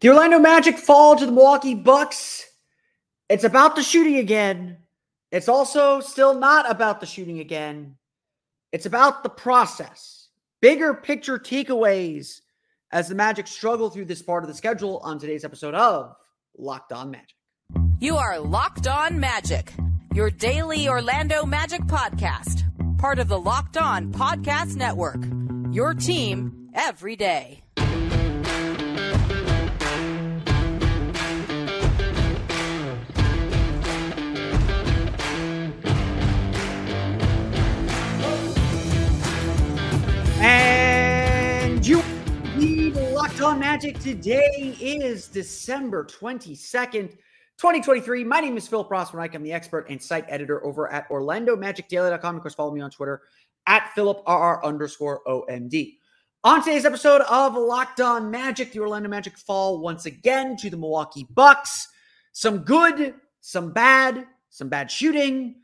The 0.00 0.10
Orlando 0.10 0.38
Magic 0.38 0.78
fall 0.78 1.16
to 1.16 1.24
the 1.24 1.32
Milwaukee 1.32 1.74
Bucks. 1.74 2.44
It's 3.30 3.44
about 3.44 3.76
the 3.76 3.82
shooting 3.82 4.16
again. 4.16 4.78
It's 5.32 5.48
also 5.48 6.00
still 6.00 6.38
not 6.38 6.70
about 6.70 7.00
the 7.00 7.06
shooting 7.06 7.40
again. 7.40 7.96
It's 8.72 8.84
about 8.84 9.22
the 9.22 9.30
process. 9.30 10.28
Bigger 10.60 10.92
picture 10.92 11.38
takeaways 11.38 12.40
as 12.92 13.08
the 13.08 13.14
Magic 13.14 13.46
struggle 13.46 13.88
through 13.88 14.04
this 14.04 14.20
part 14.20 14.44
of 14.44 14.48
the 14.48 14.54
schedule 14.54 14.98
on 15.02 15.18
today's 15.18 15.44
episode 15.44 15.74
of 15.74 16.14
Locked 16.58 16.92
On 16.92 17.10
Magic. 17.10 17.36
You 17.98 18.16
are 18.16 18.38
Locked 18.38 18.86
On 18.86 19.18
Magic, 19.18 19.72
your 20.14 20.28
daily 20.30 20.88
Orlando 20.88 21.46
Magic 21.46 21.80
podcast, 21.82 22.64
part 22.98 23.18
of 23.18 23.28
the 23.28 23.38
Locked 23.38 23.78
On 23.78 24.12
Podcast 24.12 24.76
Network. 24.76 25.24
Your 25.72 25.94
team 25.94 26.68
every 26.74 27.16
day. 27.16 27.62
And 40.38 41.86
you 41.86 42.02
need 42.56 42.94
Locked 42.94 43.40
On 43.40 43.58
Magic. 43.58 43.98
Today 43.98 44.76
is 44.80 45.28
December 45.28 46.04
22nd, 46.04 47.10
2023. 47.58 48.24
My 48.24 48.40
name 48.40 48.56
is 48.56 48.68
Phil 48.68 48.84
Rossman. 48.84 49.34
I'm 49.34 49.42
the 49.42 49.52
expert 49.52 49.88
and 49.88 50.00
site 50.02 50.26
editor 50.28 50.64
over 50.64 50.92
at 50.92 51.08
OrlandoMagicDaily.com. 51.08 52.36
Of 52.36 52.42
course, 52.42 52.54
follow 52.54 52.72
me 52.72 52.80
on 52.80 52.90
Twitter 52.90 53.22
at 53.66 53.90
PhilipRR 53.96 54.62
underscore 54.62 55.22
OMD. 55.26 55.96
On 56.44 56.62
today's 56.62 56.84
episode 56.84 57.22
of 57.22 57.54
Locked 57.54 58.00
On 58.00 58.30
Magic, 58.30 58.72
the 58.72 58.80
Orlando 58.80 59.08
Magic 59.08 59.38
fall 59.38 59.80
once 59.80 60.06
again 60.06 60.56
to 60.58 60.70
the 60.70 60.76
Milwaukee 60.76 61.26
Bucks. 61.30 61.88
Some 62.32 62.58
good, 62.58 63.14
some 63.40 63.72
bad, 63.72 64.26
some 64.50 64.68
bad 64.68 64.90
shooting, 64.90 65.56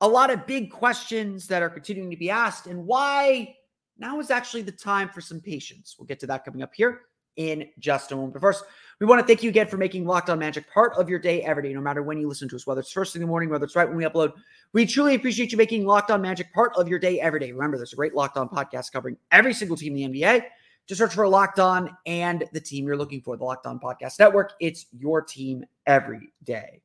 a 0.00 0.08
lot 0.08 0.30
of 0.30 0.46
big 0.46 0.70
questions 0.70 1.46
that 1.48 1.62
are 1.62 1.70
continuing 1.70 2.10
to 2.10 2.16
be 2.16 2.30
asked, 2.30 2.66
and 2.66 2.86
why 2.86 3.54
now 3.98 4.18
is 4.20 4.30
actually 4.30 4.62
the 4.62 4.72
time 4.72 5.08
for 5.08 5.20
some 5.20 5.40
patience. 5.40 5.96
We'll 5.98 6.06
get 6.06 6.20
to 6.20 6.26
that 6.28 6.44
coming 6.44 6.62
up 6.62 6.74
here 6.74 7.02
in 7.36 7.68
just 7.78 8.12
a 8.12 8.16
moment. 8.16 8.32
But 8.32 8.42
first, 8.42 8.64
we 9.00 9.06
want 9.06 9.20
to 9.20 9.26
thank 9.26 9.42
you 9.42 9.50
again 9.50 9.66
for 9.66 9.76
making 9.76 10.06
Locked 10.06 10.30
On 10.30 10.38
Magic 10.38 10.72
part 10.72 10.92
of 10.96 11.08
your 11.08 11.18
day 11.18 11.42
every 11.42 11.62
day, 11.62 11.74
no 11.74 11.80
matter 11.80 12.02
when 12.02 12.18
you 12.18 12.28
listen 12.28 12.48
to 12.48 12.56
us, 12.56 12.66
whether 12.66 12.80
it's 12.80 12.92
first 12.92 13.12
thing 13.12 13.20
in 13.22 13.26
the 13.26 13.30
morning, 13.30 13.50
whether 13.50 13.64
it's 13.64 13.76
right 13.76 13.88
when 13.88 13.96
we 13.96 14.04
upload. 14.04 14.32
We 14.72 14.86
truly 14.86 15.14
appreciate 15.14 15.52
you 15.52 15.58
making 15.58 15.84
Locked 15.84 16.10
On 16.10 16.20
Magic 16.20 16.52
part 16.52 16.72
of 16.76 16.88
your 16.88 16.98
day 16.98 17.20
every 17.20 17.40
day. 17.40 17.52
Remember, 17.52 17.76
there's 17.76 17.92
a 17.92 17.96
great 17.96 18.14
Locked 18.14 18.38
On 18.38 18.48
podcast 18.48 18.92
covering 18.92 19.16
every 19.30 19.52
single 19.52 19.76
team 19.76 19.96
in 19.96 20.12
the 20.12 20.20
NBA. 20.20 20.44
Just 20.86 20.98
search 20.98 21.14
for 21.14 21.26
Locked 21.26 21.58
On 21.58 21.90
and 22.06 22.44
the 22.52 22.60
team 22.60 22.86
you're 22.86 22.96
looking 22.96 23.20
for, 23.20 23.36
the 23.36 23.44
Locked 23.44 23.66
On 23.66 23.78
Podcast 23.80 24.18
Network. 24.18 24.52
It's 24.60 24.86
your 24.92 25.20
team 25.20 25.64
every 25.86 26.32
day. 26.44 26.80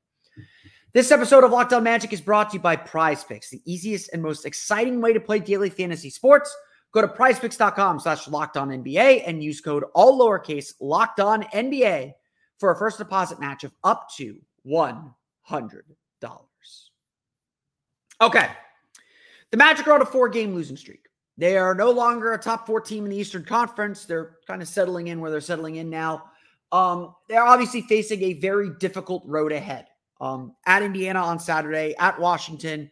This 0.93 1.11
episode 1.11 1.43
of 1.43 1.51
Locked 1.51 1.71
On 1.71 1.83
Magic 1.83 2.11
is 2.11 2.19
brought 2.19 2.49
to 2.49 2.55
you 2.55 2.61
by 2.61 2.75
Prize 2.75 3.23
Picks, 3.23 3.49
the 3.49 3.61
easiest 3.63 4.11
and 4.11 4.21
most 4.21 4.45
exciting 4.45 4.99
way 4.99 5.13
to 5.13 5.19
play 5.19 5.39
daily 5.39 5.69
fantasy 5.69 6.09
sports. 6.09 6.53
Go 6.93 7.01
to 7.01 7.07
prizepicks.com 7.07 7.99
slash 7.99 8.27
locked 8.27 8.57
on 8.57 8.69
NBA 8.69 9.23
and 9.25 9.43
use 9.43 9.61
code 9.61 9.85
all 9.93 10.19
lowercase 10.19 10.73
locked 10.81 11.19
on 11.19 11.43
NBA 11.43 12.13
for 12.59 12.71
a 12.71 12.77
first 12.77 12.97
deposit 12.97 13.39
match 13.39 13.63
of 13.63 13.71
up 13.83 14.09
to 14.17 14.37
$100. 14.67 15.11
Okay. 18.21 18.49
The 19.51 19.57
Magic 19.57 19.87
are 19.87 19.93
on 19.93 20.01
a 20.01 20.05
four 20.05 20.29
game 20.29 20.53
losing 20.53 20.77
streak. 20.77 21.07
They 21.37 21.57
are 21.57 21.73
no 21.73 21.91
longer 21.91 22.33
a 22.33 22.37
top 22.37 22.67
four 22.67 22.81
team 22.81 23.05
in 23.05 23.09
the 23.09 23.17
Eastern 23.17 23.43
Conference. 23.43 24.05
They're 24.05 24.37
kind 24.45 24.61
of 24.61 24.67
settling 24.67 25.07
in 25.07 25.19
where 25.19 25.31
they're 25.31 25.41
settling 25.41 25.77
in 25.77 25.89
now. 25.89 26.25
Um, 26.71 27.15
they're 27.27 27.43
obviously 27.43 27.81
facing 27.81 28.21
a 28.23 28.33
very 28.33 28.69
difficult 28.79 29.23
road 29.25 29.51
ahead. 29.51 29.87
Um, 30.19 30.55
at 30.67 30.83
Indiana 30.83 31.19
on 31.19 31.39
Saturday, 31.39 31.95
at 31.97 32.19
Washington 32.19 32.91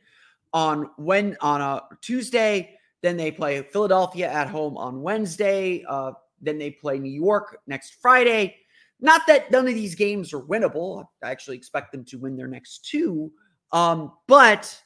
on 0.51 0.89
when 0.97 1.37
on 1.41 1.61
a 1.61 1.83
Tuesday, 2.01 2.78
then 3.01 3.17
they 3.17 3.31
play 3.31 3.61
Philadelphia 3.61 4.29
at 4.29 4.49
home 4.49 4.77
on 4.77 5.01
Wednesday. 5.01 5.83
Uh, 5.87 6.11
then 6.41 6.57
they 6.57 6.71
play 6.71 6.99
New 6.99 7.11
York 7.11 7.59
next 7.67 7.95
Friday. 8.01 8.57
Not 9.01 9.21
that 9.27 9.51
none 9.51 9.67
of 9.67 9.73
these 9.73 9.95
games 9.95 10.33
are 10.33 10.41
winnable. 10.41 11.05
I 11.23 11.31
actually 11.31 11.57
expect 11.57 11.91
them 11.91 12.03
to 12.05 12.17
win 12.17 12.35
their 12.35 12.47
next 12.47 12.85
two. 12.85 13.31
Um, 13.71 14.11
but 14.27 14.81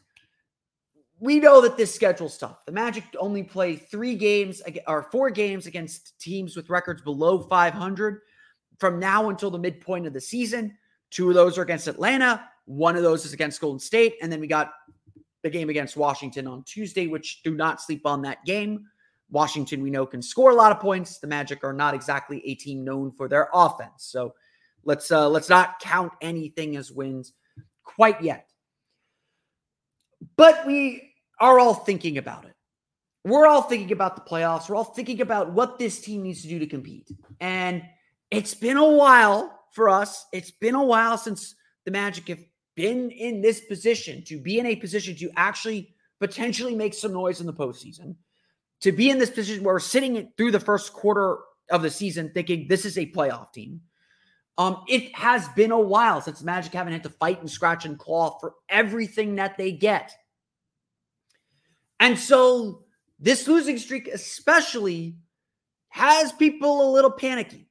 we 1.19 1.39
know 1.39 1.61
that 1.61 1.77
this 1.77 1.93
schedule's 1.93 2.37
tough. 2.37 2.65
The 2.65 2.71
Magic 2.71 3.03
only 3.17 3.43
play 3.43 3.75
three 3.75 4.15
games 4.15 4.61
or 4.87 5.03
four 5.03 5.29
games 5.29 5.67
against 5.67 6.19
teams 6.19 6.55
with 6.55 6.69
records 6.69 7.01
below 7.01 7.39
500 7.39 8.19
from 8.77 8.99
now 8.99 9.29
until 9.29 9.49
the 9.49 9.57
midpoint 9.57 10.05
of 10.05 10.13
the 10.13 10.21
season. 10.21 10.77
Two 11.09 11.29
of 11.29 11.35
those 11.35 11.57
are 11.57 11.61
against 11.61 11.87
Atlanta. 11.87 12.47
One 12.65 12.95
of 12.95 13.03
those 13.03 13.25
is 13.25 13.33
against 13.33 13.61
Golden 13.61 13.79
State. 13.79 14.15
And 14.21 14.31
then 14.31 14.39
we 14.39 14.47
got 14.47 14.73
the 15.43 15.49
game 15.49 15.69
against 15.69 15.95
Washington 15.97 16.47
on 16.47 16.63
Tuesday, 16.63 17.07
which 17.07 17.43
do 17.43 17.53
not 17.53 17.81
sleep 17.81 18.05
on 18.05 18.21
that 18.23 18.43
game. 18.45 18.85
Washington, 19.29 19.81
we 19.81 19.89
know, 19.89 20.05
can 20.05 20.21
score 20.21 20.51
a 20.51 20.55
lot 20.55 20.71
of 20.71 20.79
points. 20.79 21.19
The 21.19 21.27
Magic 21.27 21.63
are 21.63 21.73
not 21.73 21.93
exactly 21.93 22.41
a 22.45 22.55
team 22.55 22.83
known 22.83 23.11
for 23.11 23.27
their 23.27 23.49
offense. 23.53 24.05
So 24.05 24.33
let's 24.85 25.11
uh 25.11 25.29
let's 25.29 25.49
not 25.49 25.79
count 25.79 26.13
anything 26.21 26.75
as 26.75 26.91
wins 26.91 27.33
quite 27.83 28.21
yet. 28.21 28.47
But 30.37 30.65
we 30.65 31.13
are 31.39 31.59
all 31.59 31.73
thinking 31.73 32.17
about 32.17 32.45
it. 32.45 32.53
We're 33.25 33.47
all 33.47 33.63
thinking 33.63 33.91
about 33.91 34.15
the 34.15 34.29
playoffs. 34.29 34.69
We're 34.69 34.75
all 34.75 34.83
thinking 34.83 35.21
about 35.21 35.51
what 35.51 35.79
this 35.79 35.99
team 35.99 36.23
needs 36.23 36.41
to 36.41 36.47
do 36.47 36.59
to 36.59 36.67
compete. 36.67 37.09
And 37.39 37.83
it's 38.31 38.53
been 38.53 38.77
a 38.77 38.89
while 38.89 39.59
for 39.71 39.89
us. 39.89 40.25
It's 40.31 40.51
been 40.51 40.75
a 40.75 40.83
while 40.83 41.17
since 41.17 41.55
the 41.85 41.91
Magic 41.91 42.27
have 42.27 42.43
been 42.75 43.11
in 43.11 43.41
this 43.41 43.61
position 43.61 44.23
to 44.25 44.39
be 44.39 44.59
in 44.59 44.65
a 44.65 44.75
position 44.75 45.15
to 45.17 45.29
actually 45.35 45.93
potentially 46.19 46.75
make 46.75 46.93
some 46.93 47.13
noise 47.13 47.39
in 47.39 47.47
the 47.47 47.53
postseason, 47.53 48.15
to 48.81 48.91
be 48.91 49.09
in 49.09 49.19
this 49.19 49.29
position 49.29 49.63
where 49.63 49.75
we're 49.75 49.79
sitting 49.79 50.31
through 50.37 50.51
the 50.51 50.59
first 50.59 50.93
quarter 50.93 51.39
of 51.69 51.81
the 51.81 51.89
season 51.89 52.31
thinking 52.33 52.67
this 52.67 52.85
is 52.85 52.97
a 52.97 53.11
playoff 53.11 53.51
team. 53.53 53.81
Um, 54.57 54.83
it 54.87 55.15
has 55.15 55.47
been 55.49 55.71
a 55.71 55.79
while 55.79 56.21
since 56.21 56.39
the 56.39 56.45
Magic 56.45 56.73
haven't 56.73 56.93
had 56.93 57.03
to 57.03 57.09
fight 57.09 57.39
and 57.39 57.49
scratch 57.49 57.85
and 57.85 57.97
claw 57.97 58.37
for 58.39 58.53
everything 58.69 59.35
that 59.35 59.57
they 59.57 59.71
get. 59.71 60.11
And 61.99 62.17
so 62.17 62.83
this 63.19 63.47
losing 63.47 63.77
streak, 63.77 64.07
especially, 64.07 65.17
has 65.89 66.31
people 66.33 66.87
a 66.87 66.93
little 66.93 67.11
panicky. 67.11 67.67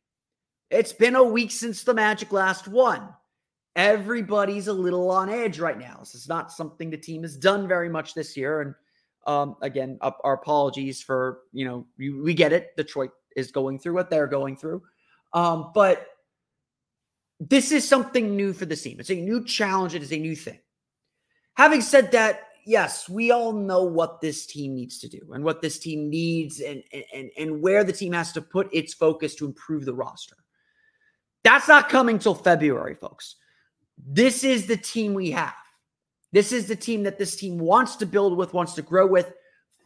It's 0.71 0.93
been 0.93 1.15
a 1.15 1.23
week 1.23 1.51
since 1.51 1.85
the 1.85 1.95
Magic 1.95 2.33
last 2.33 2.67
won 2.67 3.09
everybody's 3.77 4.69
a 4.69 4.73
little 4.73 5.11
on 5.11 5.29
edge 5.29 5.59
right 5.59 5.79
now. 5.79 5.97
This 6.01 6.15
is 6.15 6.29
not 6.29 6.53
something 6.53 6.91
the 6.91 6.97
team 6.97 7.23
has 7.23 7.37
done 7.37 7.67
very 7.67 7.89
much 7.89 8.15
this 8.15 8.37
year. 8.37 8.61
And 8.61 8.75
um, 9.27 9.57
again, 9.63 9.99
our 10.03 10.35
apologies 10.35 11.01
for, 11.01 11.41
you 11.53 11.65
know, 11.65 11.87
we, 11.99 12.11
we, 12.11 12.35
get 12.35 12.53
it. 12.53 12.77
Detroit 12.77 13.11
is 13.37 13.53
going 13.53 13.79
through 13.79 13.95
what 13.95 14.11
they're 14.11 14.27
going 14.27 14.57
through. 14.57 14.83
Um, 15.33 15.71
but 15.75 16.07
this 17.41 17.73
is 17.73 17.89
something 17.89 18.37
new 18.37 18.53
for 18.53 18.67
the 18.67 18.77
team. 18.77 18.99
It's 19.01 19.11
a 19.11 19.15
new 19.15 19.45
challenge. 19.45 19.95
It 19.95 20.03
is 20.03 20.13
a 20.13 20.19
new 20.19 20.37
thing. 20.37 20.59
Having 21.55 21.83
said 21.83 22.13
that, 22.13 22.49
yes, 22.67 23.09
we 23.09 23.31
all 23.31 23.53
know 23.53 23.85
what 23.85 24.21
this 24.21 24.47
team 24.47 24.75
needs 24.75 24.99
to 24.99 25.09
do 25.09 25.21
and 25.33 25.45
what 25.45 25.63
this 25.63 25.79
team 25.79 26.11
needs 26.11 26.61
and, 26.61 26.83
and, 27.13 27.31
and 27.39 27.63
where 27.63 27.85
the 27.85 27.93
team 27.93 28.13
has 28.13 28.33
to 28.33 28.43
put 28.43 28.69
its 28.73 28.95
focus 28.95 29.35
to 29.37 29.47
improve 29.47 29.85
the 29.85 29.95
roster. 29.95 30.37
That's 31.45 31.69
not 31.69 31.89
coming 31.89 32.19
till 32.19 32.35
February, 32.35 32.95
folks. 32.95 33.37
This 34.05 34.45
is 34.45 34.67
the 34.67 34.77
team 34.77 35.15
we 35.15 35.31
have. 35.31 35.55
This 36.33 36.53
is 36.53 36.67
the 36.67 36.77
team 36.77 37.03
that 37.05 37.19
this 37.19 37.37
team 37.37 37.59
wants 37.59 37.97
to 37.97 38.07
build 38.07 38.37
with, 38.37 38.55
wants 38.55 38.75
to 38.75 38.83
grow 38.83 39.07
with 39.07 39.33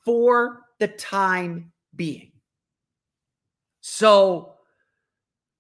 for 0.05 0.63
the 0.79 0.89
time 0.89 1.73
being. 1.95 2.33
So 3.81 4.55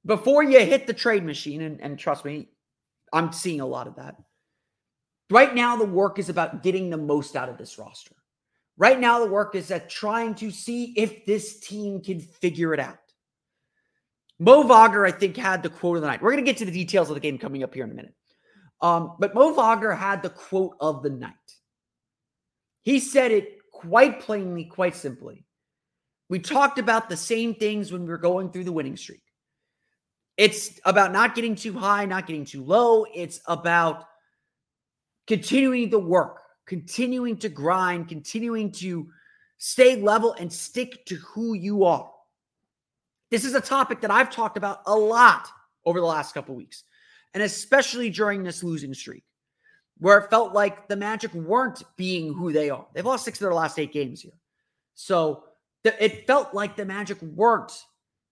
before 0.05 0.43
you 0.43 0.61
hit 0.61 0.87
the 0.87 0.95
trade 0.95 1.25
machine, 1.25 1.63
and, 1.63 1.81
and 1.81 1.99
trust 1.99 2.25
me, 2.25 2.49
I'm 3.13 3.33
seeing 3.33 3.61
a 3.61 3.67
lot 3.67 3.89
of 3.89 3.97
that. 3.97 4.17
Right 5.31 5.55
now, 5.55 5.77
the 5.77 5.85
work 5.85 6.19
is 6.19 6.29
about 6.29 6.63
getting 6.63 6.89
the 6.89 6.97
most 6.97 7.35
out 7.35 7.49
of 7.49 7.59
this 7.59 7.79
roster. 7.79 8.15
Right 8.77 9.01
now, 9.01 9.19
the 9.19 9.31
work 9.31 9.55
is 9.55 9.71
at 9.71 9.91
trying 9.91 10.35
to 10.37 10.51
see 10.51 10.93
if 10.97 11.25
this 11.27 11.59
team 11.59 12.01
can 12.01 12.21
figure 12.21 12.75
it 12.75 12.81
out. 12.81 12.99
Mo 14.39 14.63
Wagner, 14.63 15.07
I 15.07 15.13
think, 15.13 15.37
had 15.37 15.63
the 15.63 15.71
quote 15.71 15.97
of 15.97 16.03
the 16.03 16.09
night. 16.09 16.23
We're 16.23 16.33
going 16.33 16.45
to 16.45 16.49
get 16.51 16.59
to 16.59 16.67
the 16.67 16.71
details 16.71 17.09
of 17.09 17.15
the 17.15 17.21
game 17.21 17.39
coming 17.39 17.65
up 17.65 17.75
here 17.75 17.85
in 17.85 17.91
a 17.91 17.95
minute. 17.95 18.15
Um, 18.81 19.17
but 19.19 19.35
Mo 19.35 19.55
Wagner 19.55 19.93
had 19.93 20.23
the 20.23 20.31
quote 20.31 20.77
of 20.81 21.03
the 21.03 21.11
night. 21.11 21.33
He 22.83 23.01
said 23.01 23.33
it 23.33 23.59
quite 23.73 24.21
plainly, 24.21 24.65
quite 24.65 24.95
simply. 24.95 25.45
We 26.29 26.39
talked 26.39 26.79
about 26.79 27.09
the 27.09 27.17
same 27.17 27.55
things 27.55 27.93
when 27.93 28.03
we 28.03 28.09
were 28.09 28.19
going 28.19 28.51
through 28.51 28.65
the 28.65 28.73
winning 28.73 28.97
streak. 28.97 29.23
It's 30.37 30.79
about 30.85 31.13
not 31.13 31.35
getting 31.35 31.55
too 31.55 31.73
high, 31.73 32.05
not 32.05 32.27
getting 32.27 32.45
too 32.45 32.63
low. 32.63 33.07
It's 33.15 33.41
about 33.47 34.05
continuing 35.27 35.89
the 35.89 35.99
work, 35.99 36.43
continuing 36.67 37.37
to 37.39 37.49
grind, 37.49 38.09
continuing 38.09 38.71
to 38.73 39.09
stay 39.59 39.97
level 39.97 40.35
and 40.35 40.53
stick 40.53 41.07
to 41.07 41.17
who 41.17 41.55
you 41.55 41.85
are. 41.85 42.11
This 43.31 43.45
is 43.45 43.55
a 43.55 43.61
topic 43.61 44.01
that 44.03 44.11
I've 44.11 44.31
talked 44.31 44.57
about 44.57 44.83
a 44.87 44.95
lot 44.95 45.49
over 45.85 46.01
the 46.01 46.07
last 46.07 46.35
couple 46.35 46.55
weeks, 46.55 46.85
and 47.35 47.43
especially 47.43 48.11
during 48.11 48.43
this 48.43 48.63
losing 48.63 48.95
streak, 48.95 49.25
where 49.99 50.19
it 50.19 50.31
felt 50.31 50.53
like 50.53 50.89
the 50.89 50.97
Magic 50.97 51.33
weren't 51.35 51.83
being 51.97 52.35
who 52.35 52.53
they 52.53 52.71
are. 52.71 52.87
They've 52.95 53.05
lost 53.05 53.25
six 53.25 53.39
of 53.39 53.45
their 53.45 53.55
last 53.55 53.79
eight 53.79 53.93
games 53.93 54.21
here. 54.21 54.33
So 54.95 55.45
the, 55.83 56.03
it 56.03 56.27
felt 56.27 56.55
like 56.55 56.77
the 56.77 56.85
Magic 56.85 57.21
weren't 57.23 57.73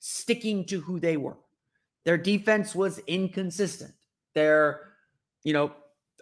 sticking 0.01 0.65
to 0.67 0.81
who 0.81 1.01
they 1.01 1.17
were. 1.17 1.37
Their 2.05 2.19
defense 2.19 2.75
was 2.75 2.99
inconsistent. 3.07 3.95
Their, 4.35 4.93
you 5.43 5.53
know, 5.53 5.73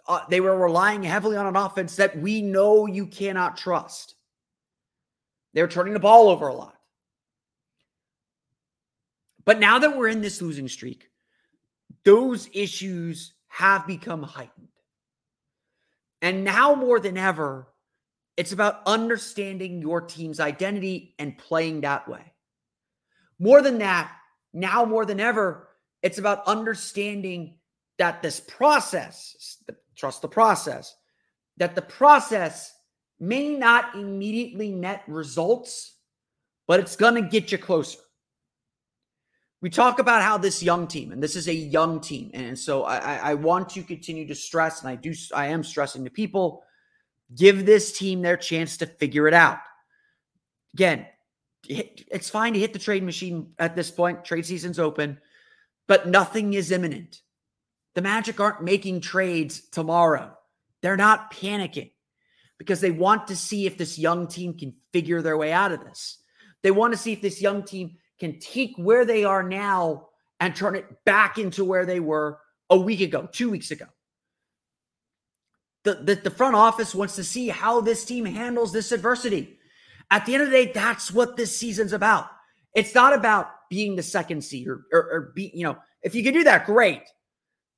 uh, 0.07 0.21
they 0.29 0.41
were 0.41 0.57
relying 0.57 1.03
heavily 1.03 1.37
on 1.37 1.45
an 1.45 1.55
offense 1.55 1.95
that 1.97 2.17
we 2.17 2.41
know 2.41 2.85
you 2.85 3.07
cannot 3.07 3.57
trust. 3.57 4.15
They 5.53 5.61
were 5.61 5.67
turning 5.67 5.93
the 5.93 5.99
ball 5.99 6.29
over 6.29 6.47
a 6.47 6.53
lot. 6.53 6.77
But 9.45 9.59
now 9.59 9.79
that 9.79 9.97
we're 9.97 10.07
in 10.07 10.21
this 10.21 10.41
losing 10.41 10.67
streak, 10.67 11.09
those 12.05 12.49
issues 12.53 13.33
have 13.47 13.87
become 13.87 14.23
heightened. 14.23 14.67
And 16.21 16.43
now 16.43 16.75
more 16.75 16.99
than 16.99 17.17
ever, 17.17 17.67
it's 18.37 18.51
about 18.51 18.81
understanding 18.85 19.81
your 19.81 20.01
team's 20.01 20.39
identity 20.39 21.15
and 21.19 21.37
playing 21.37 21.81
that 21.81 22.07
way. 22.07 22.33
More 23.39 23.61
than 23.61 23.77
that, 23.79 24.11
now 24.53 24.85
more 24.85 25.05
than 25.05 25.19
ever, 25.19 25.67
it's 26.01 26.17
about 26.17 26.47
understanding 26.47 27.55
that 27.97 28.21
this 28.21 28.39
process, 28.39 29.57
trust 29.95 30.21
the 30.21 30.27
process, 30.27 30.95
that 31.57 31.75
the 31.75 31.81
process 31.81 32.73
may 33.19 33.55
not 33.55 33.95
immediately 33.95 34.71
net 34.71 35.03
results, 35.07 35.95
but 36.67 36.79
it's 36.79 36.95
going 36.95 37.15
to 37.15 37.29
get 37.29 37.51
you 37.51 37.57
closer. 37.57 37.99
We 39.63 39.69
talk 39.69 39.99
about 39.99 40.23
how 40.23 40.37
this 40.37 40.61
young 40.61 40.87
team, 40.87 41.13
and 41.13 41.23
this 41.23 41.37
is 41.37 41.47
a 41.47 41.53
young 41.53 42.01
team, 42.01 42.31
and 42.33 42.59
so 42.59 42.83
I, 42.83 43.15
I 43.15 43.33
want 43.35 43.69
to 43.69 43.81
continue 43.81 44.27
to 44.27 44.35
stress, 44.35 44.81
and 44.81 44.89
I 44.89 44.95
do, 44.95 45.13
I 45.33 45.47
am 45.47 45.63
stressing 45.63 46.03
to 46.03 46.09
people, 46.09 46.63
give 47.33 47.65
this 47.65 47.97
team 47.97 48.21
their 48.21 48.35
chance 48.35 48.75
to 48.77 48.85
figure 48.85 49.25
it 49.25 49.33
out. 49.33 49.59
Again, 50.73 51.05
it's 51.65 52.29
fine 52.29 52.51
to 52.55 52.59
hit 52.59 52.73
the 52.73 52.79
trade 52.79 53.03
machine 53.03 53.53
at 53.57 53.73
this 53.73 53.89
point. 53.89 54.25
Trade 54.25 54.45
season's 54.45 54.79
open, 54.79 55.17
but 55.87 56.09
nothing 56.09 56.55
is 56.55 56.69
imminent. 56.69 57.21
The 57.95 58.01
Magic 58.01 58.41
aren't 58.41 58.65
making 58.65 58.99
trades 58.99 59.61
tomorrow. 59.69 60.37
They're 60.81 60.97
not 60.97 61.31
panicking 61.31 61.91
because 62.57 62.81
they 62.81 62.91
want 62.91 63.27
to 63.27 63.37
see 63.37 63.65
if 63.65 63.77
this 63.77 63.97
young 63.97 64.27
team 64.27 64.57
can 64.57 64.73
figure 64.91 65.21
their 65.21 65.37
way 65.37 65.53
out 65.53 65.71
of 65.71 65.85
this. 65.85 66.17
They 66.63 66.71
want 66.71 66.91
to 66.91 66.99
see 66.99 67.13
if 67.13 67.21
this 67.21 67.41
young 67.41 67.63
team 67.63 67.95
can 68.23 68.39
take 68.39 68.73
where 68.77 69.03
they 69.03 69.25
are 69.25 69.43
now 69.43 70.07
and 70.39 70.55
turn 70.55 70.75
it 70.75 71.03
back 71.03 71.37
into 71.37 71.65
where 71.65 71.85
they 71.85 71.99
were 71.99 72.39
a 72.69 72.77
week 72.77 73.01
ago, 73.01 73.27
two 73.29 73.49
weeks 73.49 73.69
ago. 73.69 73.85
The, 75.83 75.95
the, 75.95 76.15
the 76.15 76.31
front 76.31 76.55
office 76.55 76.95
wants 76.95 77.17
to 77.17 77.23
see 77.25 77.49
how 77.49 77.81
this 77.81 78.05
team 78.05 78.23
handles 78.23 78.71
this 78.71 78.93
adversity. 78.93 79.59
At 80.09 80.25
the 80.25 80.35
end 80.35 80.43
of 80.43 80.51
the 80.51 80.65
day, 80.65 80.71
that's 80.71 81.11
what 81.11 81.35
this 81.35 81.57
season's 81.57 81.91
about. 81.91 82.27
It's 82.73 82.95
not 82.95 83.13
about 83.13 83.49
being 83.69 83.97
the 83.97 84.03
second 84.03 84.41
seed 84.41 84.69
or, 84.69 84.85
or, 84.93 85.11
or 85.11 85.31
be, 85.35 85.51
you 85.53 85.63
know, 85.65 85.77
if 86.01 86.15
you 86.15 86.23
can 86.23 86.33
do 86.33 86.45
that, 86.45 86.65
great. 86.65 87.03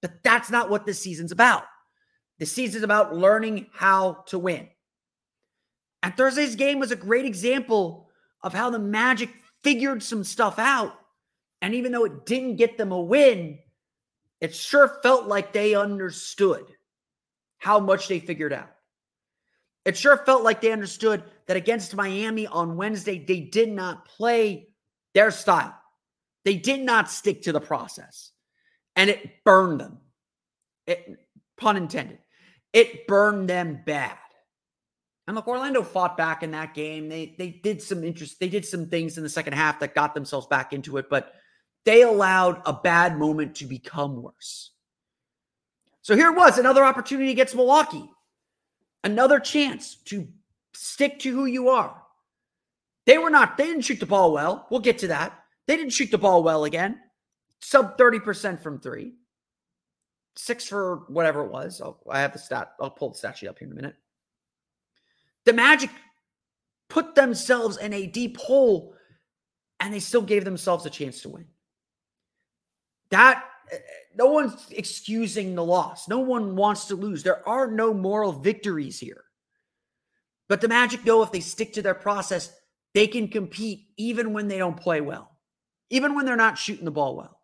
But 0.04 0.22
that's 0.24 0.52
not 0.52 0.70
what 0.70 0.86
this 0.86 1.00
season's 1.00 1.32
about. 1.32 1.64
The 2.38 2.46
season's 2.46 2.84
about 2.84 3.16
learning 3.16 3.66
how 3.74 4.26
to 4.28 4.38
win. 4.38 4.68
And 6.04 6.16
Thursday's 6.16 6.56
game 6.56 6.78
was 6.78 6.92
a 6.92 6.96
great 6.96 7.26
example 7.26 8.10
of 8.44 8.54
how 8.54 8.70
the 8.70 8.78
Magic 8.78 9.32
figured 9.66 10.04
some 10.04 10.24
stuff 10.24 10.60
out. 10.60 10.94
And 11.64 11.74
even 11.74 11.92
though 11.92 12.06
it 12.06 12.28
didn't 12.28 12.58
get 12.58 12.78
them 12.78 12.92
a 12.92 13.02
win, 13.02 13.58
it 14.40 14.54
sure 14.54 15.00
felt 15.02 15.26
like 15.26 15.54
they 15.54 15.74
understood 15.74 16.68
how 17.58 17.80
much 17.80 18.08
they 18.08 18.20
figured 18.20 18.54
out. 18.54 18.70
It 19.84 19.98
sure 19.98 20.18
felt 20.18 20.44
like 20.44 20.62
they 20.62 20.72
understood 20.72 21.24
that 21.48 21.58
against 21.58 21.96
Miami 21.96 22.46
on 22.46 22.78
Wednesday, 22.78 23.18
they 23.18 23.40
did 23.40 23.72
not 23.72 24.06
play 24.06 24.70
their 25.16 25.32
style. 25.32 25.76
They 26.44 26.58
did 26.58 26.82
not 26.82 27.10
stick 27.10 27.42
to 27.44 27.52
the 27.52 27.60
process. 27.60 28.32
And 28.96 29.10
it 29.10 29.44
burned 29.44 29.82
them. 29.82 29.98
It, 30.86 31.18
pun 31.58 31.76
intended. 31.76 32.20
It 32.72 33.08
burned 33.08 33.50
them 33.50 33.82
bad. 33.84 34.18
And 35.28 35.36
look, 35.36 35.48
Orlando 35.48 35.82
fought 35.82 36.18
back 36.18 36.44
in 36.44 36.52
that 36.52 36.74
game. 36.74 37.10
They 37.10 37.36
they 37.38 37.50
did 37.50 37.82
some 37.82 38.04
interest, 38.04 38.40
they 38.40 38.50
did 38.50 38.66
some 38.66 38.88
things 38.88 39.18
in 39.18 39.24
the 39.24 39.30
second 39.30 39.54
half 39.54 39.80
that 39.80 39.96
got 39.96 40.14
themselves 40.14 40.48
back 40.48 40.72
into 40.74 40.98
it, 40.98 41.10
but 41.10 41.34
they 41.86 42.02
allowed 42.02 42.62
a 42.66 42.74
bad 42.74 43.18
moment 43.18 43.56
to 43.56 43.66
become 43.66 44.22
worse. 44.22 44.72
So 46.02 46.16
here 46.16 46.32
it 46.32 46.36
was, 46.36 46.58
another 46.58 46.84
opportunity 46.84 47.32
against 47.32 47.56
Milwaukee. 47.56 48.10
Another 49.04 49.40
chance 49.40 49.96
to 50.06 50.28
stick 50.74 51.20
to 51.20 51.32
who 51.32 51.46
you 51.46 51.70
are. 51.70 52.02
They 53.06 53.18
were 53.18 53.30
not, 53.30 53.58
they 53.58 53.66
didn't 53.66 53.84
shoot 53.84 54.00
the 54.00 54.06
ball 54.06 54.32
well. 54.32 54.68
We'll 54.70 54.80
get 54.80 55.00
to 55.00 55.08
that. 55.08 55.34
They 55.68 55.78
didn't 55.78 55.94
shoot 55.94 56.12
the 56.12 56.18
ball 56.18 56.44
well 56.44 56.66
again. 56.66 57.00
Sub 57.62 57.98
30% 57.98 58.62
from 58.62 58.80
three. 58.80 59.14
Six 60.36 60.68
for 60.68 61.06
whatever 61.08 61.44
it 61.46 61.52
was. 61.52 61.82
I'll, 61.82 62.00
I 62.10 62.20
have 62.20 62.34
the 62.34 62.40
stat. 62.40 62.74
I'll 62.80 62.90
pull 62.90 63.12
the 63.12 63.18
stat 63.18 63.38
sheet 63.38 63.48
up 63.48 63.60
here 63.60 63.68
in 63.68 63.72
a 63.72 63.76
minute. 63.76 63.96
The 65.46 65.54
Magic 65.54 65.90
put 66.90 67.16
themselves 67.16 67.78
in 67.78 67.94
a 67.94 68.08
deep 68.08 68.38
hole 68.38 68.94
and 69.80 69.94
they 69.94 70.00
still 70.00 70.22
gave 70.22 70.46
themselves 70.46 70.86
a 70.86 70.90
chance 70.90 71.22
to 71.22 71.30
win. 71.30 71.46
That 73.12 73.44
eh, 73.72 73.78
no 74.16 74.28
one's 74.28 74.66
excusing 74.72 75.56
the 75.56 75.64
loss. 75.64 76.08
No 76.08 76.20
one 76.20 76.56
wants 76.56 76.86
to 76.86 76.96
lose. 76.96 77.24
There 77.24 77.48
are 77.48 77.70
no 77.70 77.94
moral 77.94 78.32
victories 78.32 79.00
here. 79.00 79.24
But 80.48 80.62
the 80.62 80.68
Magic 80.68 81.06
know 81.06 81.24
if 81.24 81.32
they 81.32 81.40
stick 81.40 81.74
to 81.74 81.82
their 81.82 81.96
process, 81.96 82.52
they 82.94 83.08
can 83.08 83.28
compete 83.28 83.88
even 83.98 84.34
when 84.34 84.48
they 84.48 84.58
don't 84.58 84.80
play 84.80 85.02
well, 85.02 85.32
even 85.90 86.16
when 86.16 86.26
they're 86.26 86.36
not 86.36 86.58
shooting 86.58 86.86
the 86.86 86.92
ball 86.92 87.18
well. 87.18 87.40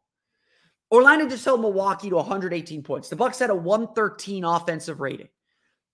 Orlando 0.92 1.28
just 1.28 1.46
held 1.46 1.62
Milwaukee 1.62 2.10
to 2.10 2.18
118 2.18 2.84
points. 2.84 3.10
The 3.10 3.16
Bucks 3.16 3.40
had 3.40 3.50
a 3.50 3.56
113 3.56 4.44
offensive 4.44 5.00
rating. 5.00 5.30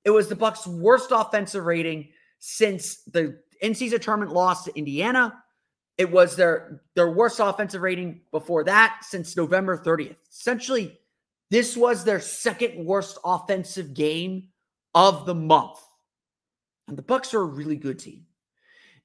It 0.05 0.11
was 0.11 0.29
the 0.29 0.35
Bucks' 0.35 0.65
worst 0.65 1.09
offensive 1.11 1.65
rating 1.65 2.09
since 2.39 2.97
the 3.03 3.39
in-season 3.61 3.99
tournament 3.99 4.31
loss 4.31 4.63
to 4.65 4.77
Indiana. 4.77 5.43
It 5.97 6.11
was 6.11 6.35
their 6.35 6.81
their 6.95 7.11
worst 7.11 7.39
offensive 7.39 7.81
rating 7.81 8.21
before 8.31 8.63
that 8.65 8.99
since 9.01 9.35
November 9.35 9.77
30th. 9.77 10.15
Essentially, 10.31 10.99
this 11.49 11.75
was 11.75 12.03
their 12.03 12.19
second 12.19 12.85
worst 12.85 13.17
offensive 13.23 13.93
game 13.93 14.49
of 14.93 15.25
the 15.25 15.35
month. 15.35 15.79
And 16.87 16.97
the 16.97 17.03
Bucks 17.03 17.33
are 17.33 17.41
a 17.41 17.45
really 17.45 17.75
good 17.75 17.99
team. 17.99 18.25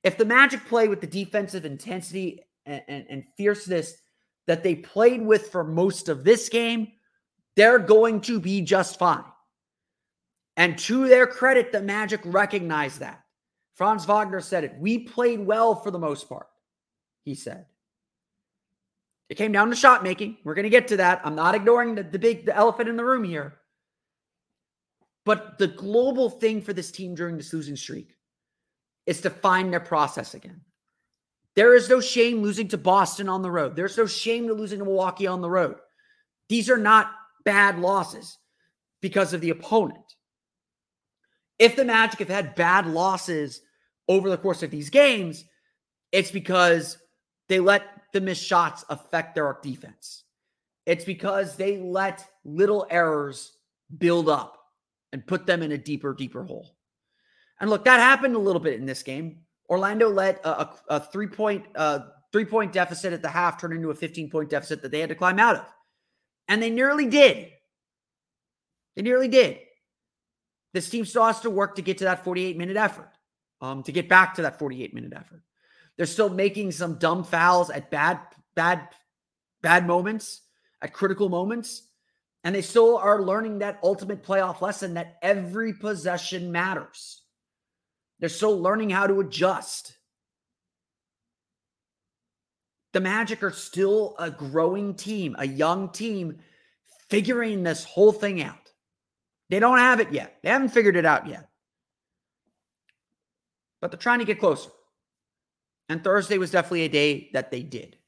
If 0.04 0.18
the 0.18 0.24
Magic 0.24 0.64
play 0.66 0.88
with 0.88 1.00
the 1.00 1.06
defensive 1.06 1.64
intensity 1.64 2.40
and, 2.66 2.82
and, 2.88 3.06
and 3.08 3.24
fierceness 3.36 3.94
that 4.46 4.62
they 4.62 4.74
played 4.74 5.22
with 5.22 5.48
for 5.50 5.64
most 5.64 6.08
of 6.08 6.24
this 6.24 6.48
game, 6.48 6.92
they're 7.56 7.78
going 7.78 8.20
to 8.22 8.40
be 8.40 8.60
just 8.60 8.98
fine. 8.98 9.24
And 10.56 10.78
to 10.80 11.08
their 11.08 11.26
credit, 11.26 11.72
the 11.72 11.82
Magic 11.82 12.20
recognized 12.24 13.00
that. 13.00 13.22
Franz 13.74 14.04
Wagner 14.04 14.40
said 14.40 14.64
it. 14.64 14.74
We 14.78 14.98
played 14.98 15.40
well 15.40 15.74
for 15.74 15.90
the 15.90 15.98
most 15.98 16.28
part, 16.28 16.46
he 17.24 17.34
said. 17.34 17.66
It 19.28 19.36
came 19.36 19.52
down 19.52 19.70
to 19.70 19.76
shot 19.76 20.02
making. 20.02 20.36
We're 20.44 20.54
going 20.54 20.64
to 20.64 20.70
get 20.70 20.88
to 20.88 20.98
that. 20.98 21.22
I'm 21.24 21.34
not 21.34 21.54
ignoring 21.54 21.94
the, 21.94 22.02
the 22.02 22.18
big 22.18 22.44
the 22.44 22.54
elephant 22.54 22.88
in 22.88 22.96
the 22.96 23.04
room 23.04 23.24
here. 23.24 23.54
But 25.24 25.58
the 25.58 25.68
global 25.68 26.28
thing 26.28 26.60
for 26.60 26.72
this 26.72 26.90
team 26.90 27.14
during 27.14 27.36
this 27.36 27.52
losing 27.52 27.76
streak 27.76 28.14
is 29.06 29.20
to 29.22 29.30
find 29.30 29.72
their 29.72 29.80
process 29.80 30.34
again. 30.34 30.60
There 31.54 31.74
is 31.74 31.88
no 31.88 32.00
shame 32.00 32.42
losing 32.42 32.68
to 32.68 32.78
Boston 32.78 33.28
on 33.28 33.42
the 33.42 33.50
road. 33.50 33.76
There's 33.76 33.96
no 33.96 34.06
shame 34.06 34.48
to 34.48 34.54
losing 34.54 34.78
to 34.80 34.84
Milwaukee 34.84 35.26
on 35.26 35.40
the 35.40 35.50
road. 35.50 35.76
These 36.48 36.70
are 36.70 36.78
not 36.78 37.12
bad 37.44 37.78
losses 37.78 38.38
because 39.00 39.32
of 39.32 39.40
the 39.40 39.50
opponent. 39.50 40.14
If 41.62 41.76
the 41.76 41.84
Magic 41.84 42.18
have 42.18 42.28
had 42.28 42.56
bad 42.56 42.88
losses 42.88 43.60
over 44.08 44.28
the 44.28 44.36
course 44.36 44.64
of 44.64 44.72
these 44.72 44.90
games, 44.90 45.44
it's 46.10 46.32
because 46.32 46.98
they 47.48 47.60
let 47.60 47.84
the 48.12 48.20
missed 48.20 48.44
shots 48.44 48.84
affect 48.88 49.36
their 49.36 49.56
defense. 49.62 50.24
It's 50.86 51.04
because 51.04 51.54
they 51.54 51.78
let 51.78 52.26
little 52.44 52.84
errors 52.90 53.52
build 53.96 54.28
up 54.28 54.58
and 55.12 55.24
put 55.24 55.46
them 55.46 55.62
in 55.62 55.70
a 55.70 55.78
deeper, 55.78 56.12
deeper 56.12 56.42
hole. 56.42 56.74
And 57.60 57.70
look, 57.70 57.84
that 57.84 58.00
happened 58.00 58.34
a 58.34 58.40
little 58.40 58.60
bit 58.60 58.80
in 58.80 58.84
this 58.84 59.04
game. 59.04 59.42
Orlando 59.70 60.10
let 60.10 60.44
a, 60.44 60.62
a, 60.62 60.76
a 60.88 61.00
three 61.00 61.28
point 61.28 61.64
uh, 61.76 62.00
three 62.32 62.44
point 62.44 62.72
deficit 62.72 63.12
at 63.12 63.22
the 63.22 63.28
half 63.28 63.60
turn 63.60 63.72
into 63.72 63.90
a 63.90 63.94
15 63.94 64.30
point 64.30 64.50
deficit 64.50 64.82
that 64.82 64.90
they 64.90 64.98
had 64.98 65.10
to 65.10 65.14
climb 65.14 65.38
out 65.38 65.54
of. 65.54 65.66
And 66.48 66.60
they 66.60 66.70
nearly 66.70 67.06
did. 67.06 67.50
They 68.96 69.02
nearly 69.02 69.28
did. 69.28 69.60
This 70.72 70.88
team 70.88 71.04
still 71.04 71.26
has 71.26 71.40
to 71.40 71.50
work 71.50 71.76
to 71.76 71.82
get 71.82 71.98
to 71.98 72.04
that 72.04 72.24
48 72.24 72.56
minute 72.56 72.76
effort, 72.76 73.10
um, 73.60 73.82
to 73.84 73.92
get 73.92 74.08
back 74.08 74.34
to 74.34 74.42
that 74.42 74.58
48 74.58 74.94
minute 74.94 75.12
effort. 75.14 75.42
They're 75.96 76.06
still 76.06 76.30
making 76.30 76.72
some 76.72 76.98
dumb 76.98 77.24
fouls 77.24 77.70
at 77.70 77.90
bad, 77.90 78.20
bad, 78.54 78.88
bad 79.60 79.86
moments 79.86 80.40
at 80.80 80.92
critical 80.92 81.28
moments. 81.28 81.82
And 82.44 82.54
they 82.54 82.62
still 82.62 82.96
are 82.96 83.22
learning 83.22 83.58
that 83.58 83.78
ultimate 83.82 84.24
playoff 84.24 84.60
lesson 84.60 84.94
that 84.94 85.18
every 85.22 85.74
possession 85.74 86.50
matters. 86.50 87.22
They're 88.18 88.28
still 88.28 88.60
learning 88.60 88.90
how 88.90 89.06
to 89.06 89.20
adjust. 89.20 89.96
The 92.92 93.00
Magic 93.00 93.42
are 93.42 93.50
still 93.50 94.16
a 94.18 94.30
growing 94.30 94.94
team, 94.94 95.34
a 95.38 95.46
young 95.46 95.88
team, 95.90 96.38
figuring 97.08 97.62
this 97.62 97.84
whole 97.84 98.12
thing 98.12 98.42
out. 98.42 98.61
They 99.52 99.60
don't 99.60 99.76
have 99.76 100.00
it 100.00 100.10
yet. 100.10 100.38
They 100.42 100.48
haven't 100.48 100.70
figured 100.70 100.96
it 100.96 101.04
out 101.04 101.26
yet. 101.26 101.46
But 103.82 103.90
they're 103.90 103.98
trying 103.98 104.20
to 104.20 104.24
get 104.24 104.40
closer. 104.40 104.70
And 105.90 106.02
Thursday 106.02 106.38
was 106.38 106.50
definitely 106.50 106.84
a 106.84 106.88
day 106.88 107.28
that 107.34 107.50
they 107.50 107.62
did. 107.62 107.98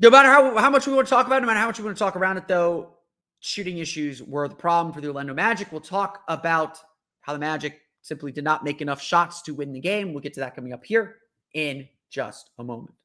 No 0.00 0.10
matter 0.10 0.28
how, 0.28 0.58
how 0.58 0.70
much 0.70 0.88
we 0.88 0.92
want 0.92 1.06
to 1.06 1.14
talk 1.14 1.28
about 1.28 1.40
no 1.40 1.46
matter 1.46 1.60
how 1.60 1.66
much 1.66 1.78
we 1.78 1.84
want 1.84 1.96
to 1.96 2.02
talk 2.02 2.16
around 2.16 2.38
it, 2.38 2.48
though, 2.48 2.96
shooting 3.38 3.78
issues 3.78 4.20
were 4.24 4.48
the 4.48 4.56
problem 4.56 4.92
for 4.92 5.00
the 5.00 5.06
Orlando 5.06 5.34
Magic. 5.34 5.70
We'll 5.70 5.82
talk 5.82 6.24
about 6.26 6.80
how 7.20 7.32
the 7.32 7.38
Magic 7.38 7.80
simply 8.02 8.32
did 8.32 8.42
not 8.42 8.64
make 8.64 8.82
enough 8.82 9.00
shots 9.00 9.42
to 9.42 9.54
win 9.54 9.72
the 9.72 9.78
game. 9.78 10.12
We'll 10.12 10.20
get 10.20 10.34
to 10.34 10.40
that 10.40 10.56
coming 10.56 10.72
up 10.72 10.84
here 10.84 11.18
in 11.54 11.86
just 12.10 12.50
a 12.58 12.64
moment. 12.64 12.96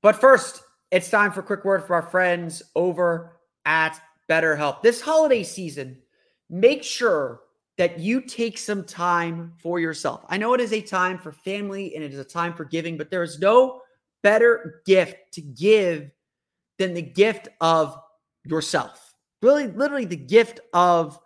But 0.00 0.16
first, 0.16 0.62
it's 0.90 1.10
time 1.10 1.32
for 1.32 1.40
a 1.40 1.44
quick 1.44 1.64
word 1.64 1.84
for 1.84 1.94
our 1.94 2.02
friends 2.02 2.62
over 2.74 3.36
at 3.64 4.00
BetterHelp. 4.28 4.82
This 4.82 5.00
holiday 5.00 5.42
season, 5.42 5.98
make 6.48 6.82
sure 6.82 7.40
that 7.76 7.98
you 7.98 8.20
take 8.20 8.56
some 8.56 8.84
time 8.84 9.52
for 9.58 9.80
yourself. 9.80 10.24
I 10.28 10.36
know 10.36 10.54
it 10.54 10.60
is 10.60 10.72
a 10.72 10.80
time 10.80 11.18
for 11.18 11.32
family 11.32 11.94
and 11.94 12.04
it 12.04 12.12
is 12.12 12.18
a 12.20 12.24
time 12.24 12.54
for 12.54 12.64
giving, 12.64 12.96
but 12.96 13.10
there 13.10 13.22
is 13.22 13.40
no 13.40 13.80
better 14.22 14.82
gift 14.86 15.16
to 15.32 15.40
give 15.40 16.10
than 16.78 16.94
the 16.94 17.02
gift 17.02 17.48
of 17.60 17.98
yourself. 18.44 19.14
Really, 19.42 19.66
literally, 19.66 20.04
the 20.04 20.16
gift 20.16 20.60
of 20.72 21.18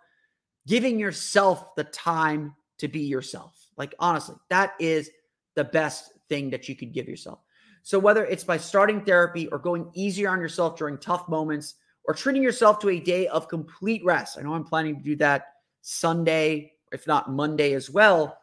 giving 0.67 0.99
yourself 0.99 1.75
the 1.75 1.85
time 1.85 2.55
to 2.79 2.87
be 2.87 3.01
yourself. 3.01 3.53
Like, 3.77 3.95
honestly, 3.99 4.35
that 4.49 4.73
is 4.79 5.09
the 5.55 5.63
best 5.63 6.11
thing 6.27 6.49
that 6.49 6.67
you 6.67 6.75
could 6.75 6.93
give 6.93 7.07
yourself. 7.07 7.39
So, 7.83 7.99
whether 7.99 8.25
it's 8.25 8.43
by 8.43 8.57
starting 8.57 9.03
therapy 9.03 9.47
or 9.47 9.59
going 9.59 9.89
easier 9.93 10.29
on 10.29 10.39
yourself 10.39 10.77
during 10.77 10.97
tough 10.97 11.27
moments 11.29 11.75
or 12.05 12.13
treating 12.13 12.43
yourself 12.43 12.79
to 12.79 12.89
a 12.89 12.99
day 12.99 13.27
of 13.27 13.47
complete 13.47 14.03
rest, 14.05 14.37
I 14.37 14.41
know 14.41 14.53
I'm 14.53 14.63
planning 14.63 14.97
to 14.97 15.03
do 15.03 15.15
that 15.17 15.45
Sunday, 15.81 16.73
if 16.91 17.07
not 17.07 17.31
Monday 17.31 17.73
as 17.73 17.89
well. 17.89 18.37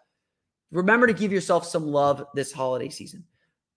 Remember 0.70 1.06
to 1.06 1.12
give 1.12 1.32
yourself 1.32 1.66
some 1.66 1.86
love 1.86 2.26
this 2.34 2.52
holiday 2.52 2.88
season. 2.88 3.24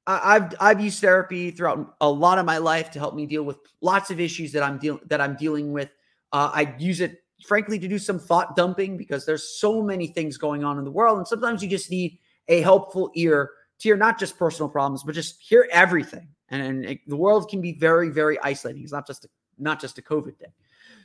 I've 0.08 0.56
I've 0.60 0.82
used 0.82 1.02
therapy 1.02 1.52
throughout 1.52 1.96
a 2.02 2.10
lot 2.10 2.40
of 2.40 2.46
my 2.46 2.58
life 2.58 2.90
to 2.92 3.00
help 3.00 3.14
me 3.14 3.28
deal 3.28 3.44
with 3.44 3.58
lots 3.82 4.10
of 4.10 4.20
issues 4.20 4.52
that 4.54 4.64
I'm 4.64 4.80
dealing 4.80 5.02
that 5.06 5.22
I'm 5.22 5.36
dealing 5.36 5.72
with. 5.72 5.94
Uh, 6.32 6.50
I 6.54 6.76
use 6.80 7.00
it 7.00 7.24
frankly 7.46 7.78
to 7.80 7.88
do 7.88 8.00
some 8.00 8.18
thought 8.18 8.56
dumping 8.56 8.98
because 8.98 9.26
there's 9.26 9.60
so 9.60 9.84
many 9.84 10.08
things 10.08 10.38
going 10.38 10.64
on 10.64 10.80
in 10.80 10.84
the 10.84 10.92
world, 10.92 11.20
and 11.20 11.28
sometimes 11.28 11.62
you 11.62 11.70
just 11.70 11.92
need 11.92 12.18
a 12.48 12.62
helpful 12.62 13.12
ear 13.14 13.52
to 13.80 13.88
hear 13.88 13.98
not 13.98 14.20
just 14.20 14.38
personal 14.38 14.70
problems, 14.70 15.04
but 15.04 15.16
just 15.16 15.42
hear 15.42 15.68
everything. 15.72 16.28
And, 16.50 16.62
and 16.62 16.86
it, 16.86 17.00
the 17.08 17.16
world 17.16 17.50
can 17.50 17.62
be 17.62 17.74
very 17.74 18.10
very 18.10 18.40
isolating. 18.42 18.84
It's 18.84 18.92
not 18.92 19.08
just 19.08 19.26
a, 19.26 19.30
not 19.58 19.80
just 19.80 19.98
a 19.98 20.02
COVID 20.02 20.38
thing. 20.38 20.52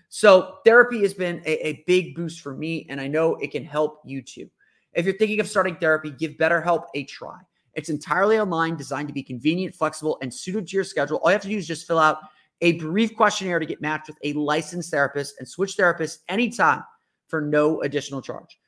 So 0.09 0.59
therapy 0.65 1.03
has 1.03 1.15
been 1.15 1.43
a, 1.45 1.67
a 1.67 1.85
big 1.87 2.15
boost 2.15 2.41
for 2.41 2.55
me, 2.55 2.87
and 2.89 3.01
I 3.01 3.09
know 3.09 3.37
it 3.37 3.51
can 3.51 3.65
help 3.65 4.01
you 4.05 4.23
too. 4.23 4.49
If 4.93 5.07
you're 5.07 5.17
thinking 5.17 5.41
of 5.41 5.49
starting 5.49 5.77
therapy, 5.77 6.11
give 6.11 6.33
BetterHelp 6.33 6.85
a 6.95 7.05
try. 7.05 7.39
It's 7.75 7.89
entirely 7.89 8.39
online, 8.39 8.77
designed 8.77 9.09
to 9.09 9.15
be 9.15 9.23
convenient, 9.23 9.75
flexible, 9.75 10.19
and 10.23 10.33
suited 10.33 10.69
to 10.69 10.77
your 10.77 10.85
schedule. 10.85 11.19
All 11.19 11.31
you 11.31 11.33
have 11.33 11.43
to 11.43 11.49
do 11.49 11.57
is 11.57 11.67
just 11.67 11.87
fill 11.87 11.99
out 11.99 12.19
a 12.61 12.73
brief 12.75 13.17
questionnaire 13.17 13.59
to 13.59 13.67
get 13.67 13.81
matched 13.81 14.07
with 14.07 14.19
a 14.23 14.33
licensed 14.35 14.91
therapist 14.91 15.35
and 15.39 15.49
switch 15.49 15.77
therapists 15.77 16.19
anytime 16.29 16.85
for 17.27 17.41
no 17.41 17.83
additional 17.83 18.23
charge. 18.23 18.59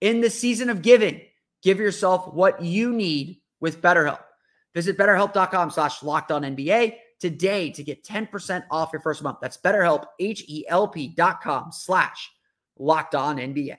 In 0.00 0.22
the 0.22 0.30
season 0.30 0.70
of 0.70 0.80
giving, 0.80 1.20
give 1.62 1.78
yourself 1.78 2.32
what 2.32 2.62
you 2.62 2.92
need 2.92 3.40
with 3.60 3.82
BetterHelp. 3.82 4.20
Visit 4.74 4.96
betterhelp.com 4.96 5.70
slash 5.70 6.02
locked 6.02 6.30
on 6.30 6.42
NBA 6.42 6.96
today 7.20 7.70
to 7.70 7.82
get 7.82 8.04
10% 8.04 8.64
off 8.70 8.90
your 8.92 9.02
first 9.02 9.22
month. 9.22 9.38
That's 9.42 9.58
BetterHelp, 9.58 10.04
H-E-L-P 10.18 11.08
dot 11.08 11.42
com 11.42 11.70
slash 11.72 12.30
locked 12.78 13.14
on 13.14 13.36
NBA. 13.36 13.76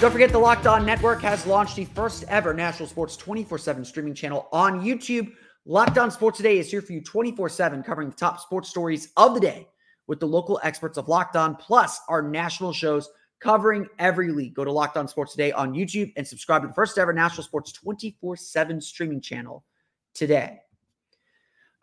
Don't 0.00 0.12
forget 0.12 0.30
the 0.30 0.38
Locked 0.38 0.68
On 0.68 0.86
Network 0.86 1.20
has 1.22 1.44
launched 1.44 1.74
the 1.74 1.84
first 1.84 2.22
ever 2.28 2.54
national 2.54 2.88
sports 2.88 3.16
24 3.16 3.58
7 3.58 3.84
streaming 3.84 4.14
channel 4.14 4.48
on 4.52 4.80
YouTube. 4.80 5.32
Locked 5.66 5.98
On 5.98 6.08
Sports 6.08 6.36
Today 6.36 6.60
is 6.60 6.70
here 6.70 6.80
for 6.80 6.92
you 6.92 7.00
24 7.00 7.48
7, 7.48 7.82
covering 7.82 8.10
the 8.10 8.14
top 8.14 8.38
sports 8.38 8.68
stories 8.68 9.08
of 9.16 9.34
the 9.34 9.40
day 9.40 9.66
with 10.06 10.20
the 10.20 10.26
local 10.26 10.60
experts 10.62 10.98
of 10.98 11.08
Locked 11.08 11.34
On, 11.34 11.56
plus 11.56 12.00
our 12.08 12.22
national 12.22 12.72
shows 12.72 13.10
covering 13.40 13.88
every 13.98 14.30
league. 14.30 14.54
Go 14.54 14.64
to 14.64 14.70
Locked 14.70 14.96
On 14.96 15.08
Sports 15.08 15.32
Today 15.32 15.50
on 15.50 15.74
YouTube 15.74 16.12
and 16.16 16.24
subscribe 16.24 16.62
to 16.62 16.68
the 16.68 16.74
first 16.74 16.96
ever 16.96 17.12
national 17.12 17.42
sports 17.42 17.72
24 17.72 18.36
7 18.36 18.80
streaming 18.80 19.20
channel 19.20 19.64
today. 20.14 20.60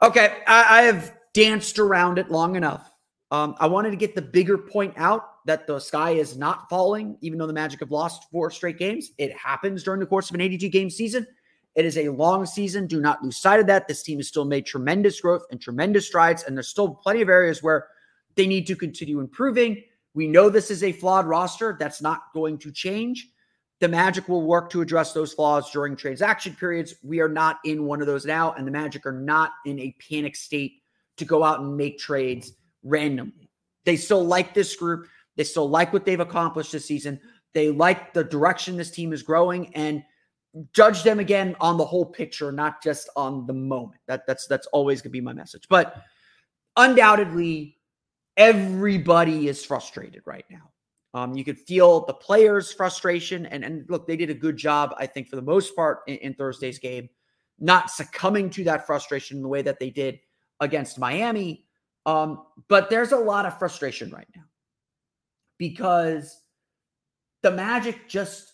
Okay, 0.01 0.37
I, 0.47 0.79
I 0.79 0.81
have 0.83 1.17
danced 1.33 1.79
around 1.79 2.17
it 2.17 2.31
long 2.31 2.55
enough. 2.55 2.89
Um, 3.31 3.55
I 3.59 3.67
wanted 3.67 3.89
to 3.89 3.97
get 3.97 4.15
the 4.15 4.21
bigger 4.21 4.57
point 4.57 4.93
out 4.95 5.34
that 5.45 5.67
the 5.67 5.79
sky 5.79 6.11
is 6.11 6.37
not 6.37 6.69
falling, 6.69 7.17
even 7.21 7.37
though 7.37 7.47
the 7.47 7.53
Magic 7.53 7.79
have 7.79 7.91
lost 7.91 8.29
four 8.31 8.51
straight 8.51 8.77
games. 8.77 9.11
It 9.17 9.35
happens 9.37 9.83
during 9.83 9.99
the 9.99 10.05
course 10.05 10.29
of 10.29 10.35
an 10.35 10.41
82 10.41 10.69
game 10.69 10.89
season. 10.89 11.25
It 11.75 11.85
is 11.85 11.97
a 11.97 12.09
long 12.09 12.45
season. 12.45 12.87
Do 12.87 12.99
not 12.99 13.23
lose 13.23 13.37
sight 13.37 13.59
of 13.59 13.67
that. 13.67 13.87
This 13.87 14.01
team 14.01 14.19
has 14.19 14.27
still 14.27 14.45
made 14.45 14.65
tremendous 14.65 15.21
growth 15.21 15.43
and 15.51 15.61
tremendous 15.61 16.07
strides, 16.07 16.43
and 16.43 16.57
there's 16.57 16.69
still 16.69 16.89
plenty 16.95 17.21
of 17.21 17.29
areas 17.29 17.61
where 17.61 17.87
they 18.35 18.47
need 18.47 18.65
to 18.67 18.75
continue 18.75 19.19
improving. 19.19 19.83
We 20.13 20.27
know 20.27 20.49
this 20.49 20.71
is 20.71 20.83
a 20.83 20.93
flawed 20.93 21.27
roster. 21.27 21.75
That's 21.79 22.01
not 22.01 22.33
going 22.33 22.57
to 22.59 22.71
change. 22.71 23.29
The 23.81 23.89
Magic 23.89 24.29
will 24.29 24.43
work 24.43 24.69
to 24.69 24.81
address 24.81 25.11
those 25.11 25.33
flaws 25.33 25.69
during 25.69 25.97
transaction 25.97 26.55
periods. 26.55 26.95
We 27.03 27.19
are 27.19 27.29
not 27.29 27.59
in 27.65 27.83
one 27.83 27.99
of 27.99 28.07
those 28.07 28.25
now, 28.25 28.53
and 28.53 28.65
the 28.65 28.71
Magic 28.71 29.05
are 29.05 29.11
not 29.11 29.51
in 29.65 29.77
a 29.79 29.95
panic 30.09 30.37
state 30.37 30.81
to 31.17 31.25
go 31.25 31.43
out 31.43 31.59
and 31.59 31.75
make 31.75 31.99
trades 31.99 32.53
randomly. 32.83 33.49
They 33.83 33.97
still 33.97 34.23
like 34.23 34.53
this 34.53 34.75
group. 34.75 35.07
They 35.35 35.43
still 35.43 35.69
like 35.69 35.93
what 35.93 36.05
they've 36.05 36.19
accomplished 36.19 36.71
this 36.71 36.85
season. 36.85 37.19
They 37.53 37.69
like 37.69 38.13
the 38.13 38.23
direction 38.23 38.77
this 38.77 38.91
team 38.91 39.13
is 39.13 39.23
growing 39.23 39.73
and 39.75 40.03
judge 40.73 41.03
them 41.03 41.19
again 41.19 41.55
on 41.59 41.77
the 41.77 41.85
whole 41.85 42.05
picture, 42.05 42.51
not 42.51 42.81
just 42.81 43.09
on 43.15 43.45
the 43.45 43.53
moment. 43.53 44.01
That 44.07 44.25
that's 44.27 44.47
that's 44.47 44.67
always 44.67 45.01
going 45.01 45.09
to 45.09 45.17
be 45.17 45.21
my 45.21 45.33
message. 45.33 45.67
But 45.69 46.01
undoubtedly, 46.77 47.77
everybody 48.37 49.47
is 49.47 49.65
frustrated 49.65 50.21
right 50.25 50.45
now. 50.49 50.71
Um, 51.13 51.35
you 51.35 51.45
could 51.45 51.59
feel 51.59 52.05
the 52.05 52.13
players' 52.13 52.73
frustration, 52.73 53.45
and 53.45 53.63
and 53.63 53.85
look, 53.89 54.07
they 54.07 54.17
did 54.17 54.29
a 54.29 54.33
good 54.33 54.57
job, 54.57 54.93
I 54.97 55.05
think, 55.05 55.29
for 55.29 55.37
the 55.37 55.41
most 55.41 55.75
part 55.75 55.99
in, 56.07 56.15
in 56.17 56.33
Thursday's 56.33 56.79
game, 56.79 57.09
not 57.59 57.89
succumbing 57.89 58.49
to 58.51 58.63
that 58.65 58.85
frustration 58.85 59.37
in 59.37 59.43
the 59.43 59.49
way 59.49 59.61
that 59.61 59.79
they 59.79 59.89
did 59.89 60.19
against 60.59 60.99
Miami. 60.99 61.65
Um, 62.05 62.45
but 62.67 62.89
there's 62.89 63.13
a 63.13 63.17
lot 63.17 63.45
of 63.45 63.57
frustration 63.57 64.11
right 64.11 64.27
now 64.35 64.43
because 65.57 66.41
the 67.41 67.51
Magic 67.51 68.07
just 68.07 68.51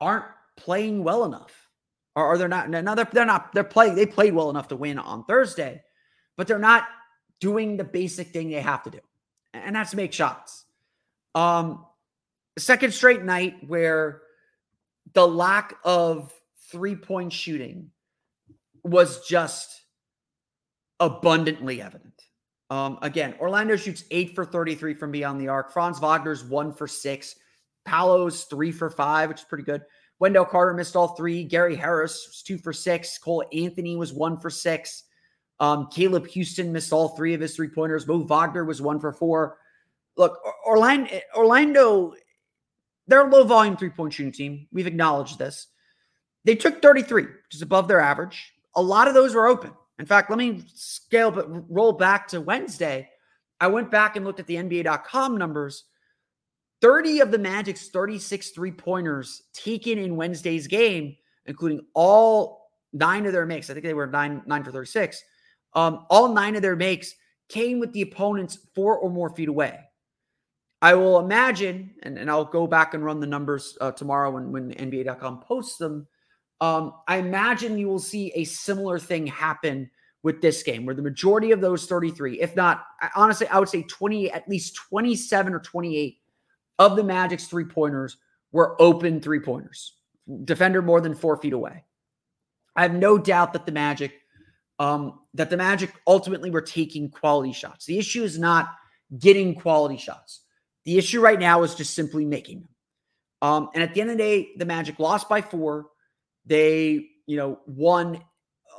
aren't 0.00 0.24
playing 0.56 1.04
well 1.04 1.24
enough. 1.24 1.68
Or, 2.14 2.26
or 2.26 2.38
they're 2.38 2.48
not, 2.48 2.68
no, 2.68 2.94
they're, 2.94 3.08
they're 3.12 3.24
not, 3.24 3.52
they're 3.52 3.64
playing, 3.64 3.94
they 3.94 4.06
played 4.06 4.34
well 4.34 4.50
enough 4.50 4.68
to 4.68 4.76
win 4.76 4.98
on 4.98 5.24
Thursday, 5.24 5.82
but 6.36 6.46
they're 6.46 6.58
not 6.58 6.84
doing 7.40 7.76
the 7.76 7.84
basic 7.84 8.28
thing 8.28 8.50
they 8.50 8.60
have 8.60 8.82
to 8.82 8.90
do. 8.90 9.00
And 9.54 9.76
that's 9.76 9.94
make 9.94 10.12
shots. 10.12 10.64
Um, 11.34 11.86
second 12.58 12.92
straight 12.92 13.24
night 13.24 13.56
where 13.66 14.22
the 15.14 15.26
lack 15.26 15.74
of 15.84 16.32
three 16.70 16.96
point 16.96 17.32
shooting 17.32 17.90
was 18.84 19.26
just 19.26 19.82
abundantly 21.00 21.80
evident. 21.80 22.11
Um, 22.72 22.98
again, 23.02 23.34
Orlando 23.38 23.76
shoots 23.76 24.04
eight 24.10 24.34
for 24.34 24.46
33 24.46 24.94
from 24.94 25.12
beyond 25.12 25.38
the 25.38 25.48
arc. 25.48 25.74
Franz 25.74 26.00
Wagner's 26.00 26.42
one 26.42 26.72
for 26.72 26.86
six. 26.86 27.36
Paolo's 27.84 28.44
three 28.44 28.72
for 28.72 28.88
five, 28.88 29.28
which 29.28 29.40
is 29.40 29.44
pretty 29.44 29.64
good. 29.64 29.82
Wendell 30.20 30.46
Carter 30.46 30.72
missed 30.72 30.96
all 30.96 31.08
three. 31.08 31.44
Gary 31.44 31.76
Harris 31.76 32.26
was 32.28 32.42
two 32.42 32.56
for 32.56 32.72
six. 32.72 33.18
Cole 33.18 33.44
Anthony 33.52 33.94
was 33.94 34.14
one 34.14 34.38
for 34.38 34.48
six. 34.48 35.02
Um, 35.60 35.88
Caleb 35.92 36.26
Houstan 36.28 36.70
missed 36.70 36.94
all 36.94 37.10
three 37.10 37.34
of 37.34 37.42
his 37.42 37.54
three 37.54 37.68
pointers. 37.68 38.06
Mo 38.06 38.20
Wagner 38.20 38.64
was 38.64 38.80
one 38.80 38.98
for 38.98 39.12
four. 39.12 39.58
Look, 40.16 40.38
Orlando, 40.66 41.10
Orlando, 41.36 42.14
they're 43.06 43.28
a 43.28 43.30
low 43.30 43.44
volume 43.44 43.76
three 43.76 43.90
point 43.90 44.14
shooting 44.14 44.32
team. 44.32 44.66
We've 44.72 44.86
acknowledged 44.86 45.38
this. 45.38 45.66
They 46.46 46.54
took 46.54 46.80
33, 46.80 47.24
which 47.24 47.54
is 47.54 47.60
above 47.60 47.86
their 47.86 48.00
average. 48.00 48.54
A 48.74 48.82
lot 48.82 49.08
of 49.08 49.14
those 49.14 49.34
were 49.34 49.46
open. 49.46 49.72
In 50.02 50.06
fact, 50.06 50.30
let 50.30 50.38
me 50.40 50.64
scale, 50.74 51.30
but 51.30 51.46
roll 51.72 51.92
back 51.92 52.26
to 52.26 52.40
Wednesday. 52.40 53.08
I 53.60 53.68
went 53.68 53.88
back 53.88 54.16
and 54.16 54.24
looked 54.24 54.40
at 54.40 54.48
the 54.48 54.56
NBA.com 54.56 55.36
numbers. 55.36 55.84
30 56.80 57.20
of 57.20 57.30
the 57.30 57.38
Magic's 57.38 57.88
36 57.88 58.50
three 58.50 58.72
pointers 58.72 59.42
taken 59.52 59.98
in 59.98 60.16
Wednesday's 60.16 60.66
game, 60.66 61.14
including 61.46 61.86
all 61.94 62.72
nine 62.92 63.26
of 63.26 63.32
their 63.32 63.46
makes. 63.46 63.70
I 63.70 63.74
think 63.74 63.86
they 63.86 63.94
were 63.94 64.08
nine, 64.08 64.42
nine 64.44 64.64
for 64.64 64.72
36. 64.72 65.22
Um, 65.74 66.04
all 66.10 66.34
nine 66.34 66.56
of 66.56 66.62
their 66.62 66.74
makes 66.74 67.14
came 67.48 67.78
with 67.78 67.92
the 67.92 68.02
opponents 68.02 68.58
four 68.74 68.98
or 68.98 69.08
more 69.08 69.30
feet 69.30 69.48
away. 69.48 69.78
I 70.82 70.94
will 70.94 71.20
imagine, 71.20 71.92
and, 72.02 72.18
and 72.18 72.28
I'll 72.28 72.44
go 72.44 72.66
back 72.66 72.94
and 72.94 73.04
run 73.04 73.20
the 73.20 73.28
numbers 73.28 73.78
uh, 73.80 73.92
tomorrow 73.92 74.32
when, 74.32 74.50
when 74.50 74.72
NBA.com 74.72 75.42
posts 75.42 75.76
them. 75.76 76.08
Um, 76.62 76.94
I 77.08 77.16
imagine 77.16 77.76
you 77.76 77.88
will 77.88 77.98
see 77.98 78.30
a 78.36 78.44
similar 78.44 79.00
thing 79.00 79.26
happen 79.26 79.90
with 80.22 80.40
this 80.40 80.62
game, 80.62 80.86
where 80.86 80.94
the 80.94 81.02
majority 81.02 81.50
of 81.50 81.60
those 81.60 81.86
33, 81.86 82.40
if 82.40 82.54
not, 82.54 82.86
honestly, 83.16 83.48
I 83.48 83.58
would 83.58 83.68
say 83.68 83.82
20, 83.82 84.30
at 84.30 84.48
least 84.48 84.76
27 84.76 85.54
or 85.54 85.58
28 85.58 86.18
of 86.78 86.94
the 86.94 87.02
Magic's 87.02 87.48
three 87.48 87.64
pointers 87.64 88.16
were 88.52 88.80
open 88.80 89.20
three 89.20 89.40
pointers, 89.40 89.96
defender 90.44 90.82
more 90.82 91.00
than 91.00 91.16
four 91.16 91.36
feet 91.36 91.52
away. 91.52 91.82
I 92.76 92.82
have 92.82 92.94
no 92.94 93.18
doubt 93.18 93.54
that 93.54 93.66
the 93.66 93.72
Magic, 93.72 94.12
um, 94.78 95.18
that 95.34 95.50
the 95.50 95.56
Magic 95.56 95.92
ultimately 96.06 96.52
were 96.52 96.62
taking 96.62 97.10
quality 97.10 97.52
shots. 97.52 97.86
The 97.86 97.98
issue 97.98 98.22
is 98.22 98.38
not 98.38 98.68
getting 99.18 99.56
quality 99.56 99.96
shots. 99.96 100.42
The 100.84 100.96
issue 100.96 101.20
right 101.20 101.40
now 101.40 101.64
is 101.64 101.74
just 101.74 101.94
simply 101.94 102.24
making 102.24 102.60
them. 102.60 102.68
Um, 103.42 103.70
and 103.74 103.82
at 103.82 103.94
the 103.94 104.00
end 104.00 104.10
of 104.10 104.16
the 104.16 104.22
day, 104.22 104.50
the 104.56 104.64
Magic 104.64 105.00
lost 105.00 105.28
by 105.28 105.42
four. 105.42 105.86
They, 106.46 107.08
you 107.26 107.36
know, 107.36 107.60
won 107.66 108.22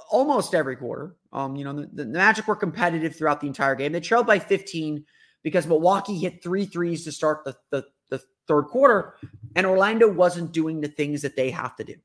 almost 0.10 0.53
every 0.53 0.75
quarter. 0.75 1.15
Um, 1.32 1.55
you 1.55 1.63
know, 1.63 1.74
the, 1.74 1.88
the 1.88 2.05
Magic 2.05 2.48
were 2.48 2.55
competitive 2.55 3.15
throughout 3.15 3.41
the 3.41 3.48
entire 3.48 3.75
game. 3.75 3.91
They 3.91 4.00
trailed 4.00 4.27
by 4.27 4.39
15 4.39 5.03
because 5.41 5.65
Milwaukee 5.67 6.17
hit 6.17 6.43
three 6.43 6.65
threes 6.65 7.03
to 7.05 7.12
start 7.12 7.43
the, 7.43 7.55
the, 7.72 7.84
the 8.10 8.22
third 8.48 8.63
quarter, 8.63 9.15
and 9.55 9.65
Orlando 9.65 10.10
wasn't 10.10 10.51
doing 10.51 10.82
the 10.82 10.88
things 10.88 11.22
that 11.24 11.36
they 11.36 11.50
have 11.50 11.75
to 11.77 11.84
do. 11.84 11.96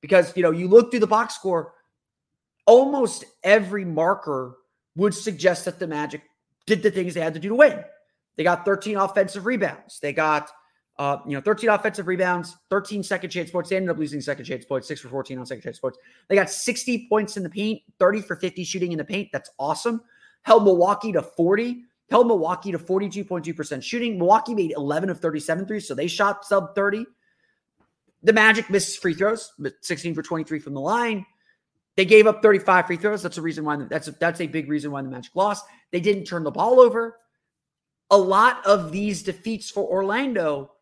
Because, 0.00 0.34
you 0.36 0.42
know, 0.42 0.50
you 0.50 0.68
look 0.68 0.90
through 0.90 1.00
the 1.00 1.06
box 1.06 1.34
score, 1.34 1.74
almost 2.66 3.24
every 3.42 3.84
marker 3.84 4.56
would 4.96 5.14
suggest 5.14 5.64
that 5.64 5.78
the 5.78 5.86
Magic 5.86 6.22
did 6.66 6.82
the 6.82 6.90
things 6.90 7.14
they 7.14 7.20
had 7.20 7.34
to 7.34 7.40
do 7.40 7.48
to 7.50 7.54
win. 7.54 7.82
They 8.36 8.44
got 8.44 8.64
13 8.64 8.96
offensive 8.96 9.44
rebounds. 9.44 9.98
They 10.00 10.12
got 10.12 10.50
uh, 11.00 11.18
you 11.26 11.32
know, 11.32 11.40
13 11.40 11.70
offensive 11.70 12.06
rebounds, 12.06 12.58
13 12.68 13.02
second 13.02 13.30
chance 13.30 13.50
points. 13.50 13.70
They 13.70 13.76
ended 13.76 13.88
up 13.88 13.96
losing 13.96 14.20
second 14.20 14.44
chance 14.44 14.66
points, 14.66 14.86
six 14.86 15.00
for 15.00 15.08
14 15.08 15.38
on 15.38 15.46
second 15.46 15.62
chance 15.62 15.78
points. 15.78 15.96
They 16.28 16.34
got 16.34 16.50
60 16.50 17.08
points 17.08 17.38
in 17.38 17.42
the 17.42 17.48
paint, 17.48 17.80
30 17.98 18.20
for 18.20 18.36
50 18.36 18.62
shooting 18.64 18.92
in 18.92 18.98
the 18.98 19.04
paint. 19.04 19.30
That's 19.32 19.48
awesome. 19.58 20.02
Held 20.42 20.64
Milwaukee 20.64 21.10
to 21.12 21.22
40, 21.22 21.84
held 22.10 22.26
Milwaukee 22.26 22.70
to 22.70 22.78
42.2% 22.78 23.82
shooting. 23.82 24.18
Milwaukee 24.18 24.54
made 24.54 24.72
11 24.72 25.08
of 25.08 25.20
37 25.20 25.64
threes, 25.64 25.88
so 25.88 25.94
they 25.94 26.06
shot 26.06 26.44
sub 26.44 26.74
30. 26.74 27.06
The 28.22 28.34
Magic 28.34 28.68
missed 28.68 29.00
free 29.00 29.14
throws, 29.14 29.54
but 29.58 29.72
16 29.80 30.14
for 30.14 30.22
23 30.22 30.58
from 30.58 30.74
the 30.74 30.80
line. 30.80 31.24
They 31.96 32.04
gave 32.04 32.26
up 32.26 32.42
35 32.42 32.86
free 32.86 32.96
throws. 32.98 33.22
That's 33.22 33.38
a 33.38 33.42
reason 33.42 33.64
why 33.64 33.76
that's 33.88 34.08
a, 34.08 34.12
that's 34.12 34.42
a 34.42 34.46
big 34.46 34.68
reason 34.68 34.90
why 34.90 35.00
the 35.00 35.08
Magic 35.08 35.34
lost. 35.34 35.64
They 35.92 36.00
didn't 36.00 36.26
turn 36.26 36.44
the 36.44 36.50
ball 36.50 36.78
over. 36.78 37.16
A 38.10 38.18
lot 38.18 38.66
of 38.66 38.92
these 38.92 39.22
defeats 39.22 39.70
for 39.70 39.84
Orlando 39.84 40.72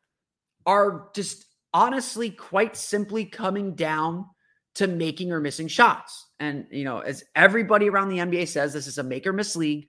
are 0.68 1.08
just 1.14 1.46
honestly 1.72 2.28
quite 2.28 2.76
simply 2.76 3.24
coming 3.24 3.74
down 3.74 4.26
to 4.74 4.86
making 4.86 5.32
or 5.32 5.40
missing 5.40 5.66
shots. 5.66 6.26
And, 6.38 6.66
you 6.70 6.84
know, 6.84 6.98
as 6.98 7.24
everybody 7.34 7.88
around 7.88 8.10
the 8.10 8.18
NBA 8.18 8.48
says, 8.48 8.74
this 8.74 8.86
is 8.86 8.98
a 8.98 9.02
make 9.02 9.26
or 9.26 9.32
miss 9.32 9.56
league. 9.56 9.88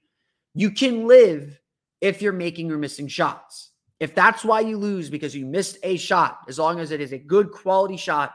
You 0.56 0.72
can 0.72 1.06
live 1.06 1.60
if 2.00 2.22
you're 2.22 2.32
making 2.32 2.72
or 2.72 2.78
missing 2.78 3.10
shots. 3.10 3.72
If 4.00 4.16
that's 4.16 4.46
why 4.46 4.62
you 4.62 4.78
lose 4.78 5.10
because 5.10 5.36
you 5.36 5.46
missed 5.46 5.78
a 5.84 5.98
shot, 5.98 6.40
as 6.48 6.58
long 6.58 6.80
as 6.80 6.92
it 6.92 7.02
is 7.02 7.12
a 7.12 7.18
good 7.18 7.52
quality 7.52 7.98
shot, 7.98 8.34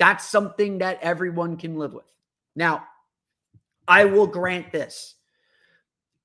that's 0.00 0.28
something 0.28 0.78
that 0.78 0.98
everyone 1.00 1.56
can 1.56 1.78
live 1.78 1.94
with. 1.94 2.12
Now, 2.56 2.82
I 3.86 4.06
will 4.06 4.26
grant 4.26 4.72
this. 4.72 5.14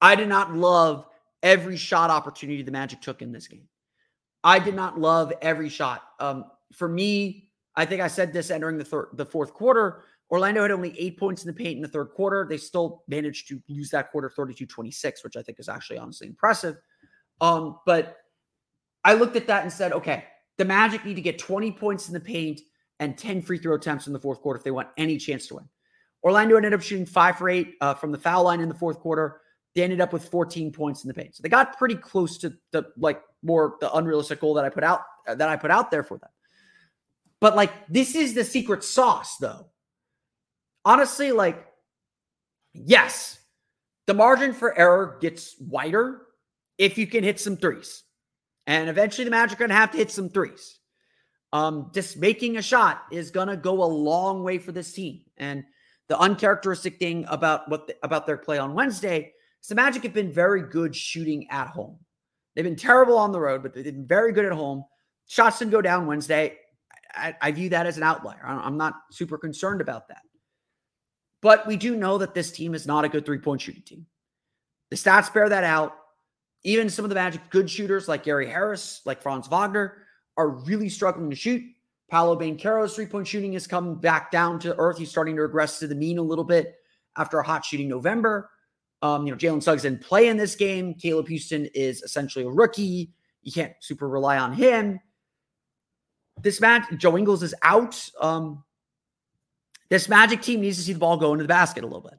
I 0.02 0.16
did 0.16 0.28
not 0.28 0.56
love 0.56 1.06
every 1.44 1.78
shot 1.78 2.10
opportunity 2.10 2.64
the 2.64 2.72
Magic 2.72 3.00
took 3.00 3.22
in 3.22 3.32
this 3.32 3.48
game. 3.48 3.68
I 4.46 4.60
did 4.60 4.76
not 4.76 5.00
love 5.00 5.34
every 5.42 5.70
shot. 5.70 6.04
Um, 6.20 6.46
for 6.72 6.88
me, 6.88 7.50
I 7.76 7.84
think 7.84 8.02
I 8.02 8.08
said 8.08 8.32
this 8.32 8.52
entering 8.52 8.78
the 8.78 8.86
third, 8.86 9.10
the 9.14 9.26
fourth 9.26 9.54
quarter. 9.54 10.04
Orlando 10.32 10.62
had 10.62 10.72
only 10.72 10.98
eight 11.00 11.20
points 11.20 11.44
in 11.44 11.48
the 11.48 11.54
paint 11.54 11.76
in 11.78 11.82
the 11.82 11.88
third 11.88 12.12
quarter. 12.12 12.46
They 12.48 12.58
still 12.58 13.04
managed 13.08 13.48
to 13.50 13.62
lose 13.68 13.90
that 13.90 14.12
quarter 14.12 14.30
32 14.30 14.68
26, 14.68 15.24
which 15.24 15.36
I 15.36 15.42
think 15.42 15.60
is 15.60 15.68
actually 15.68 15.98
honestly 15.98 16.28
impressive. 16.28 16.78
Um, 17.42 17.80
but 17.88 18.18
I 19.04 19.16
looked 19.16 19.36
at 19.36 19.48
that 19.48 19.64
and 19.64 19.74
said, 19.74 19.92
okay, 19.94 20.26
the 20.58 20.66
Magic 20.66 21.04
need 21.04 21.16
to 21.16 21.22
get 21.22 21.40
20 21.40 21.72
points 21.72 22.08
in 22.08 22.14
the 22.14 22.20
paint 22.20 22.62
and 23.00 23.18
10 23.18 23.42
free 23.42 23.58
throw 23.58 23.76
attempts 23.76 24.08
in 24.08 24.14
the 24.14 24.20
fourth 24.20 24.42
quarter 24.42 24.58
if 24.58 24.64
they 24.64 24.72
want 24.72 24.88
any 24.98 25.18
chance 25.18 25.48
to 25.48 25.56
win. 25.56 25.68
Orlando 26.24 26.56
ended 26.56 26.74
up 26.74 26.82
shooting 26.82 27.06
five 27.06 27.38
for 27.38 27.50
eight 27.50 27.76
uh, 27.82 27.94
from 27.96 28.12
the 28.12 28.18
foul 28.18 28.44
line 28.44 28.62
in 28.62 28.70
the 28.70 28.76
fourth 28.76 29.00
quarter. 29.00 29.42
They 29.76 29.84
ended 29.84 30.02
up 30.02 30.14
with 30.14 30.30
14 30.30 30.72
points 30.72 31.04
in 31.04 31.08
the 31.08 31.14
paint. 31.14 31.36
So 31.36 31.44
they 31.44 31.50
got 31.50 31.78
pretty 31.78 31.96
close 31.96 32.38
to 32.40 32.54
the 32.72 32.86
like 32.98 33.22
more 33.46 33.78
the 33.80 33.94
unrealistic 33.94 34.42
goal 34.42 34.56
that 34.56 34.66
I 34.66 34.70
put 34.70 34.84
out 34.84 35.02
that 35.28 35.48
I 35.48 35.56
put 35.56 35.72
out 35.72 35.92
there 35.92 36.04
for 36.04 36.18
them. 36.18 36.30
But 37.40 37.56
like 37.56 37.72
this 37.88 38.16
is 38.16 38.34
the 38.34 38.44
secret 38.44 38.84
sauce 38.84 39.38
though. 39.38 39.68
Honestly, 40.84 41.32
like 41.32 41.66
yes, 42.74 43.40
the 44.08 44.14
margin 44.14 44.54
for 44.54 44.78
error 44.78 45.18
gets 45.22 45.56
wider 45.60 46.22
if 46.78 46.98
you 46.98 47.08
can 47.08 47.24
hit 47.24 47.40
some 47.40 47.58
threes. 47.58 48.04
And 48.68 48.90
eventually 48.90 49.26
the 49.26 49.32
Magic 49.32 49.58
are 49.58 49.60
going 49.60 49.70
to 49.70 49.76
have 49.76 49.92
to 49.92 49.98
hit 49.98 50.12
some 50.12 50.30
threes. 50.30 50.80
Um, 51.54 51.92
just 51.94 52.18
making 52.18 52.58
a 52.58 52.62
shot 52.62 53.04
is 53.12 53.32
going 53.32 53.48
to 53.48 53.58
go 53.58 53.84
a 53.84 53.86
long 53.86 54.44
way 54.44 54.58
for 54.58 54.72
this 54.72 54.92
team. 54.92 55.22
And 55.38 55.64
the 56.10 56.20
uncharacteristic 56.20 56.98
thing 56.98 57.26
about 57.30 57.70
what 57.70 57.88
the, 57.88 57.96
about 58.04 58.26
their 58.26 58.38
play 58.38 58.58
on 58.58 58.74
Wednesday 58.74 59.34
is 59.62 59.70
the 59.70 59.76
Magic 59.76 60.04
have 60.04 60.14
been 60.14 60.32
very 60.32 60.64
good 60.64 60.96
shooting 60.96 61.48
at 61.50 61.68
home. 61.68 62.00
They've 62.56 62.66
been 62.66 62.76
terrible 62.76 63.18
on 63.18 63.32
the 63.32 63.40
road, 63.40 63.62
but 63.62 63.74
they've 63.74 63.84
been 63.84 64.08
very 64.08 64.32
good 64.32 64.46
at 64.46 64.52
home. 64.52 64.86
Shots 65.28 65.60
didn't 65.60 65.72
go 65.72 65.82
down 65.82 66.08
Wednesday. 66.08 66.58
I, 67.14 67.36
I 67.42 67.52
view 67.52 67.70
that 67.70 67.86
as 67.86 67.98
an 67.98 68.04
outlier. 68.04 68.42
I'm 68.46 68.78
not 68.78 68.94
super 69.12 69.38
concerned 69.38 69.82
about 69.82 70.08
that. 70.08 70.22
But 71.42 71.68
we 71.68 71.78
do 71.78 71.96
know 71.96 72.18
that 72.18 72.34
this 72.34 72.52
team 72.52 72.74
is 72.74 72.88
not 72.88 73.06
a 73.06 73.10
good 73.10 73.26
three 73.26 73.38
point 73.38 73.62
shooting 73.62 73.84
team. 73.84 74.06
The 74.90 74.96
stats 74.96 75.34
bear 75.34 75.50
that 75.50 75.64
out. 75.64 75.96
Even 76.64 76.90
some 76.90 77.06
of 77.06 77.10
the 77.10 77.16
Magic 77.16 77.42
good 77.50 77.70
shooters 77.70 78.08
like 78.08 78.24
Gary 78.24 78.48
Harris, 78.48 79.02
like 79.06 79.22
Franz 79.22 79.48
Wagner, 79.48 79.98
are 80.38 80.50
really 80.50 80.90
struggling 80.90 81.30
to 81.30 81.36
shoot. 81.36 81.62
Paolo 82.10 82.36
Banchero's 82.36 82.96
three 82.96 83.06
point 83.06 83.28
shooting 83.28 83.54
has 83.54 83.68
come 83.68 84.00
back 84.00 84.32
down 84.32 84.60
to 84.60 84.76
earth. 84.78 84.98
He's 84.98 85.10
starting 85.10 85.36
to 85.36 85.42
regress 85.44 85.80
to 85.80 85.88
the 85.88 85.96
mean 85.96 86.18
a 86.18 86.24
little 86.24 86.44
bit 86.44 86.76
after 87.18 87.40
a 87.40 87.46
hot 87.46 87.66
shooting 87.66 87.88
November. 87.90 88.50
Um, 89.06 89.28
you 89.28 89.32
know, 89.32 89.38
Jalen 89.38 89.62
Suggs 89.62 89.84
didn't 89.84 90.02
play 90.02 90.30
in 90.30 90.38
this 90.38 90.56
game. 90.56 90.96
Caleb 90.96 91.28
Houstan 91.28 91.70
is 91.76 92.02
essentially 92.02 92.44
a 92.44 92.50
rookie. 92.50 93.12
You 93.44 93.52
can't 93.52 93.74
super 93.80 94.10
rely 94.10 94.40
on 94.40 94.52
him. 94.52 95.00
This 96.42 96.60
match, 96.60 96.86
Joe 96.98 97.16
Ingles 97.16 97.44
is 97.44 97.54
out. 97.62 98.10
Um, 98.20 98.64
this 99.90 100.10
Magic 100.10 100.42
team 100.42 100.62
needs 100.62 100.78
to 100.78 100.84
see 100.84 100.94
the 100.94 101.00
ball 101.00 101.18
go 101.18 101.34
into 101.34 101.44
the 101.44 101.48
basket 101.48 101.84
a 101.84 101.88
little 101.88 102.02
bit. 102.02 102.18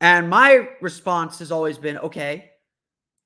And 0.00 0.30
my 0.30 0.68
response 0.80 1.38
has 1.40 1.52
always 1.52 1.76
been 1.76 1.98
okay, 1.98 2.50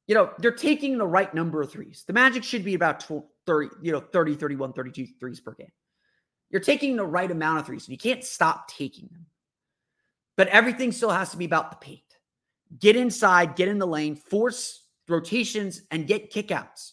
you 0.09 0.17
know, 0.17 0.33
they're 0.39 0.51
taking 0.51 0.99
the 0.99 1.07
right 1.07 1.33
number 1.33 1.63
of 1.63 1.71
threes. 1.71 2.03
The 2.09 2.13
Magic 2.13 2.43
should 2.43 2.65
be 2.65 2.75
about 2.75 3.05
30, 3.47 3.69
you 3.83 3.93
know, 3.93 4.01
30, 4.01 4.35
31, 4.35 4.73
32 4.73 5.07
threes 5.21 5.39
per 5.39 5.55
game. 5.55 5.71
You're 6.51 6.61
taking 6.61 6.97
the 6.97 7.07
right 7.07 7.31
amount 7.31 7.61
of 7.61 7.67
threes, 7.67 7.87
and 7.87 7.93
you 7.93 7.99
can't 7.99 8.25
stop 8.25 8.67
taking 8.69 9.09
them. 9.13 9.27
But 10.37 10.49
everything 10.49 10.91
still 10.91 11.11
has 11.11 11.31
to 11.31 11.37
be 11.37 11.45
about 11.45 11.71
the 11.71 11.77
paint 11.77 12.08
get 12.79 12.97
inside, 12.97 13.57
get 13.57 13.69
in 13.69 13.79
the 13.79 13.87
lane, 13.87 14.17
force 14.17 14.85
rotations, 15.09 15.83
and 15.91 16.07
get 16.07 16.33
kickouts. 16.33 16.93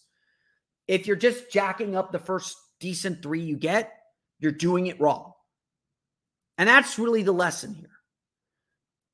If 0.88 1.08
you're 1.08 1.16
just 1.16 1.52
jacking 1.52 1.96
up 1.96 2.12
the 2.12 2.20
first 2.20 2.58
decent 2.80 3.22
three 3.22 3.42
you 3.42 3.58
get, 3.58 3.92
you're 4.40 4.52
doing 4.52 4.88
it 4.88 5.00
wrong. 5.00 5.34
And 6.58 6.70
that's 6.70 7.00
really 7.00 7.24
the 7.24 7.32
lesson 7.32 7.74
here 7.74 7.90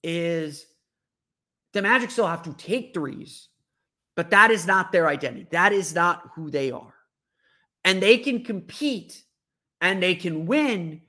is 0.03 0.65
the 1.73 1.81
Magic 1.81 2.11
still 2.11 2.27
have 2.27 2.43
to 2.43 2.53
take 2.53 2.93
threes, 2.93 3.47
but 4.15 4.29
that 4.31 4.51
is 4.51 4.67
not 4.67 4.91
their 4.91 5.07
identity. 5.07 5.47
That 5.51 5.73
is 5.73 5.95
not 5.95 6.23
who 6.35 6.51
they 6.51 6.71
are. 6.71 6.93
And 7.83 8.01
they 8.01 8.17
can 8.17 8.43
compete 8.43 9.23
and 9.79 10.01
they 10.01 10.15
can 10.15 10.45
win 10.45 11.01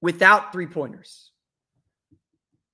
without 0.00 0.52
three 0.52 0.66
pointers. 0.66 1.31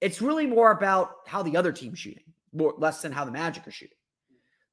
It's 0.00 0.22
really 0.22 0.46
more 0.46 0.70
about 0.70 1.16
how 1.26 1.42
the 1.42 1.56
other 1.56 1.72
team's 1.72 1.98
shooting, 1.98 2.22
more 2.52 2.74
less 2.78 3.02
than 3.02 3.12
how 3.12 3.24
the 3.24 3.32
Magic 3.32 3.66
are 3.66 3.72
shooting. 3.72 3.96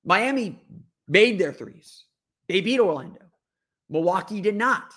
Miami 0.04 0.62
made 1.08 1.40
their 1.40 1.54
threes. 1.54 2.06
They 2.48 2.62
beat 2.62 2.80
Orlando. 2.80 3.22
Milwaukee 3.90 4.42
did 4.42 4.56
not. 4.56 4.94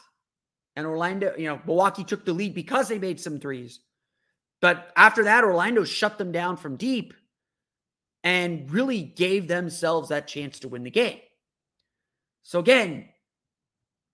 And 0.76 0.86
Orlando, 0.86 1.34
you 1.36 1.46
know, 1.48 1.60
Milwaukee 1.66 2.04
took 2.04 2.24
the 2.24 2.32
lead 2.32 2.54
because 2.54 2.88
they 2.88 2.98
made 2.98 3.20
some 3.20 3.40
threes. 3.40 3.80
But 4.60 4.92
after 4.96 5.24
that, 5.24 5.44
Orlando 5.44 5.84
shut 5.84 6.18
them 6.18 6.32
down 6.32 6.56
from 6.56 6.76
deep 6.76 7.14
and 8.22 8.70
really 8.70 9.02
gave 9.02 9.48
themselves 9.48 10.08
that 10.08 10.28
chance 10.28 10.58
to 10.60 10.68
win 10.68 10.82
the 10.82 10.90
game. 10.90 11.20
So 12.42 12.58
again, 12.58 13.08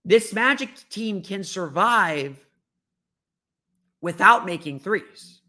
this 0.05 0.33
Magic 0.33 0.70
team 0.90 1.22
can 1.22 1.44
survive 1.44 2.44
without 4.00 4.44
making 4.44 4.81
threes. 4.81 5.40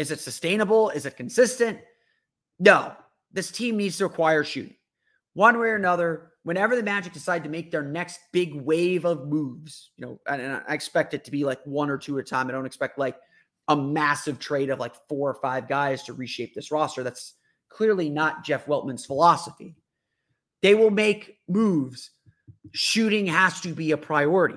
Is 0.00 0.10
it 0.10 0.18
sustainable? 0.18 0.88
Is 0.88 1.04
it 1.04 1.18
consistent? 1.18 1.78
No. 2.58 2.94
This 3.32 3.50
team 3.50 3.76
needs 3.76 3.98
to 3.98 4.06
acquire 4.06 4.42
shooting. 4.42 4.76
One 5.34 5.60
way 5.60 5.68
or 5.68 5.76
another, 5.76 6.32
whenever 6.42 6.74
the 6.74 6.82
Magic 6.82 7.12
decide 7.12 7.44
to 7.44 7.50
make 7.50 7.70
their 7.70 7.82
next 7.82 8.18
big 8.32 8.54
wave 8.54 9.04
of 9.04 9.28
moves, 9.28 9.90
you 9.98 10.06
know, 10.06 10.18
and, 10.26 10.62
I 10.66 10.72
expect 10.72 11.12
it 11.12 11.24
to 11.24 11.30
be 11.30 11.44
like 11.44 11.60
one 11.66 11.90
or 11.90 11.98
two 11.98 12.18
at 12.18 12.24
a 12.24 12.26
time. 12.26 12.48
I 12.48 12.52
don't 12.52 12.64
expect 12.64 12.98
like 12.98 13.18
a 13.68 13.76
massive 13.76 14.38
trade 14.38 14.70
of 14.70 14.80
like 14.80 14.94
four 15.06 15.28
or 15.28 15.38
five 15.42 15.68
guys 15.68 16.02
to 16.04 16.14
reshape 16.14 16.54
this 16.54 16.72
roster. 16.72 17.02
That's 17.02 17.34
clearly 17.68 18.08
not 18.08 18.42
Jeff 18.42 18.66
Weltman's 18.66 19.04
philosophy. 19.04 19.76
They 20.62 20.74
will 20.74 20.90
make 20.90 21.36
moves. 21.46 22.10
Shooting 22.72 23.26
has 23.26 23.60
to 23.60 23.74
be 23.74 23.90
a 23.90 23.98
priority. 23.98 24.56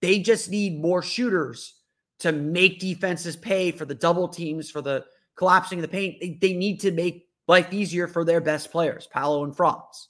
They 0.00 0.20
just 0.20 0.48
need 0.48 0.80
more 0.80 1.02
shooters 1.02 1.74
to 2.20 2.32
make 2.32 2.80
defenses 2.80 3.36
pay 3.36 3.70
for 3.70 3.84
the 3.84 3.94
double 3.94 4.28
teams, 4.28 4.70
for 4.70 4.80
the 4.80 5.04
collapsing 5.36 5.78
of 5.78 5.82
the 5.82 5.88
paint. 5.88 6.20
They, 6.20 6.38
they 6.40 6.52
need 6.54 6.80
to 6.80 6.90
make 6.92 7.28
life 7.46 7.72
easier 7.72 8.08
for 8.08 8.24
their 8.24 8.40
best 8.40 8.70
players, 8.70 9.06
Paolo 9.06 9.44
and 9.44 9.56
Franz. 9.56 10.08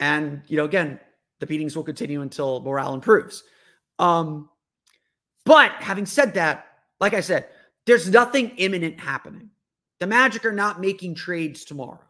And, 0.00 0.42
you 0.46 0.56
know, 0.56 0.64
again, 0.64 1.00
the 1.40 1.46
beatings 1.46 1.76
will 1.76 1.84
continue 1.84 2.22
until 2.22 2.60
morale 2.60 2.94
improves. 2.94 3.42
Um, 3.98 4.48
but 5.44 5.72
having 5.72 6.06
said 6.06 6.34
that, 6.34 6.66
like 7.00 7.14
I 7.14 7.20
said, 7.20 7.48
there's 7.86 8.08
nothing 8.08 8.50
imminent 8.56 9.00
happening. 9.00 9.50
The 9.98 10.06
Magic 10.06 10.44
are 10.44 10.52
not 10.52 10.80
making 10.80 11.14
trades 11.16 11.64
tomorrow. 11.64 12.00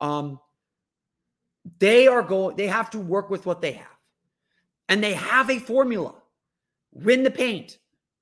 Um, 0.00 0.40
they 1.78 2.08
are 2.08 2.22
going, 2.22 2.56
they 2.56 2.66
have 2.66 2.90
to 2.90 2.98
work 2.98 3.30
with 3.30 3.46
what 3.46 3.60
they 3.60 3.72
have. 3.72 3.86
And 4.92 5.02
they 5.02 5.14
have 5.14 5.48
a 5.48 5.58
formula 5.58 6.12
win 6.92 7.22
the 7.22 7.30
paint, 7.30 7.78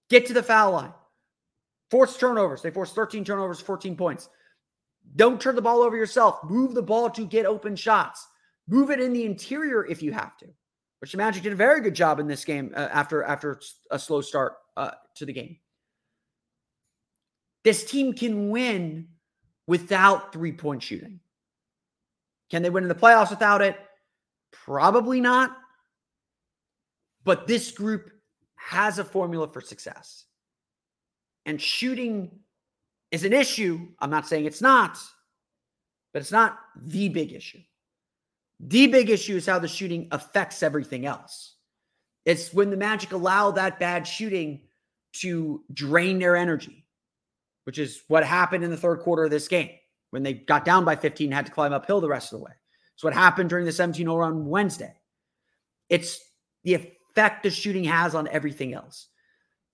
get 0.09 0.26
to 0.26 0.33
the 0.33 0.40
foul 0.40 0.70
line, 0.70 0.92
force 1.90 2.16
turnovers. 2.16 2.62
They 2.62 2.70
force 2.70 2.92
13 2.92 3.24
turnovers, 3.24 3.61
14 3.61 3.96
points. 3.96 4.28
Don't 5.16 5.40
turn 5.40 5.56
the 5.56 5.62
ball 5.62 5.83
over 5.83 5.96
yourself. 5.96 6.38
Move 6.44 6.74
the 6.74 6.83
ball 6.83 7.11
to 7.11 7.26
get 7.26 7.44
open 7.44 7.74
shots. 7.74 8.24
Move 8.68 8.92
it 8.92 9.00
in 9.00 9.12
the 9.12 9.24
interior 9.24 9.85
if 9.85 10.00
you 10.00 10.12
have 10.12 10.37
to, 10.37 10.46
which 11.00 11.11
the 11.11 11.18
Magic 11.18 11.42
did 11.42 11.52
a 11.52 11.56
very 11.56 11.80
good 11.80 11.96
job 11.96 12.20
in 12.20 12.28
this 12.28 12.44
game 12.44 12.72
uh, 12.76 12.88
after 12.92 13.24
after 13.24 13.61
a 13.90 13.98
slow 13.98 14.20
start 14.20 14.52
uh, 14.76 14.92
to 15.16 15.26
the 15.26 15.33
game. 15.33 15.56
This 17.64 17.85
team 17.85 18.12
can 18.12 18.48
win 18.50 19.09
without 19.66 20.33
three 20.33 20.52
point 20.52 20.85
shooting. 20.85 21.18
Can 22.48 22.62
they 22.62 22.70
win 22.70 22.85
in 22.85 22.88
the 22.88 22.94
playoffs 22.94 23.30
without 23.30 23.61
it? 23.61 23.76
Probably 24.52 25.20
not. 25.20 25.56
But 27.24 27.46
this 27.46 27.70
group 27.70 28.11
has 28.56 28.98
a 28.98 29.04
formula 29.04 29.48
for 29.48 29.61
success. 29.61 30.24
And 31.46 31.61
shooting 31.61 32.30
is 33.11 33.24
an 33.24 33.33
issue. 33.33 33.88
I'm 33.98 34.11
not 34.11 34.26
saying 34.26 34.44
it's 34.44 34.62
not, 34.62 34.98
but 36.12 36.20
it's 36.20 36.33
not 36.33 36.59
the 36.76 37.09
big 37.09 37.33
issue. 37.33 37.61
The 38.61 38.87
big 38.88 39.11
issue 39.11 39.37
is 39.37 39.46
how 39.46 39.59
the 39.59 39.68
shooting 39.68 40.09
affects 40.11 40.62
everything 40.62 41.06
else. 41.06 41.56
It's 42.26 42.52
when 42.52 42.70
the 42.70 42.76
Magic 42.76 43.12
allow 43.12 43.50
that 43.52 43.78
bad 43.78 44.06
shooting 44.06 44.61
to 45.14 45.64
drain 45.72 46.18
their 46.18 46.37
energy, 46.37 46.85
which 47.64 47.78
is 47.78 48.02
what 48.09 48.24
happened 48.24 48.62
in 48.62 48.70
the 48.70 48.76
third 48.76 49.00
quarter 49.00 49.24
of 49.24 49.30
this 49.30 49.48
game 49.48 49.70
when 50.11 50.22
they 50.22 50.35
got 50.35 50.64
down 50.64 50.85
by 50.85 50.96
15 50.96 51.33
had 51.33 51.46
to 51.46 51.52
climb 51.52 51.72
uphill 51.72 52.00
the 52.00 52.09
rest 52.09 52.33
of 52.33 52.38
the 52.38 52.44
way. 52.44 52.52
It's 52.94 53.04
what 53.04 53.14
happened 53.14 53.48
during 53.48 53.64
the 53.64 53.72
17 53.72 54.04
0 54.04 54.16
run 54.16 54.46
Wednesday. 54.46 54.94
It's 55.88 56.20
the 56.64 56.92
effect 57.11 57.42
the 57.42 57.51
shooting 57.51 57.85
has 57.85 58.14
on 58.14 58.29
everything 58.29 58.75
else. 58.75 59.09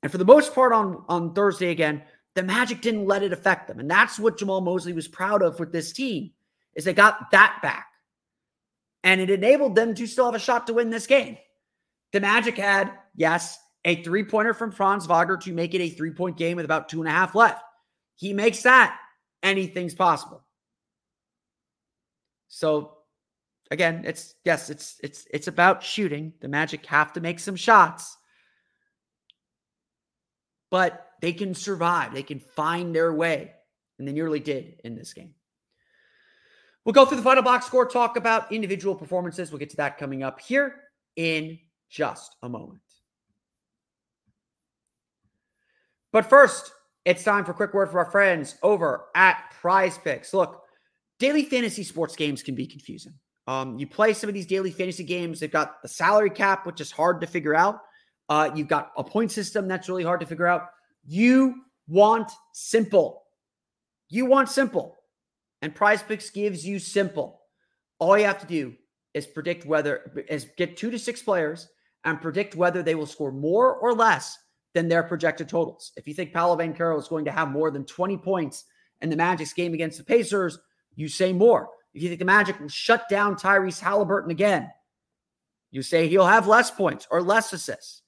And 0.03 0.11
for 0.11 0.19
the 0.19 0.25
most 0.25 0.55
part 0.55 0.73
on, 0.73 1.05
on 1.09 1.35
Thursday 1.35 1.71
again, 1.71 2.03
the 2.35 2.43
Magic 2.43 2.81
didn't 2.81 3.07
let 3.07 3.23
it 3.23 3.33
affect 3.33 3.69
them. 3.69 3.81
And 3.81 3.91
that's 3.91 4.19
what 4.19 4.39
Jamahl 4.39 4.63
Mosley 4.63 4.93
was 4.93 5.09
proud 5.09 5.43
of 5.43 5.59
with 5.59 5.73
this 5.73 5.93
team 5.93 6.33
is 6.75 6.85
they 6.85 6.93
got 6.93 7.31
that 7.31 7.59
back. 7.63 7.87
And 9.05 9.21
it 9.21 9.31
enabled 9.31 9.75
them 9.75 9.95
to 9.95 10.07
still 10.07 10.27
have 10.27 10.35
a 10.35 10.39
shot 10.39 10.67
to 10.67 10.75
win 10.75 10.91
this 10.91 11.07
game. 11.07 11.39
The 12.13 12.21
Magic 12.21 12.59
had, 12.59 12.93
yes, 13.15 13.59
a 13.85 14.03
three-pointer 14.03 14.53
from 14.53 14.73
Franz 14.73 15.07
Wagner 15.07 15.37
to 15.39 15.53
make 15.53 15.75
it 15.75 15.81
a 15.81 15.89
three-point 15.89 16.37
game 16.37 16.57
with 16.57 16.65
about 16.65 16.89
two 16.89 17.01
and 17.01 17.09
a 17.09 17.13
half 17.13 17.35
left. 17.35 17.63
He 18.17 18.33
makes 18.33 18.63
that. 18.63 18.99
Anything's 19.43 19.95
possible. 19.95 20.43
So 22.49 22.96
again, 23.71 24.03
it's 24.07 24.35
yes, 24.45 24.71
it's 24.71 24.99
it's 25.03 25.27
it's 25.33 25.49
about 25.49 25.83
shooting. 25.83 26.33
The 26.41 26.49
Magic 26.49 26.85
have 26.87 27.13
to 27.15 27.21
make 27.21 27.41
some 27.41 27.57
shots. 27.57 28.17
But 30.71 31.13
they 31.21 31.33
can 31.33 31.55
survive. 31.55 32.13
They 32.13 32.23
can 32.23 32.41
find 32.41 32.95
their 32.95 33.13
way. 33.13 33.53
And 33.99 34.07
they 34.07 34.13
nearly 34.13 34.41
did 34.41 34.81
in 34.85 34.95
this 34.95 35.15
game. 35.15 35.35
We'll 36.85 36.93
go 36.93 37.07
through 37.07 37.17
the 37.17 37.23
final 37.23 37.43
box 37.43 37.67
score, 37.67 37.87
talk 37.87 38.17
about 38.17 38.53
individual 38.53 38.95
performances. 38.95 39.51
We'll 39.51 39.59
get 39.59 39.71
to 39.71 39.77
that 39.77 39.99
coming 39.99 40.23
up 40.23 40.41
here 40.41 40.75
in 41.17 41.59
just 41.89 42.37
a 42.43 42.49
moment. 42.49 42.83
But 46.13 46.27
first, 46.27 46.73
it's 47.05 47.25
time 47.25 47.45
for 47.45 47.53
a 47.53 47.55
quick 47.55 47.75
word 47.75 47.89
from 47.89 47.99
our 47.99 48.11
friends 48.11 48.57
over 48.63 49.07
at 49.15 49.53
Prize 49.61 49.99
Picks. 49.99 50.33
Look, 50.35 50.63
daily 51.19 51.45
fantasy 51.45 51.83
sports 51.83 52.17
games 52.17 52.43
can 52.43 52.55
be 52.55 52.67
confusing. 52.67 53.15
Um, 53.47 53.79
you 53.79 53.87
play 53.87 54.13
some 54.13 54.29
of 54.29 54.35
these 54.35 54.47
daily 54.47 54.71
fantasy 54.71 55.05
games. 55.05 55.41
They've 55.41 55.51
got 55.51 55.81
the 55.83 55.89
salary 55.89 56.31
cap, 56.31 56.67
which 56.67 56.81
is 56.81 56.91
hard 56.91 57.21
to 57.21 57.27
figure 57.27 57.55
out. 57.55 57.81
Uh, 58.29 58.51
you've 58.55 58.69
got 58.69 58.91
a 58.97 59.05
point 59.05 59.31
system 59.31 59.69
that's 59.69 59.89
really 59.89 60.03
hard 60.03 60.21
to 60.21 60.27
figure 60.27 60.47
out. 60.47 60.69
You 61.07 61.63
want 61.87 62.31
simple. 62.53 63.23
You 64.09 64.27
want 64.27 64.49
simple. 64.49 64.97
And 65.63 65.75
Prize 65.75 66.03
Picks 66.03 66.31
gives 66.31 66.67
you 66.67 66.79
simple. 66.79 67.41
All 67.99 68.19
you 68.19 68.25
have 68.25 68.41
to 68.41 68.47
do 68.47 68.75
is 69.15 69.27
predict 69.27 69.65
whether 69.65 70.25
is 70.29 70.49
get 70.57 70.77
two 70.77 70.91
to 70.91 70.99
six 70.99 71.23
players 71.23 71.69
and 72.05 72.21
predict 72.21 72.55
whether 72.55 72.83
they 72.83 72.95
will 72.95 73.07
score 73.07 73.33
more 73.33 73.75
or 73.77 73.95
less 73.95 74.37
than 74.75 74.89
their 74.89 75.03
projected 75.03 75.49
totals. 75.49 75.93
If 75.97 76.07
you 76.07 76.15
think 76.15 76.33
Paolo 76.33 76.57
Banchero 76.57 76.99
is 76.99 77.09
going 77.09 77.25
to 77.25 77.33
have 77.33 77.49
more 77.49 77.71
than 77.71 77.85
20 77.85 78.19
points 78.19 78.65
in 79.01 79.09
the 79.09 79.17
Magic's 79.17 79.55
game 79.55 79.73
against 79.73 79.99
the 79.99 80.05
Pacers, 80.05 80.59
you 80.95 81.09
say 81.09 81.33
more. 81.33 81.71
If 81.97 82.03
you 82.03 82.09
think 82.11 82.19
the 82.19 82.27
Magic 82.27 82.61
will 82.61 82.69
shut 82.69 83.09
down 83.09 83.37
Tyrese 83.37 83.81
Halliburton 83.81 84.31
again, 84.31 84.71
you 85.71 85.81
say 85.81 86.09
he'll 86.09 86.27
have 86.27 86.47
less 86.47 86.71
points 86.71 87.09
or 87.11 87.23
less 87.23 87.55
assists. 87.55 88.03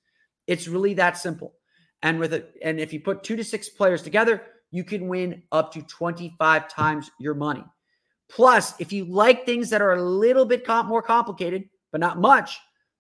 It's 0.47 0.69
really 0.69 0.93
that 0.95 1.17
simple. 1.17 1.55
And 2.03 2.21
with 2.21 2.35
it, 2.35 2.55
and 2.63 2.79
if 2.79 2.93
you 2.93 3.01
put 3.01 3.23
two 3.23 3.35
to 3.37 3.43
six 3.43 3.71
players 3.71 4.03
together, 4.03 4.43
you 4.71 4.85
can 4.85 5.09
win 5.09 5.43
up 5.53 5.73
to 5.73 5.81
25 5.81 6.69
times 6.69 7.11
your 7.19 7.33
money. 7.33 7.65
Plus, 8.29 8.75
if 8.79 8.93
you 8.93 9.07
like 9.07 9.47
things 9.47 9.71
that 9.71 9.81
are 9.81 9.95
a 9.95 10.03
little 10.03 10.45
bit 10.45 10.67
comp- 10.67 10.91
more 10.91 11.01
complicated, 11.01 11.65
but 11.91 12.01
not 12.03 12.21
much, 12.21 12.59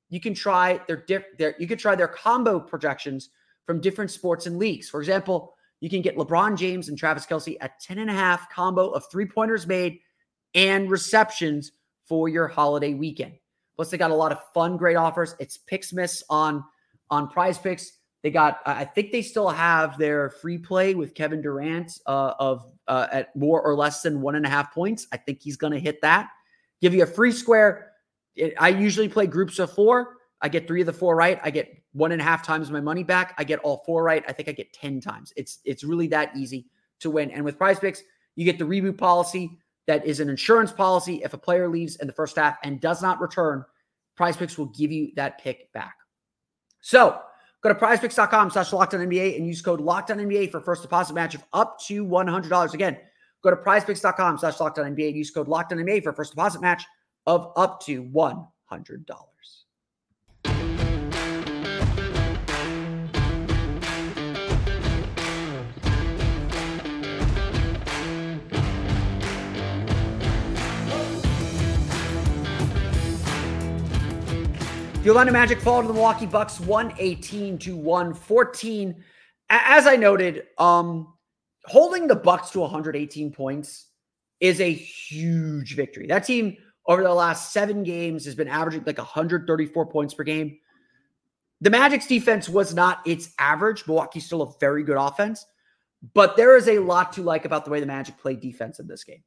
you 0.09 0.21
can 0.21 0.33
try 0.33 0.81
their, 0.87 1.05
diff- 1.07 1.37
their 1.37 1.55
you 1.59 1.69
can 1.69 1.77
try 1.77 1.95
their 1.97 2.09
combo 2.09 2.59
projections 2.59 3.29
from 3.67 3.83
different 3.83 4.11
sports 4.11 4.47
and 4.47 4.57
leagues. 4.57 4.89
For 4.89 5.01
example, 5.01 5.53
you 5.81 5.91
can 5.91 6.01
get 6.01 6.17
LeBron 6.17 6.57
James 6.57 6.89
and 6.89 6.97
Travis 6.97 7.27
Kelce 7.27 7.59
at 7.61 7.79
10 7.79 7.99
and 7.99 8.09
a 8.09 8.15
half 8.15 8.51
combo 8.51 8.89
of 8.89 9.05
three 9.11 9.27
pointers 9.27 9.67
made 9.67 9.99
and 10.55 10.91
receptions 10.91 11.73
for 12.07 12.29
your 12.29 12.49
holiday 12.49 12.95
weekend. 12.95 13.35
Plus, 13.77 13.91
they 13.91 13.99
got 13.99 14.11
a 14.11 14.15
lot 14.15 14.33
of 14.33 14.39
fun, 14.53 14.77
great 14.77 14.97
offers. 14.97 15.37
It's 15.39 15.59
Picksmas 15.71 16.23
on 16.29 16.65
on 17.11 17.29
Prize 17.29 17.59
Picks. 17.59 17.93
They 18.23 18.31
got, 18.31 18.61
I 18.67 18.85
think 18.85 19.13
they 19.13 19.23
still 19.23 19.49
have 19.49 19.97
their 19.97 20.31
free 20.31 20.59
play 20.59 20.95
with 20.95 21.15
Kevin 21.15 21.41
Durant 21.41 22.01
uh, 22.07 22.35
of 22.41 22.67
uh, 22.89 23.07
at 23.13 23.35
more 23.37 23.63
or 23.63 23.77
less 23.77 24.03
than 24.03 24.21
one 24.21 24.35
and 24.35 24.45
a 24.45 24.49
half 24.49 24.75
points. 24.75 25.07
I 25.13 25.17
think 25.17 25.41
he's 25.41 25.57
going 25.57 25.73
to 25.73 25.79
hit 25.79 26.01
that. 26.03 26.29
Give 26.81 26.95
you 26.95 27.05
a 27.05 27.07
free 27.07 27.31
square. 27.31 27.93
It, 28.35 28.55
I 28.59 28.71
usually 28.71 29.09
play 29.09 29.29
groups 29.29 29.61
of 29.61 29.73
four. 29.73 30.17
I 30.41 30.49
get 30.49 30.67
three 30.67 30.81
of 30.81 30.87
the 30.87 30.93
four 30.93 31.15
right. 31.15 31.41
I 31.43 31.51
get 31.51 31.81
one 31.93 32.13
and 32.13 32.21
a 32.21 32.25
half 32.25 32.45
times 32.45 32.71
my 32.71 32.81
money 32.81 33.05
back. 33.05 33.35
I 33.39 33.45
get 33.45 33.61
all 33.61 33.83
four 33.87 34.03
right. 34.03 34.25
I 34.27 34.33
think 34.33 34.49
I 34.49 34.53
get 34.53 34.73
10 34.73 35.01
times. 35.01 35.33
It's 35.37 35.61
it's 35.65 35.85
really 35.85 36.09
that 36.09 36.37
easy 36.37 36.67
to 37.01 37.11
win. 37.11 37.31
And 37.31 37.45
with 37.45 37.57
prize 37.57 37.79
picks, 37.79 38.03
you 38.35 38.45
get 38.45 38.59
the 38.59 38.65
reboot 38.65 38.99
policy 38.99 39.59
that 39.89 40.07
is 40.07 40.21
an 40.21 40.29
insurance 40.29 40.71
policy. 40.71 41.23
If 41.25 41.33
a 41.33 41.39
player 41.39 41.69
leaves 41.69 41.97
in 41.97 42.07
the 42.07 42.13
first 42.13 42.37
half 42.37 42.59
and 42.63 42.81
does 42.81 43.03
not 43.03 43.21
return, 43.21 43.65
prize 44.17 44.37
picks 44.37 44.57
will 44.57 44.67
give 44.67 44.93
you 44.93 45.11
that 45.17 45.41
pick 45.41 45.73
back. 45.73 45.97
So 46.81 47.19
go 47.63 47.71
to 47.71 47.75
prizepicks.com 47.75 48.51
slash 48.51 48.71
NBA 48.71 49.37
and 49.37 49.47
use 49.47 49.63
code 49.63 49.81
NBA 49.81 50.53
for 50.53 50.61
first 50.61 50.83
deposit 50.83 51.15
match 51.15 51.35
of 51.35 51.43
up 51.55 51.81
to 51.87 52.05
$100. 52.07 52.75
Again, 52.75 52.99
go 53.43 53.51
to 53.51 53.57
prizepicks.com 53.57 54.39
slash 54.39 54.59
NBA 54.59 55.09
and 55.09 55.17
use 55.17 55.31
code 55.31 55.49
NBA 55.49 56.03
for 56.05 56.13
first 56.13 56.33
deposit 56.33 56.61
match 56.61 56.85
of 57.27 57.51
up 57.57 57.81
to 57.87 58.05
$100. 58.05 58.45
The 75.09 75.15
Orlando 75.15 75.33
Magic 75.33 75.59
fall 75.63 75.81
to 75.81 75.89
the 75.89 75.95
Milwaukee 75.95 76.27
Bucks 76.27 76.61
118 76.61 77.57
to 77.61 77.75
114. 77.75 79.03
As 79.49 79.87
I 79.87 79.97
noted, 79.97 80.43
um, 80.59 81.15
holding 81.65 82.09
the 82.09 82.15
Bucks 82.15 82.51
to 82.51 82.61
118 82.61 83.33
points 83.33 83.87
is 84.39 84.61
a 84.61 84.71
huge 84.71 85.77
victory. 85.77 86.07
That 86.09 86.27
team 86.27 86.59
over 86.85 87.03
the 87.03 87.15
last 87.15 87.55
seven 87.55 87.85
games 87.85 88.27
has 88.27 88.35
been 88.35 88.49
averaging 88.49 88.85
like 88.85 88.99
134 88.99 89.87
points 89.87 90.13
per 90.13 90.25
game. 90.25 90.59
The 91.63 91.71
Magic's 91.71 92.07
defense 92.07 92.47
was 92.47 92.75
not 92.75 93.01
its 93.07 93.33
average. 93.39 93.87
Milwaukee's 93.87 94.27
still 94.27 94.43
a 94.43 94.53
very 94.61 94.83
good 94.83 94.99
offense, 94.99 95.47
but 96.13 96.37
there 96.37 96.55
is 96.55 96.69
a 96.69 96.81
lot 96.81 97.15
to 97.15 97.23
like 97.23 97.47
about 97.47 97.65
the 97.65 97.71
way 97.71 97.81
the 97.81 97.87
Magic 97.87 98.19
played 98.19 98.41
defense 98.41 98.79
in 98.79 98.87
this 98.87 99.05
game. 99.05 99.23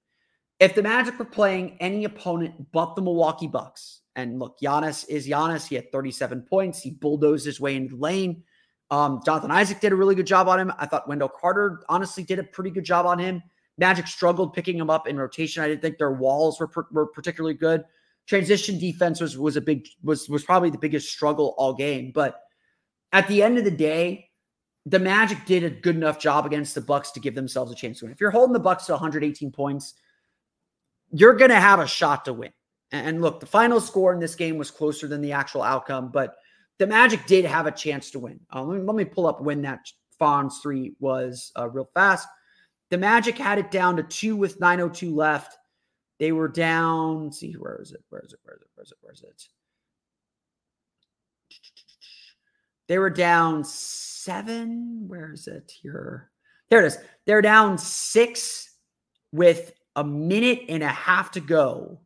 If 0.59 0.75
the 0.75 0.83
Magic 0.83 1.17
were 1.17 1.25
playing 1.25 1.77
any 1.79 2.03
opponent 2.03 2.71
but 2.71 2.95
the 2.95 3.01
Milwaukee 3.01 3.47
Bucks, 3.47 4.00
and 4.15 4.39
look, 4.39 4.59
Giannis 4.59 5.07
is 5.07 5.27
Giannis. 5.27 5.67
He 5.67 5.75
had 5.75 5.91
37 5.91 6.41
points. 6.43 6.81
He 6.81 6.91
bulldozed 6.91 7.45
his 7.45 7.59
way 7.59 7.75
into 7.75 7.95
the 7.95 8.01
lane. 8.01 8.43
Um, 8.89 9.21
Jonathan 9.25 9.51
Isaac 9.51 9.79
did 9.79 9.93
a 9.93 9.95
really 9.95 10.15
good 10.15 10.27
job 10.27 10.49
on 10.49 10.59
him. 10.59 10.73
I 10.77 10.85
thought 10.85 11.07
Wendell 11.07 11.29
Carter 11.29 11.81
honestly 11.87 12.23
did 12.23 12.39
a 12.39 12.43
pretty 12.43 12.71
good 12.71 12.83
job 12.83 13.05
on 13.05 13.19
him. 13.19 13.41
Magic 13.77 14.05
struggled 14.05 14.53
picking 14.53 14.77
him 14.77 14.89
up 14.89 15.07
in 15.07 15.17
rotation. 15.17 15.63
I 15.63 15.67
didn't 15.67 15.81
think 15.81 15.97
their 15.97 16.11
walls 16.11 16.59
were, 16.59 16.69
were 16.91 17.07
particularly 17.07 17.53
good. 17.53 17.83
Transition 18.27 18.77
defense 18.77 19.21
was 19.21 19.37
was 19.37 19.55
a 19.55 19.61
big 19.61 19.87
was 20.03 20.29
was 20.29 20.43
probably 20.43 20.69
the 20.69 20.77
biggest 20.77 21.09
struggle 21.09 21.55
all 21.57 21.73
game. 21.73 22.11
But 22.13 22.39
at 23.13 23.27
the 23.27 23.41
end 23.41 23.57
of 23.57 23.63
the 23.63 23.71
day, 23.71 24.29
the 24.85 24.99
Magic 24.99 25.45
did 25.45 25.63
a 25.63 25.69
good 25.69 25.95
enough 25.95 26.19
job 26.19 26.45
against 26.45 26.75
the 26.75 26.81
Bucks 26.81 27.11
to 27.11 27.19
give 27.19 27.33
themselves 27.33 27.71
a 27.71 27.75
chance 27.75 27.99
to 27.99 28.05
win. 28.05 28.11
If 28.11 28.21
you're 28.21 28.31
holding 28.31 28.53
the 28.53 28.59
Bucks 28.59 28.85
to 28.85 28.93
118 28.93 29.51
points, 29.51 29.93
you're 31.11 31.35
going 31.35 31.49
to 31.49 31.59
have 31.59 31.79
a 31.79 31.87
shot 31.87 32.25
to 32.25 32.33
win. 32.33 32.51
And 32.91 33.21
look, 33.21 33.39
the 33.39 33.45
final 33.45 33.79
score 33.79 34.13
in 34.13 34.19
this 34.19 34.35
game 34.35 34.57
was 34.57 34.69
closer 34.69 35.07
than 35.07 35.21
the 35.21 35.31
actual 35.31 35.61
outcome, 35.61 36.11
but 36.11 36.35
the 36.77 36.87
Magic 36.87 37.25
did 37.25 37.45
have 37.45 37.67
a 37.67 37.71
chance 37.71 38.11
to 38.11 38.19
win. 38.19 38.39
Uh, 38.53 38.63
let, 38.63 38.79
me, 38.79 38.83
let, 38.83 38.95
me, 38.95 39.05
pull 39.05 39.27
up 39.27 39.41
when 39.41 39.61
that 39.61 39.79
Fonz 40.19 40.61
three 40.61 40.93
was 40.99 41.51
uh, 41.57 41.69
real 41.69 41.89
fast. 41.93 42.27
The 42.89 42.97
Magic 42.97 43.37
had 43.37 43.59
it 43.59 43.71
down 43.71 43.95
to 43.97 44.03
two 44.03 44.35
with 44.35 44.59
902 44.59 45.15
left. 45.15 45.57
They 46.19 46.33
were 46.33 46.49
down. 46.49 47.31
see, 47.31 47.53
where 47.53 47.79
is 47.81 47.93
it? 47.93 48.03
Where 48.09 48.21
is 48.21 48.33
it? 48.33 48.39
Where 48.43 48.55
is 48.55 48.61
it? 48.61 48.67
Where 48.75 48.83
is 48.83 48.91
it? 48.91 48.97
Where 49.01 49.13
is 49.13 49.23
it? 49.23 49.43
They 52.87 52.97
were 52.97 53.09
down 53.09 53.63
seven. 53.63 55.05
Where 55.07 55.31
is 55.31 55.47
it 55.47 55.71
here? 55.81 56.29
There 56.69 56.83
it 56.83 56.87
is. 56.87 56.97
They're 57.25 57.41
down 57.41 57.77
six 57.77 58.75
with 59.31 59.71
a 59.95 60.03
minute 60.03 60.65
and 60.67 60.83
a 60.83 60.89
half 60.89 61.31
to 61.31 61.39
go. 61.39 62.01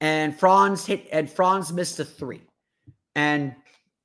And 0.00 0.38
Franz 0.38 0.84
hit 0.84 1.08
and 1.10 1.30
Franz 1.30 1.72
missed 1.72 1.98
a 2.00 2.04
three. 2.04 2.42
And 3.14 3.54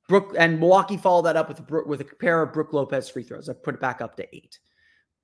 Brook 0.08 0.36
and 0.38 0.60
Milwaukee 0.60 0.98
followed 0.98 1.24
that 1.24 1.36
up 1.36 1.48
with 1.48 1.86
with 1.86 2.02
a 2.02 2.06
pair 2.06 2.42
of 2.42 2.54
Brook 2.54 2.74
Lopez 2.74 3.10
free 3.10 3.24
throws. 3.24 3.50
I 3.50 3.54
put 3.54 3.76
it 3.76 3.82
back 3.82 4.02
up 4.02 4.16
to 4.18 4.36
eight. 4.36 4.60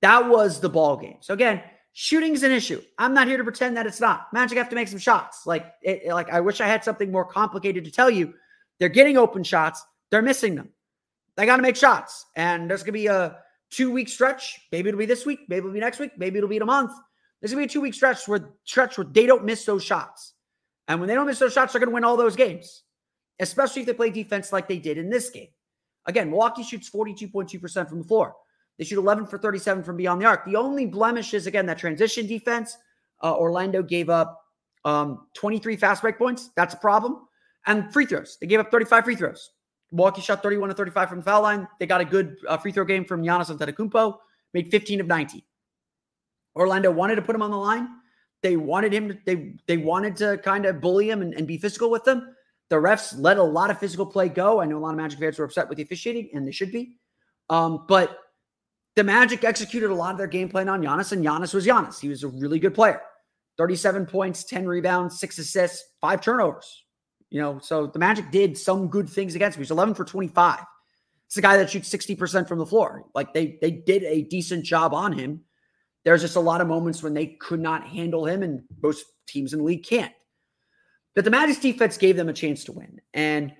That 0.02 0.28
was 0.28 0.60
the 0.60 0.68
ball 0.68 0.96
game. 0.96 1.16
So 1.20 1.34
again, 1.34 1.62
shooting's 1.92 2.42
an 2.42 2.52
issue. 2.52 2.80
I'm 2.98 3.14
not 3.14 3.26
here 3.26 3.36
to 3.36 3.44
pretend 3.44 3.76
that 3.76 3.86
it's 3.86 4.00
not. 4.00 4.32
Magic 4.32 4.58
have 4.58 4.68
to 4.68 4.76
make 4.76 4.88
some 4.88 4.98
shots. 4.98 5.46
Like 5.46 5.72
it, 5.82 6.06
like 6.08 6.30
I 6.30 6.40
wish 6.40 6.60
I 6.60 6.66
had 6.66 6.84
something 6.84 7.10
more 7.10 7.24
complicated 7.24 7.84
to 7.84 7.90
tell 7.90 8.10
you. 8.10 8.34
They're 8.78 8.88
getting 8.88 9.16
open 9.16 9.42
shots. 9.42 9.84
They're 10.10 10.22
missing 10.22 10.54
them. 10.54 10.70
They 11.36 11.46
got 11.46 11.56
to 11.56 11.62
make 11.62 11.76
shots. 11.76 12.26
And 12.36 12.70
there's 12.70 12.82
to 12.84 12.92
be 12.92 13.06
a 13.06 13.38
two 13.70 13.90
week 13.90 14.08
stretch. 14.08 14.60
Maybe 14.72 14.88
it'll 14.88 14.98
be 14.98 15.06
this 15.06 15.26
week. 15.26 15.40
Maybe 15.48 15.58
it'll 15.58 15.72
be 15.72 15.80
next 15.80 15.98
week. 15.98 16.12
Maybe 16.16 16.38
it'll 16.38 16.48
be 16.48 16.56
in 16.56 16.62
a 16.62 16.66
month. 16.66 16.92
There's 17.40 17.52
to 17.52 17.56
be 17.56 17.64
a 17.64 17.68
two 17.68 17.80
week 17.80 17.94
stretch 17.94 18.26
where 18.26 18.54
stretch 18.64 18.98
where 18.98 19.06
they 19.10 19.26
don't 19.26 19.44
miss 19.44 19.64
those 19.64 19.84
shots. 19.84 20.34
And 20.88 20.98
when 20.98 21.08
they 21.08 21.14
don't 21.14 21.26
miss 21.26 21.38
those 21.38 21.52
shots, 21.52 21.72
they're 21.72 21.80
going 21.80 21.90
to 21.90 21.94
win 21.94 22.04
all 22.04 22.16
those 22.16 22.34
games, 22.34 22.82
especially 23.38 23.82
if 23.82 23.86
they 23.86 23.94
play 23.94 24.10
defense 24.10 24.52
like 24.52 24.66
they 24.66 24.78
did 24.78 24.98
in 24.98 25.10
this 25.10 25.30
game. 25.30 25.48
Again, 26.06 26.30
Milwaukee 26.30 26.62
shoots 26.62 26.90
42.2% 26.90 27.88
from 27.88 27.98
the 27.98 28.04
floor. 28.04 28.34
They 28.78 28.84
shoot 28.84 28.98
11 28.98 29.26
for 29.26 29.38
37 29.38 29.84
from 29.84 29.96
beyond 29.96 30.22
the 30.22 30.26
arc. 30.26 30.46
The 30.46 30.56
only 30.56 30.86
blemish 30.86 31.34
is, 31.34 31.46
again, 31.46 31.66
that 31.66 31.78
transition 31.78 32.26
defense. 32.26 32.76
Uh, 33.22 33.36
Orlando 33.36 33.82
gave 33.82 34.08
up 34.08 34.42
um, 34.84 35.26
23 35.34 35.76
fast 35.76 36.00
break 36.00 36.16
points. 36.16 36.50
That's 36.56 36.74
a 36.74 36.78
problem. 36.78 37.26
And 37.66 37.92
free 37.92 38.06
throws. 38.06 38.38
They 38.40 38.46
gave 38.46 38.60
up 38.60 38.70
35 38.70 39.04
free 39.04 39.16
throws. 39.16 39.50
Milwaukee 39.92 40.22
shot 40.22 40.42
31 40.42 40.70
to 40.70 40.74
35 40.74 41.08
from 41.08 41.18
the 41.18 41.24
foul 41.24 41.42
line. 41.42 41.66
They 41.80 41.86
got 41.86 42.00
a 42.00 42.04
good 42.04 42.36
uh, 42.46 42.56
free 42.56 42.72
throw 42.72 42.84
game 42.84 43.04
from 43.04 43.22
Giannis 43.22 43.54
Antetokounmpo. 43.54 44.16
Made 44.54 44.70
15 44.70 45.00
of 45.00 45.06
19. 45.06 45.42
Orlando 46.56 46.90
wanted 46.90 47.16
to 47.16 47.22
put 47.22 47.34
him 47.34 47.42
on 47.42 47.50
the 47.50 47.56
line. 47.56 47.88
They 48.42 48.56
wanted 48.56 48.92
him. 48.92 49.08
To, 49.08 49.18
they 49.24 49.54
they 49.66 49.76
wanted 49.76 50.16
to 50.16 50.38
kind 50.38 50.66
of 50.66 50.80
bully 50.80 51.10
him 51.10 51.22
and, 51.22 51.34
and 51.34 51.46
be 51.46 51.58
physical 51.58 51.90
with 51.90 52.04
them. 52.04 52.34
The 52.70 52.76
refs 52.76 53.14
let 53.16 53.38
a 53.38 53.42
lot 53.42 53.70
of 53.70 53.78
physical 53.78 54.06
play 54.06 54.28
go. 54.28 54.60
I 54.60 54.66
know 54.66 54.78
a 54.78 54.80
lot 54.80 54.90
of 54.90 54.96
Magic 54.96 55.18
fans 55.18 55.38
were 55.38 55.44
upset 55.44 55.68
with 55.68 55.76
the 55.76 55.82
officiating, 55.82 56.30
and 56.34 56.46
they 56.46 56.52
should 56.52 56.70
be. 56.70 56.98
Um, 57.48 57.86
but 57.88 58.18
the 58.94 59.04
Magic 59.04 59.44
executed 59.44 59.90
a 59.90 59.94
lot 59.94 60.12
of 60.12 60.18
their 60.18 60.26
game 60.26 60.48
plan 60.48 60.68
on 60.68 60.82
Giannis, 60.82 61.12
and 61.12 61.24
Giannis 61.24 61.54
was 61.54 61.66
Giannis. 61.66 61.98
He 61.98 62.08
was 62.08 62.24
a 62.24 62.28
really 62.28 62.58
good 62.58 62.74
player. 62.74 63.00
37 63.56 64.06
points, 64.06 64.44
10 64.44 64.66
rebounds, 64.66 65.18
six 65.18 65.38
assists, 65.38 65.94
five 66.00 66.20
turnovers. 66.20 66.84
You 67.30 67.40
know, 67.40 67.58
so 67.58 67.86
the 67.86 67.98
Magic 67.98 68.30
did 68.30 68.56
some 68.56 68.88
good 68.88 69.08
things 69.08 69.34
against 69.34 69.56
him. 69.56 69.62
He's 69.62 69.70
11 69.70 69.94
for 69.94 70.04
25. 70.04 70.60
It's 71.26 71.36
a 71.36 71.42
guy 71.42 71.58
that 71.58 71.68
shoots 71.68 71.90
60% 71.90 72.48
from 72.48 72.58
the 72.58 72.64
floor. 72.64 73.04
Like 73.14 73.34
they 73.34 73.58
they 73.60 73.70
did 73.70 74.02
a 74.04 74.22
decent 74.22 74.64
job 74.64 74.94
on 74.94 75.12
him. 75.12 75.42
There's 76.08 76.22
just 76.22 76.36
a 76.36 76.40
lot 76.40 76.62
of 76.62 76.68
moments 76.68 77.02
when 77.02 77.12
they 77.12 77.26
could 77.26 77.60
not 77.60 77.86
handle 77.86 78.24
him, 78.24 78.42
and 78.42 78.62
most 78.82 79.04
teams 79.26 79.52
in 79.52 79.58
the 79.58 79.64
league 79.66 79.84
can't. 79.84 80.14
But 81.14 81.26
the 81.26 81.30
Magic's 81.30 81.58
defense 81.58 81.98
gave 81.98 82.16
them 82.16 82.30
a 82.30 82.32
chance 82.32 82.64
to 82.64 82.72
win. 82.72 82.98
And 83.12 83.52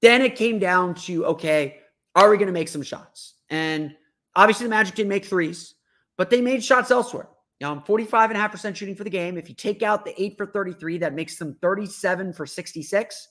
then 0.00 0.22
it 0.22 0.36
came 0.36 0.58
down 0.58 0.94
to 0.94 1.26
okay, 1.26 1.80
are 2.14 2.30
we 2.30 2.38
going 2.38 2.46
to 2.46 2.52
make 2.54 2.68
some 2.68 2.80
shots? 2.80 3.34
And 3.50 3.94
obviously, 4.34 4.64
the 4.64 4.70
Magic 4.70 4.94
didn't 4.94 5.10
make 5.10 5.26
threes, 5.26 5.74
but 6.16 6.30
they 6.30 6.40
made 6.40 6.64
shots 6.64 6.90
elsewhere. 6.90 7.28
Um, 7.62 7.82
45.5% 7.82 8.74
shooting 8.74 8.94
for 8.94 9.04
the 9.04 9.10
game. 9.10 9.36
If 9.36 9.50
you 9.50 9.54
take 9.54 9.82
out 9.82 10.06
the 10.06 10.18
8 10.18 10.38
for 10.38 10.46
33, 10.46 10.96
that 10.96 11.12
makes 11.12 11.36
them 11.36 11.58
37 11.60 12.32
for 12.32 12.46
66. 12.46 13.28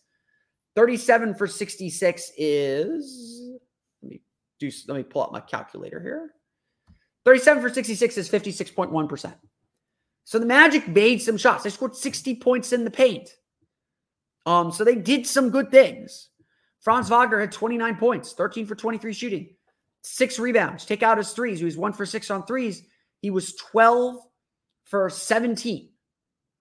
37 0.76 1.34
for 1.34 1.48
66 1.48 2.32
is 2.38 3.58
let 4.04 4.12
me 4.12 4.22
do 4.60 4.70
let 4.88 4.98
me 4.98 5.04
pull 5.04 5.24
up 5.24 5.32
my 5.32 5.40
calculator 5.40 6.00
here. 6.00 6.30
37 7.26 7.62
for 7.62 7.70
66 7.70 8.18
is 8.18 8.30
56.1%. 8.30 9.34
So 10.24 10.40
the 10.40 10.46
Magic 10.46 10.88
made 10.88 11.22
some 11.22 11.38
shots. 11.38 11.64
They 11.64 11.70
scored 11.70 11.96
60 11.96 12.36
points 12.36 12.72
in 12.72 12.84
the 12.84 12.92
paint. 12.92 13.30
Um, 14.46 14.72
so 14.72 14.84
they 14.84 14.96
did 14.96 15.28
some 15.28 15.50
good 15.50 15.72
things. 15.72 16.30
Franz 16.82 17.10
Wagner 17.10 17.40
had 17.40 17.52
29 17.52 17.98
points, 17.98 18.34
13 18.34 18.66
for 18.66 18.76
23 18.76 19.14
shooting, 19.14 19.50
six 20.02 20.40
rebounds. 20.40 20.86
Take 20.86 21.04
out 21.04 21.18
his 21.18 21.32
threes. 21.32 21.60
He 21.60 21.66
was 21.66 21.78
one 21.78 21.94
for 21.94 22.06
six 22.06 22.32
on 22.32 22.46
threes. 22.46 22.84
He 23.22 23.30
was 23.30 23.56
12 23.56 24.18
for 24.86 25.10
17. 25.10 25.90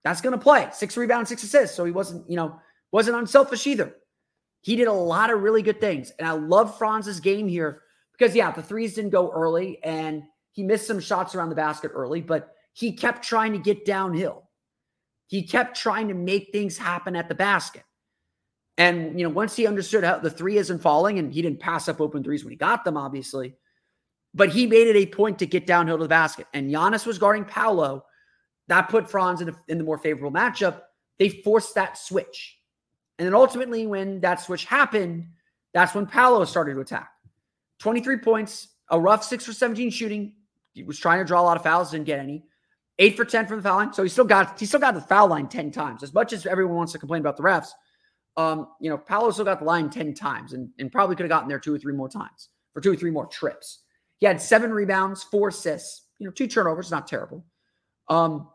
That's 0.03 0.21
going 0.21 0.37
to 0.37 0.43
play. 0.43 0.67
Six 0.71 0.97
rebounds, 0.97 1.29
six 1.29 1.43
assists. 1.43 1.75
So 1.75 1.85
he 1.85 1.91
wasn't, 1.91 2.29
you 2.29 2.35
know, 2.35 2.59
wasn't 2.91 3.17
unselfish 3.17 3.65
either. 3.67 3.95
He 4.61 4.75
did 4.75 4.87
a 4.87 4.93
lot 4.93 5.31
of 5.31 5.41
really 5.41 5.61
good 5.61 5.79
things. 5.79 6.11
And 6.19 6.27
I 6.27 6.31
love 6.31 6.77
Franz's 6.77 7.19
game 7.19 7.47
here 7.47 7.83
because, 8.17 8.35
yeah, 8.35 8.51
the 8.51 8.61
threes 8.61 8.93
didn't 8.93 9.11
go 9.11 9.31
early 9.31 9.81
and 9.83 10.23
he 10.51 10.63
missed 10.63 10.87
some 10.87 10.99
shots 10.99 11.35
around 11.35 11.49
the 11.49 11.55
basket 11.55 11.91
early, 11.93 12.21
but 12.21 12.53
he 12.73 12.91
kept 12.91 13.23
trying 13.23 13.53
to 13.53 13.59
get 13.59 13.85
downhill. 13.85 14.49
He 15.27 15.43
kept 15.43 15.77
trying 15.77 16.07
to 16.07 16.13
make 16.13 16.49
things 16.51 16.77
happen 16.77 17.15
at 17.15 17.29
the 17.29 17.35
basket. 17.35 17.83
And, 18.77 19.19
you 19.19 19.27
know, 19.27 19.33
once 19.33 19.55
he 19.55 19.67
understood 19.67 20.03
how 20.03 20.19
the 20.19 20.29
three 20.29 20.57
isn't 20.57 20.79
falling 20.79 21.19
and 21.19 21.33
he 21.33 21.41
didn't 21.41 21.59
pass 21.59 21.89
up 21.89 21.99
open 21.99 22.23
threes 22.23 22.43
when 22.43 22.51
he 22.51 22.57
got 22.57 22.85
them, 22.85 22.95
obviously, 22.95 23.55
but 24.33 24.49
he 24.49 24.65
made 24.65 24.87
it 24.87 24.95
a 24.95 25.05
point 25.05 25.37
to 25.39 25.45
get 25.45 25.67
downhill 25.67 25.97
to 25.97 26.03
the 26.03 26.09
basket. 26.09 26.47
And 26.53 26.71
Giannis 26.71 27.05
was 27.05 27.17
guarding 27.17 27.45
Paolo. 27.45 28.05
That 28.67 28.89
put 28.89 29.09
Franz 29.09 29.41
in, 29.41 29.49
a, 29.49 29.55
in 29.67 29.77
the 29.77 29.83
more 29.83 29.97
favorable 29.97 30.31
matchup. 30.31 30.81
They 31.17 31.29
forced 31.29 31.75
that 31.75 31.97
switch. 31.97 32.57
And 33.17 33.25
then 33.25 33.35
ultimately, 33.35 33.85
when 33.85 34.21
that 34.21 34.39
switch 34.39 34.63
happened, 34.63 35.27
that's 35.73 35.93
when 35.93 36.05
Paolo 36.05 36.45
started 36.45 36.75
to 36.75 36.79
attack. 36.79 37.11
23 37.79 38.17
points, 38.17 38.69
a 38.89 38.99
rough 38.99 39.23
six 39.23 39.45
for 39.45 39.53
17 39.53 39.89
shooting. 39.89 40.33
He 40.73 40.83
was 40.83 40.99
trying 40.99 41.19
to 41.19 41.25
draw 41.25 41.41
a 41.41 41.43
lot 41.43 41.57
of 41.57 41.63
fouls, 41.63 41.91
didn't 41.91 42.05
get 42.05 42.19
any. 42.19 42.43
Eight 42.97 43.15
for 43.15 43.25
10 43.25 43.47
from 43.47 43.57
the 43.57 43.63
foul 43.63 43.77
line. 43.77 43.93
So 43.93 44.03
he 44.03 44.09
still 44.09 44.25
got 44.25 44.59
he 44.59 44.65
still 44.65 44.79
got 44.79 44.93
the 44.93 45.01
foul 45.01 45.27
line 45.27 45.47
10 45.47 45.71
times. 45.71 46.03
As 46.03 46.13
much 46.13 46.33
as 46.33 46.45
everyone 46.45 46.75
wants 46.75 46.91
to 46.91 46.99
complain 46.99 47.21
about 47.21 47.37
the 47.37 47.43
refs, 47.43 47.69
um, 48.35 48.67
you 48.79 48.89
know, 48.89 48.97
Paolo 48.97 49.31
still 49.31 49.45
got 49.45 49.59
the 49.59 49.65
line 49.65 49.89
10 49.89 50.13
times 50.13 50.53
and, 50.53 50.69
and 50.79 50.91
probably 50.91 51.15
could 51.15 51.23
have 51.23 51.29
gotten 51.29 51.49
there 51.49 51.59
two 51.59 51.73
or 51.73 51.79
three 51.79 51.93
more 51.93 52.09
times 52.09 52.49
for 52.73 52.81
two 52.81 52.91
or 52.91 52.95
three 52.95 53.11
more 53.11 53.25
trips. 53.25 53.79
He 54.17 54.25
had 54.25 54.41
seven 54.41 54.71
rebounds, 54.71 55.23
four 55.23 55.49
assists, 55.49 56.07
you 56.19 56.25
know, 56.25 56.31
two 56.31 56.47
turnovers, 56.47 56.91
not 56.91 57.07
terrible. 57.07 57.45
Um, 58.09 58.49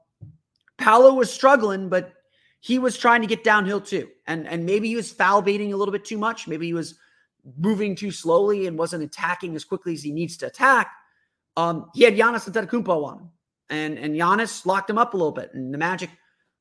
Paolo 0.79 1.14
was 1.14 1.33
struggling, 1.33 1.88
but 1.88 2.12
he 2.61 2.79
was 2.79 2.96
trying 2.96 3.20
to 3.20 3.27
get 3.27 3.44
downhill 3.44 3.81
too. 3.81 4.09
And 4.27 4.46
and 4.48 4.64
maybe 4.64 4.88
he 4.88 4.96
was 4.96 5.12
foul 5.12 5.42
baiting 5.42 5.72
a 5.72 5.77
little 5.77 5.92
bit 5.92 6.05
too 6.05 6.18
much. 6.18 6.48
Maybe 6.48 6.66
he 6.66 6.74
was 6.74 6.98
moving 7.59 7.94
too 7.94 8.11
slowly 8.11 8.66
and 8.66 8.79
wasn't 8.79 9.05
attacking 9.05 9.55
as 9.55 9.64
quickly 9.64 9.92
as 9.92 10.03
he 10.03 10.12
needs 10.12 10.37
to 10.38 10.46
attack. 10.46 10.90
Um, 11.56 11.90
he 11.94 12.04
had 12.04 12.14
Giannis 12.14 12.48
Antetokounmpo 12.50 13.04
on 13.04 13.18
him, 13.18 13.30
and 13.70 13.98
and 13.98 14.14
Giannis 14.14 14.66
locked 14.66 14.90
him 14.90 14.98
up 14.98 15.14
a 15.14 15.16
little 15.16 15.32
bit. 15.32 15.50
And 15.54 15.72
the 15.72 15.78
Magic, 15.78 16.10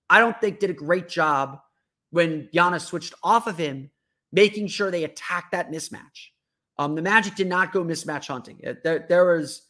I 0.09 0.19
don't 0.19 0.39
think, 0.39 0.59
did 0.59 0.69
a 0.69 0.73
great 0.73 1.09
job 1.09 1.59
when 2.11 2.49
Giannis 2.53 2.81
switched 2.81 3.13
off 3.23 3.47
of 3.47 3.57
him, 3.57 3.89
making 4.31 4.67
sure 4.67 4.91
they 4.91 5.03
attacked 5.03 5.51
that 5.51 5.71
mismatch. 5.71 6.29
Um, 6.77 6.95
the 6.95 7.01
Magic 7.01 7.35
did 7.35 7.47
not 7.47 7.71
go 7.71 7.83
mismatch 7.83 8.27
hunting. 8.27 8.59
There, 8.83 9.05
there 9.07 9.25
was 9.25 9.63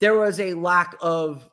there 0.00 0.18
was 0.18 0.40
a 0.40 0.54
lack 0.54 0.96
of 1.00 1.48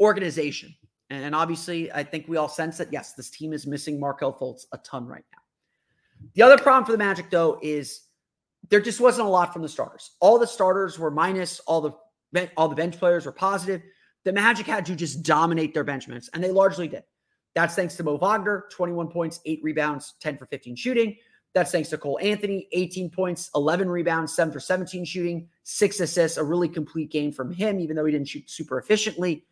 organization. 0.00 0.74
And 1.10 1.34
obviously, 1.34 1.92
I 1.92 2.02
think 2.02 2.26
we 2.28 2.38
all 2.38 2.48
sense 2.48 2.78
that 2.78 2.92
yes, 2.92 3.12
this 3.12 3.30
team 3.30 3.52
is 3.52 3.66
missing 3.66 4.00
Markelle 4.00 4.32
Fultz 4.32 4.64
a 4.72 4.78
ton 4.78 5.06
right 5.06 5.24
now. 5.32 6.28
The 6.34 6.42
other 6.42 6.56
problem 6.56 6.84
for 6.84 6.92
the 6.92 6.98
Magic, 6.98 7.30
though, 7.30 7.58
is 7.62 8.00
there 8.70 8.80
just 8.80 9.00
wasn't 9.00 9.26
a 9.26 9.30
lot 9.30 9.52
from 9.52 9.62
the 9.62 9.68
starters. 9.68 10.12
All 10.20 10.38
the 10.38 10.46
starters 10.46 10.98
were 10.98 11.10
minus, 11.10 11.60
all 11.60 11.80
the 11.80 11.92
all 12.56 12.68
the 12.68 12.74
bench 12.74 12.98
players 12.98 13.26
were 13.26 13.32
positive. 13.32 13.82
The 14.24 14.32
Magic 14.32 14.66
had 14.66 14.86
to 14.86 14.96
just 14.96 15.22
dominate 15.22 15.74
their 15.74 15.84
bench 15.84 16.08
minutes, 16.08 16.30
and 16.32 16.42
they 16.42 16.50
largely 16.50 16.88
did. 16.88 17.04
That's 17.54 17.74
thanks 17.74 17.94
to 17.96 18.02
Mo 18.02 18.16
Wagner, 18.16 18.64
21 18.72 19.08
points, 19.08 19.40
eight 19.44 19.60
rebounds, 19.62 20.14
10 20.20 20.38
for 20.38 20.46
15 20.46 20.74
shooting. 20.74 21.16
That's 21.52 21.70
thanks 21.70 21.88
to 21.90 21.98
Cole 21.98 22.18
Anthony, 22.20 22.66
18 22.72 23.10
points, 23.10 23.50
11 23.54 23.88
rebounds, 23.88 24.34
7 24.34 24.52
for 24.52 24.58
17 24.58 25.04
shooting, 25.04 25.48
six 25.62 26.00
assists, 26.00 26.36
a 26.36 26.42
really 26.42 26.68
complete 26.68 27.12
game 27.12 27.30
from 27.30 27.52
him, 27.52 27.78
even 27.78 27.94
though 27.94 28.04
he 28.04 28.10
didn't 28.10 28.28
shoot 28.28 28.50
super 28.50 28.78
efficiently. 28.78 29.44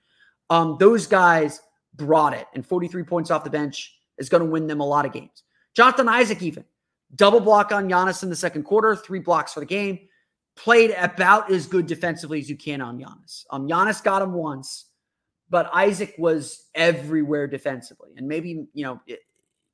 Um, 0.50 0.76
those 0.80 1.06
guys 1.06 1.60
brought 1.94 2.34
it, 2.34 2.46
and 2.54 2.66
43 2.66 3.04
points 3.04 3.30
off 3.30 3.44
the 3.44 3.50
bench 3.50 3.96
is 4.18 4.28
going 4.28 4.42
to 4.42 4.50
win 4.50 4.66
them 4.66 4.80
a 4.80 4.86
lot 4.86 5.06
of 5.06 5.12
games. 5.12 5.44
Jonathan 5.74 6.08
Isaac, 6.08 6.42
even 6.42 6.64
double 7.14 7.40
block 7.40 7.72
on 7.72 7.88
Giannis 7.88 8.22
in 8.22 8.30
the 8.30 8.36
second 8.36 8.64
quarter, 8.64 8.96
three 8.96 9.18
blocks 9.18 9.52
for 9.52 9.60
the 9.60 9.66
game, 9.66 9.98
played 10.56 10.92
about 10.92 11.50
as 11.50 11.66
good 11.66 11.86
defensively 11.86 12.40
as 12.40 12.48
you 12.48 12.56
can 12.56 12.80
on 12.80 12.98
Giannis. 12.98 13.44
Um, 13.50 13.68
Giannis 13.68 14.02
got 14.02 14.22
him 14.22 14.32
once, 14.32 14.86
but 15.50 15.70
Isaac 15.74 16.14
was 16.18 16.68
everywhere 16.74 17.46
defensively, 17.46 18.10
and 18.16 18.26
maybe 18.26 18.66
you 18.72 18.84
know 18.84 19.00
it, 19.06 19.20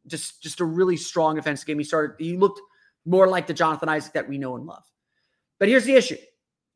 just 0.06 0.42
just 0.42 0.60
a 0.60 0.64
really 0.64 0.96
strong 0.96 1.36
defensive 1.36 1.66
game. 1.66 1.78
He 1.78 1.84
started, 1.84 2.16
he 2.18 2.36
looked 2.36 2.60
more 3.04 3.28
like 3.28 3.46
the 3.46 3.54
Jonathan 3.54 3.88
Isaac 3.88 4.12
that 4.12 4.28
we 4.28 4.38
know 4.38 4.56
and 4.56 4.66
love. 4.66 4.84
But 5.58 5.68
here's 5.68 5.84
the 5.84 5.94
issue. 5.94 6.16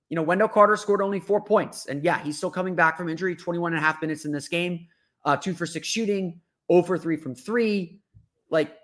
You 0.09 0.17
know, 0.17 0.23
Wendell 0.23 0.49
Carter 0.49 0.77
scored 0.77 1.01
only 1.01 1.21
four 1.21 1.43
points. 1.43 1.87
And 1.87 2.05
yeah, 2.05 2.23
he's 2.23 2.37
still 2.37 2.51
coming 2.51 2.75
back 2.75 2.97
from 2.97 3.09
injury, 3.09 3.35
21 3.35 3.73
and 3.73 3.83
a 3.83 3.85
half 3.85 4.01
minutes 4.03 4.25
in 4.25 4.33
this 4.33 4.49
game, 4.49 4.87
uh, 5.25 5.37
two 5.37 5.55
for 5.55 5.67
six 5.67 5.89
shooting, 5.89 6.41
0 6.71 6.83
for 6.83 6.99
three 6.99 7.17
from 7.17 7.35
three. 7.35 8.01
Like, 8.51 8.77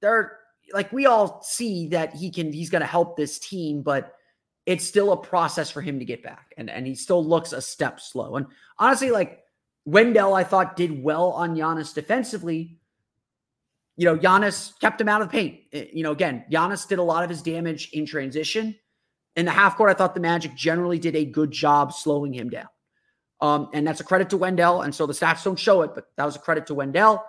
they're 0.00 0.38
like, 0.72 0.92
we 0.92 1.06
all 1.06 1.42
see 1.42 1.88
that 1.88 2.14
he 2.14 2.30
can, 2.30 2.52
he's 2.52 2.70
going 2.70 2.80
to 2.80 2.86
help 2.86 3.16
this 3.16 3.38
team, 3.38 3.82
but 3.82 4.14
it's 4.66 4.86
still 4.86 5.12
a 5.12 5.16
process 5.16 5.70
for 5.70 5.80
him 5.80 5.98
to 5.98 6.04
get 6.04 6.22
back. 6.22 6.54
And, 6.56 6.70
and 6.70 6.86
he 6.86 6.94
still 6.94 7.24
looks 7.24 7.52
a 7.52 7.60
step 7.60 8.00
slow. 8.00 8.36
And 8.36 8.46
honestly, 8.78 9.10
like, 9.10 9.42
Wendell, 9.84 10.34
I 10.34 10.44
thought, 10.44 10.76
did 10.76 11.02
well 11.02 11.32
on 11.32 11.56
Giannis 11.56 11.92
defensively, 11.92 12.78
you 13.96 14.04
know, 14.04 14.16
Giannis 14.16 14.78
kept 14.80 15.00
him 15.00 15.08
out 15.08 15.20
of 15.20 15.28
the 15.28 15.32
paint. 15.32 15.60
Eh, 15.72 15.86
you 15.92 16.02
know, 16.02 16.12
again, 16.12 16.44
Giannis 16.50 16.88
did 16.88 16.98
a 16.98 17.02
lot 17.02 17.24
of 17.24 17.30
his 17.30 17.42
damage 17.42 17.90
in 17.92 18.06
transition. 18.06 18.74
In 19.36 19.44
the 19.44 19.50
half 19.50 19.76
court, 19.76 19.90
I 19.90 19.94
thought 19.94 20.14
the 20.14 20.20
Magic 20.20 20.54
generally 20.54 20.98
did 20.98 21.16
a 21.16 21.24
good 21.24 21.50
job 21.50 21.92
slowing 21.92 22.32
him 22.32 22.50
down. 22.50 22.68
Um, 23.40 23.70
and 23.72 23.86
that's 23.86 24.00
a 24.00 24.04
credit 24.04 24.30
to 24.30 24.36
Wendell. 24.36 24.82
And 24.82 24.94
so 24.94 25.06
the 25.06 25.12
stats 25.12 25.42
don't 25.42 25.58
show 25.58 25.82
it, 25.82 25.94
but 25.94 26.06
that 26.16 26.24
was 26.24 26.36
a 26.36 26.38
credit 26.38 26.66
to 26.66 26.74
Wendell. 26.74 27.24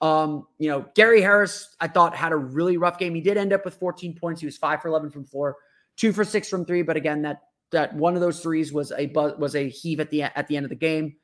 Um, 0.00 0.46
you 0.58 0.68
know, 0.68 0.84
Gary 0.94 1.22
Harris, 1.22 1.74
I 1.80 1.88
thought 1.88 2.14
had 2.14 2.32
a 2.32 2.36
really 2.36 2.76
rough 2.76 2.98
game. 2.98 3.14
He 3.14 3.20
did 3.20 3.36
end 3.36 3.52
up 3.52 3.64
with 3.64 3.74
14 3.74 4.18
points. 4.18 4.40
He 4.40 4.46
was 4.46 4.56
five 4.56 4.82
for 4.82 4.88
11 4.88 5.10
from 5.10 5.24
four, 5.24 5.56
two 5.96 6.12
for 6.12 6.24
six 6.24 6.48
from 6.48 6.64
three. 6.64 6.82
But 6.82 6.96
again, 6.96 7.22
that 7.22 7.42
that 7.72 7.94
one 7.94 8.14
of 8.14 8.20
those 8.20 8.40
threes 8.40 8.72
was 8.72 8.92
a 8.96 9.06
was 9.38 9.56
a 9.56 9.68
heave 9.68 10.00
at 10.00 10.10
the 10.10 10.24
at 10.24 10.48
the 10.48 10.56
end 10.56 10.64
of 10.64 10.70
the 10.70 10.76
game. 10.76 11.16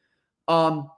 Um, 0.49 0.91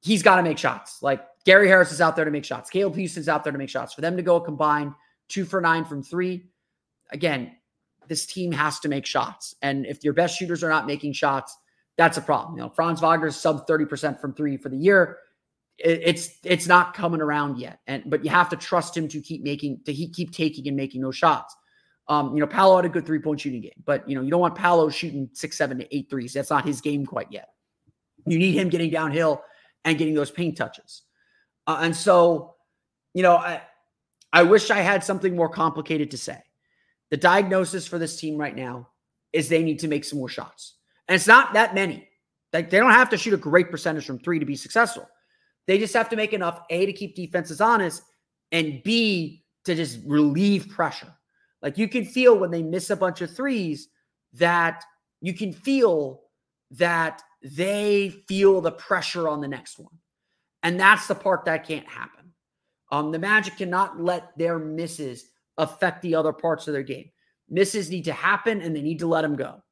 he's 0.00 0.22
got 0.22 0.36
to 0.36 0.42
make 0.42 0.58
shots. 0.58 1.02
Like 1.02 1.24
Gary 1.44 1.68
Harris 1.68 1.92
is 1.92 2.00
out 2.00 2.16
there 2.16 2.24
to 2.24 2.30
make 2.30 2.44
shots. 2.44 2.70
Caleb 2.70 2.96
Houstan's 2.96 3.28
out 3.28 3.44
there 3.44 3.52
to 3.52 3.58
make 3.58 3.70
shots. 3.70 3.94
For 3.94 4.00
them 4.00 4.16
to 4.16 4.22
go 4.22 4.40
combined 4.40 4.94
two 5.28 5.44
for 5.44 5.60
nine 5.60 5.84
from 5.84 6.02
three, 6.02 6.46
again, 7.12 7.52
this 8.08 8.26
team 8.26 8.50
has 8.52 8.80
to 8.80 8.88
make 8.88 9.06
shots. 9.06 9.54
And 9.62 9.86
if 9.86 10.02
your 10.02 10.12
best 10.12 10.38
shooters 10.38 10.64
are 10.64 10.70
not 10.70 10.86
making 10.86 11.12
shots, 11.12 11.56
that's 11.96 12.18
a 12.18 12.22
problem. 12.22 12.56
You 12.56 12.64
know, 12.64 12.70
Franz 12.70 13.00
Wagner's 13.00 13.36
sub 13.36 13.66
30% 13.66 14.20
from 14.20 14.34
three 14.34 14.56
for 14.56 14.68
the 14.68 14.76
year. 14.76 15.18
It, 15.84 16.00
it's 16.04 16.38
it's 16.44 16.66
not 16.66 16.94
coming 16.94 17.20
around 17.20 17.58
yet. 17.58 17.80
And 17.86 18.04
but 18.06 18.24
you 18.24 18.30
have 18.30 18.48
to 18.50 18.56
trust 18.56 18.96
him 18.96 19.08
to 19.08 19.20
keep 19.20 19.42
making 19.42 19.80
to 19.86 19.94
keep 19.94 20.32
taking 20.32 20.68
and 20.68 20.76
making 20.76 21.00
those 21.02 21.16
shots. 21.16 21.56
Um, 22.08 22.34
you 22.34 22.40
know, 22.40 22.46
Paolo 22.46 22.76
had 22.76 22.84
a 22.84 22.88
good 22.88 23.06
three-point 23.06 23.40
shooting 23.40 23.60
game, 23.60 23.82
but 23.84 24.08
you 24.08 24.16
know, 24.16 24.20
you 24.20 24.30
don't 24.30 24.40
want 24.40 24.56
Paolo 24.56 24.90
shooting 24.90 25.30
six, 25.32 25.56
seven 25.56 25.78
to 25.78 25.96
eight 25.96 26.10
threes. 26.10 26.32
That's 26.32 26.50
not 26.50 26.64
his 26.64 26.80
game 26.80 27.06
quite 27.06 27.28
yet. 27.30 27.50
You 28.26 28.36
need 28.36 28.52
him 28.56 28.68
getting 28.68 28.90
downhill 28.90 29.42
and 29.84 29.96
getting 29.96 30.14
those 30.14 30.30
paint 30.30 30.56
touches. 30.56 31.02
Uh, 31.68 31.78
and 31.82 31.94
so, 31.94 32.56
you 33.14 33.22
know, 33.22 33.36
I, 33.36 33.62
I 34.32 34.42
wish 34.42 34.70
I 34.70 34.78
had 34.80 35.04
something 35.04 35.36
more 35.36 35.48
complicated 35.48 36.10
to 36.10 36.18
say. 36.18 36.42
The 37.10 37.16
diagnosis 37.16 37.86
for 37.86 37.98
this 37.98 38.16
team 38.16 38.36
right 38.36 38.56
now 38.56 38.88
is 39.32 39.48
they 39.48 39.62
need 39.62 39.78
to 39.80 39.88
make 39.88 40.04
some 40.04 40.18
more 40.18 40.28
shots. 40.28 40.74
And 41.06 41.14
it's 41.14 41.26
not 41.26 41.52
that 41.52 41.74
many. 41.74 42.08
Like 42.52 42.70
they 42.70 42.78
don't 42.78 42.90
have 42.90 43.10
to 43.10 43.18
shoot 43.18 43.34
a 43.34 43.36
great 43.36 43.70
percentage 43.70 44.04
from 44.04 44.18
three 44.18 44.40
to 44.40 44.44
be 44.44 44.56
successful. 44.56 45.08
They 45.66 45.78
just 45.78 45.94
have 45.94 46.08
to 46.10 46.16
make 46.16 46.32
enough 46.32 46.60
A 46.70 46.86
to 46.86 46.92
keep 46.92 47.14
defenses 47.14 47.60
honest 47.60 48.02
and 48.52 48.82
B 48.82 49.44
to 49.64 49.74
just 49.74 50.00
relieve 50.04 50.68
pressure. 50.68 51.12
Like 51.62 51.78
you 51.78 51.88
can 51.88 52.04
feel 52.04 52.38
when 52.38 52.50
they 52.50 52.62
miss 52.62 52.90
a 52.90 52.96
bunch 52.96 53.20
of 53.20 53.34
threes 53.34 53.88
that 54.34 54.82
you 55.20 55.34
can 55.34 55.52
feel 55.52 56.22
that 56.72 57.22
they 57.42 58.10
feel 58.28 58.60
the 58.60 58.72
pressure 58.72 59.28
on 59.28 59.40
the 59.40 59.48
next 59.48 59.78
one. 59.78 59.92
And 60.62 60.78
that's 60.78 61.06
the 61.06 61.14
part 61.14 61.44
that 61.44 61.66
can't 61.66 61.88
happen. 61.88 62.32
Um, 62.92 63.12
the 63.12 63.18
Magic 63.18 63.56
cannot 63.56 64.00
let 64.00 64.36
their 64.36 64.58
misses 64.58 65.26
affect 65.58 66.02
the 66.02 66.14
other 66.14 66.32
parts 66.32 66.66
of 66.66 66.72
their 66.72 66.82
game. 66.82 67.10
Misses 67.48 67.90
need 67.90 68.04
to 68.04 68.12
happen 68.12 68.60
and 68.60 68.74
they 68.74 68.82
need 68.82 68.98
to 69.00 69.06
let 69.06 69.22
them 69.22 69.36
go. 69.36 69.62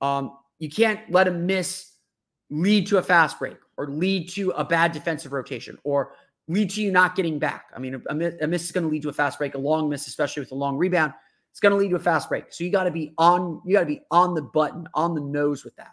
Um, 0.00 0.38
you 0.58 0.70
can't 0.70 1.00
let 1.10 1.24
them 1.24 1.46
miss 1.46 1.92
lead 2.50 2.86
to 2.86 2.98
a 2.98 3.02
fast 3.02 3.38
break 3.38 3.56
or 3.76 3.88
lead 3.88 4.28
to 4.30 4.50
a 4.50 4.64
bad 4.64 4.92
defensive 4.92 5.32
rotation 5.32 5.78
or 5.84 6.12
lead 6.48 6.70
to 6.70 6.82
you 6.82 6.92
not 6.92 7.16
getting 7.16 7.38
back. 7.38 7.66
I 7.74 7.78
mean, 7.78 8.00
a, 8.08 8.10
a 8.40 8.46
miss 8.46 8.64
is 8.64 8.72
going 8.72 8.84
to 8.84 8.90
lead 8.90 9.02
to 9.02 9.08
a 9.08 9.12
fast 9.12 9.38
break, 9.38 9.54
a 9.54 9.58
long 9.58 9.88
miss, 9.88 10.06
especially 10.06 10.40
with 10.40 10.52
a 10.52 10.54
long 10.56 10.76
rebound, 10.76 11.12
it's 11.50 11.60
going 11.60 11.72
to 11.72 11.78
lead 11.78 11.88
to 11.90 11.96
a 11.96 12.00
fast 12.00 12.28
break. 12.28 12.52
So 12.52 12.64
you 12.64 12.70
got 12.70 12.84
to 12.84 12.90
be 12.90 13.14
on, 13.18 13.62
you 13.64 13.74
got 13.74 13.80
to 13.80 13.86
be 13.86 14.02
on 14.10 14.34
the 14.34 14.42
button, 14.42 14.86
on 14.94 15.14
the 15.14 15.22
nose 15.22 15.64
with 15.64 15.74
that. 15.76 15.92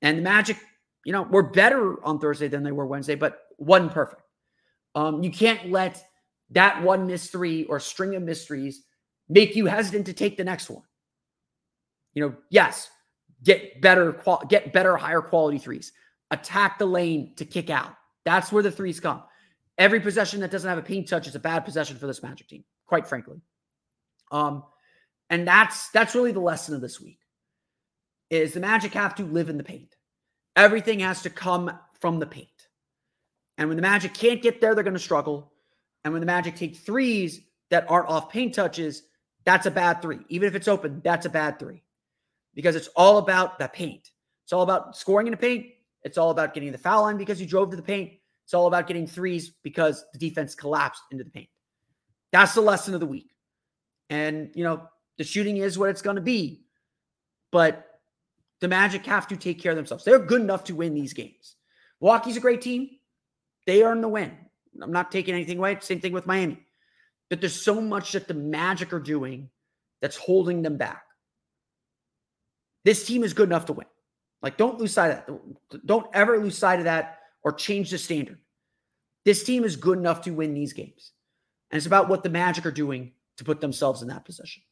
And 0.00 0.18
the 0.18 0.22
Magic, 0.22 0.56
you 1.04 1.12
know, 1.12 1.22
were 1.22 1.42
better 1.42 2.04
on 2.04 2.18
Thursday 2.18 2.48
than 2.48 2.62
they 2.62 2.72
were 2.72 2.86
Wednesday, 2.86 3.14
but 3.14 3.40
wasn't 3.58 3.92
perfect. 3.92 4.22
Um, 4.94 5.22
you 5.22 5.30
can't 5.30 5.70
let 5.70 6.04
that 6.50 6.82
one 6.82 7.06
miss 7.06 7.30
three 7.30 7.64
or 7.64 7.78
string 7.80 8.14
of 8.14 8.22
mysteries 8.22 8.82
make 9.28 9.54
you 9.54 9.66
hesitant 9.66 10.06
to 10.06 10.12
take 10.12 10.36
the 10.36 10.44
next 10.44 10.68
one. 10.68 10.82
You 12.14 12.22
know, 12.22 12.34
yes, 12.50 12.90
get 13.42 13.80
better, 13.80 14.12
qual- 14.12 14.44
get 14.48 14.72
better, 14.72 14.96
higher 14.96 15.20
quality 15.20 15.58
threes. 15.58 15.92
Attack 16.30 16.78
the 16.78 16.86
lane 16.86 17.34
to 17.36 17.44
kick 17.44 17.70
out. 17.70 17.94
That's 18.24 18.52
where 18.52 18.62
the 18.62 18.70
threes 18.70 19.00
come. 19.00 19.22
Every 19.78 20.00
possession 20.00 20.40
that 20.40 20.50
doesn't 20.50 20.68
have 20.68 20.78
a 20.78 20.82
paint 20.82 21.08
touch 21.08 21.26
is 21.26 21.34
a 21.34 21.40
bad 21.40 21.64
possession 21.64 21.96
for 21.96 22.06
this 22.06 22.22
Magic 22.22 22.48
team, 22.48 22.64
quite 22.86 23.06
frankly. 23.06 23.40
Um, 24.30 24.64
and 25.30 25.46
that's 25.46 25.90
that's 25.90 26.14
really 26.14 26.32
the 26.32 26.40
lesson 26.40 26.74
of 26.74 26.80
this 26.80 27.00
week 27.00 27.18
is 28.30 28.52
the 28.52 28.60
Magic 28.60 28.92
have 28.94 29.14
to 29.16 29.24
live 29.24 29.50
in 29.50 29.58
the 29.58 29.64
paint. 29.64 29.94
Everything 30.56 31.00
has 31.00 31.22
to 31.22 31.30
come 31.30 31.70
from 32.00 32.18
the 32.18 32.26
paint. 32.26 32.48
And 33.58 33.68
when 33.68 33.76
the 33.76 33.82
Magic 33.82 34.14
can't 34.14 34.42
get 34.42 34.60
there, 34.60 34.74
they're 34.74 34.84
going 34.84 34.94
to 34.94 35.00
struggle. 35.00 35.52
And 36.04 36.12
when 36.12 36.20
the 36.20 36.26
Magic 36.26 36.56
take 36.56 36.76
threes 36.76 37.40
that 37.70 37.90
aren't 37.90 38.08
off 38.08 38.30
paint 38.30 38.54
touches, 38.54 39.02
that's 39.44 39.66
a 39.66 39.70
bad 39.70 40.00
three. 40.00 40.20
Even 40.28 40.48
if 40.48 40.54
it's 40.54 40.68
open, 40.68 41.00
that's 41.04 41.26
a 41.26 41.30
bad 41.30 41.58
three 41.58 41.82
because 42.54 42.76
it's 42.76 42.88
all 42.88 43.18
about 43.18 43.58
the 43.58 43.68
paint. 43.68 44.10
It's 44.44 44.52
all 44.52 44.62
about 44.62 44.96
scoring 44.96 45.26
in 45.26 45.30
the 45.30 45.36
paint. 45.36 45.66
It's 46.02 46.18
all 46.18 46.30
about 46.30 46.54
getting 46.54 46.72
the 46.72 46.78
foul 46.78 47.02
line 47.02 47.16
because 47.16 47.40
you 47.40 47.46
drove 47.46 47.70
to 47.70 47.76
the 47.76 47.82
paint. 47.82 48.12
It's 48.44 48.54
all 48.54 48.66
about 48.66 48.86
getting 48.86 49.06
threes 49.06 49.52
because 49.62 50.04
the 50.12 50.18
defense 50.18 50.54
collapsed 50.54 51.02
into 51.10 51.24
the 51.24 51.30
paint. 51.30 51.48
That's 52.32 52.54
the 52.54 52.60
lesson 52.60 52.94
of 52.94 53.00
the 53.00 53.06
week. 53.06 53.30
And, 54.10 54.50
you 54.54 54.64
know, 54.64 54.88
the 55.18 55.24
shooting 55.24 55.58
is 55.58 55.78
what 55.78 55.90
it's 55.90 56.02
going 56.02 56.16
to 56.16 56.22
be. 56.22 56.64
But 57.50 57.86
the 58.60 58.68
Magic 58.68 59.06
have 59.06 59.28
to 59.28 59.36
take 59.36 59.60
care 59.60 59.72
of 59.72 59.76
themselves. 59.76 60.04
They're 60.04 60.18
good 60.18 60.40
enough 60.40 60.64
to 60.64 60.74
win 60.74 60.94
these 60.94 61.12
games. 61.12 61.56
Milwaukee's 62.00 62.36
a 62.36 62.40
great 62.40 62.62
team. 62.62 62.90
They 63.66 63.82
earn 63.82 64.00
the 64.00 64.08
win. 64.08 64.36
I'm 64.80 64.92
not 64.92 65.12
taking 65.12 65.34
anything 65.34 65.58
away. 65.58 65.78
Same 65.80 66.00
thing 66.00 66.12
with 66.12 66.26
Miami. 66.26 66.58
But 67.28 67.40
there's 67.40 67.60
so 67.60 67.80
much 67.80 68.12
that 68.12 68.28
the 68.28 68.34
Magic 68.34 68.92
are 68.92 69.00
doing 69.00 69.50
that's 70.00 70.16
holding 70.16 70.62
them 70.62 70.76
back. 70.76 71.04
This 72.84 73.06
team 73.06 73.22
is 73.22 73.32
good 73.32 73.48
enough 73.48 73.66
to 73.66 73.72
win. 73.72 73.86
Like, 74.42 74.56
don't 74.56 74.78
lose 74.78 74.92
sight 74.92 75.10
of 75.10 75.26
that. 75.70 75.86
Don't 75.86 76.06
ever 76.14 76.38
lose 76.38 76.58
sight 76.58 76.78
of 76.78 76.84
that 76.86 77.18
or 77.42 77.52
change 77.52 77.90
the 77.90 77.98
standard. 77.98 78.38
This 79.24 79.44
team 79.44 79.64
is 79.64 79.76
good 79.76 79.98
enough 79.98 80.22
to 80.22 80.32
win 80.32 80.54
these 80.54 80.72
games. 80.72 81.12
And 81.70 81.76
it's 81.76 81.86
about 81.86 82.08
what 82.08 82.22
the 82.22 82.28
Magic 82.28 82.66
are 82.66 82.72
doing 82.72 83.12
to 83.36 83.44
put 83.44 83.60
themselves 83.60 84.02
in 84.02 84.08
that 84.08 84.24
position. 84.24 84.62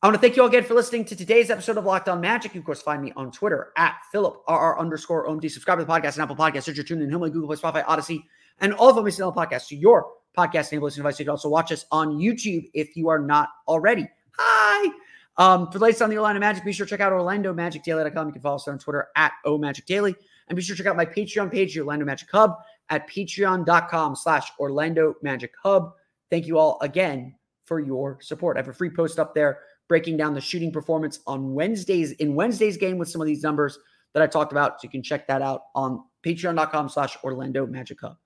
I 0.00 0.06
want 0.08 0.16
to 0.16 0.20
thank 0.20 0.36
you 0.36 0.42
all 0.42 0.48
again 0.48 0.64
for 0.64 0.74
listening 0.74 1.04
to 1.06 1.16
today's 1.16 1.50
episode 1.50 1.76
of 1.76 1.84
Locked 1.84 2.08
On 2.08 2.20
Magic. 2.20 2.54
You, 2.54 2.60
of 2.60 2.66
course, 2.66 2.82
find 2.82 3.02
me 3.02 3.12
on 3.14 3.30
Twitter 3.30 3.72
at 3.76 3.96
Philip 4.10 4.42
RR 4.48 4.78
underscore 4.80 5.28
OMD. 5.28 5.48
Subscribe 5.50 5.78
to 5.78 5.84
the 5.84 5.92
podcast 5.92 6.14
and 6.14 6.22
Apple 6.22 6.34
Podcasts, 6.34 6.62
Stitcher, 6.62 6.82
TuneIn, 6.82 7.08
Himalaya, 7.08 7.30
Google 7.30 7.48
Play, 7.48 7.56
Spotify, 7.56 7.84
Audacy, 7.84 8.24
and 8.60 8.74
all 8.74 8.88
of 8.88 8.96
them 8.96 9.06
is 9.06 9.20
on 9.20 9.32
the 9.32 9.40
podcast. 9.40 9.62
So 9.62 9.76
your 9.76 10.06
podcast 10.36 10.72
enable 10.72 10.86
listening 10.86 11.04
device. 11.04 11.20
You 11.20 11.26
can 11.26 11.30
also 11.30 11.48
watch 11.48 11.70
us 11.70 11.86
on 11.92 12.18
YouTube 12.18 12.68
if 12.74 12.96
you 12.96 13.08
are 13.08 13.20
not 13.20 13.50
already. 13.68 14.08
Hi. 14.38 14.92
Um, 15.38 15.70
for 15.70 15.78
the 15.78 15.84
latest 15.84 16.02
on 16.02 16.10
the 16.10 16.16
Orlando 16.16 16.40
Magic, 16.40 16.64
be 16.64 16.72
sure 16.72 16.86
to 16.86 16.90
check 16.90 17.00
out 17.00 17.12
OrlandoMagicDaily.com. 17.12 18.26
You 18.26 18.32
can 18.32 18.42
follow 18.42 18.56
us 18.56 18.68
on 18.68 18.78
Twitter 18.78 19.08
at 19.16 19.32
OMagicDaily. 19.46 20.14
And 20.48 20.56
be 20.56 20.62
sure 20.62 20.76
to 20.76 20.82
check 20.82 20.90
out 20.90 20.96
my 20.96 21.06
Patreon 21.06 21.50
page, 21.50 21.74
the 21.74 21.80
Orlando 21.80 22.04
Magic 22.04 22.30
Hub, 22.30 22.56
at 22.90 23.08
patreon.com 23.08 24.16
slash 24.16 24.50
Orlando 24.58 25.14
Magic 25.22 25.52
Hub. 25.62 25.92
Thank 26.30 26.46
you 26.46 26.58
all 26.58 26.78
again 26.82 27.34
for 27.64 27.80
your 27.80 28.18
support. 28.20 28.56
I 28.56 28.60
have 28.60 28.68
a 28.68 28.72
free 28.72 28.90
post 28.90 29.18
up 29.18 29.34
there 29.34 29.60
breaking 29.88 30.16
down 30.16 30.34
the 30.34 30.40
shooting 30.40 30.72
performance 30.72 31.20
on 31.26 31.54
Wednesdays 31.54 32.12
in 32.12 32.34
Wednesday's 32.34 32.76
game 32.76 32.98
with 32.98 33.08
some 33.08 33.20
of 33.20 33.26
these 33.26 33.42
numbers 33.42 33.78
that 34.14 34.22
I 34.22 34.26
talked 34.26 34.52
about. 34.52 34.80
So 34.80 34.84
you 34.84 34.90
can 34.90 35.02
check 35.02 35.26
that 35.28 35.42
out 35.42 35.62
on 35.74 36.02
patreon.com 36.24 36.88
slash 36.88 37.16
Orlando 37.24 37.66
Magic 37.66 38.00
Hub. 38.00 38.16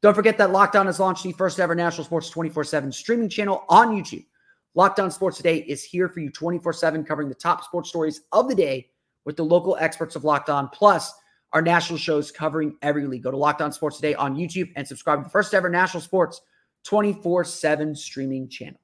Don't 0.00 0.14
forget 0.14 0.38
that 0.38 0.52
Locked 0.52 0.76
On 0.76 0.86
has 0.86 1.00
launched 1.00 1.24
the 1.24 1.32
first 1.32 1.58
ever 1.58 1.74
national 1.74 2.04
sports 2.04 2.30
24 2.30 2.64
7 2.64 2.92
streaming 2.92 3.28
channel 3.28 3.64
on 3.68 3.88
YouTube. 3.88 4.24
Locked 4.78 5.00
On 5.00 5.10
Sports 5.10 5.38
Today 5.38 5.64
is 5.66 5.82
here 5.82 6.08
for 6.08 6.20
you 6.20 6.30
24 6.30 6.72
7, 6.72 7.02
covering 7.02 7.28
the 7.28 7.34
top 7.34 7.64
sports 7.64 7.88
stories 7.88 8.20
of 8.30 8.48
the 8.48 8.54
day 8.54 8.88
with 9.24 9.36
the 9.36 9.44
local 9.44 9.76
experts 9.80 10.14
of 10.14 10.22
Locked 10.22 10.48
On, 10.48 10.68
plus 10.68 11.12
our 11.52 11.60
national 11.60 11.98
shows 11.98 12.30
covering 12.30 12.76
every 12.80 13.04
league. 13.04 13.24
Go 13.24 13.32
to 13.32 13.36
Locked 13.36 13.60
On 13.60 13.72
Sports 13.72 13.96
Today 13.96 14.14
on 14.14 14.36
YouTube 14.36 14.70
and 14.76 14.86
subscribe 14.86 15.18
to 15.18 15.24
the 15.24 15.30
first 15.30 15.52
ever 15.52 15.68
national 15.68 16.00
sports 16.00 16.42
24 16.84 17.42
7 17.42 17.96
streaming 17.96 18.48
channel. 18.48 18.78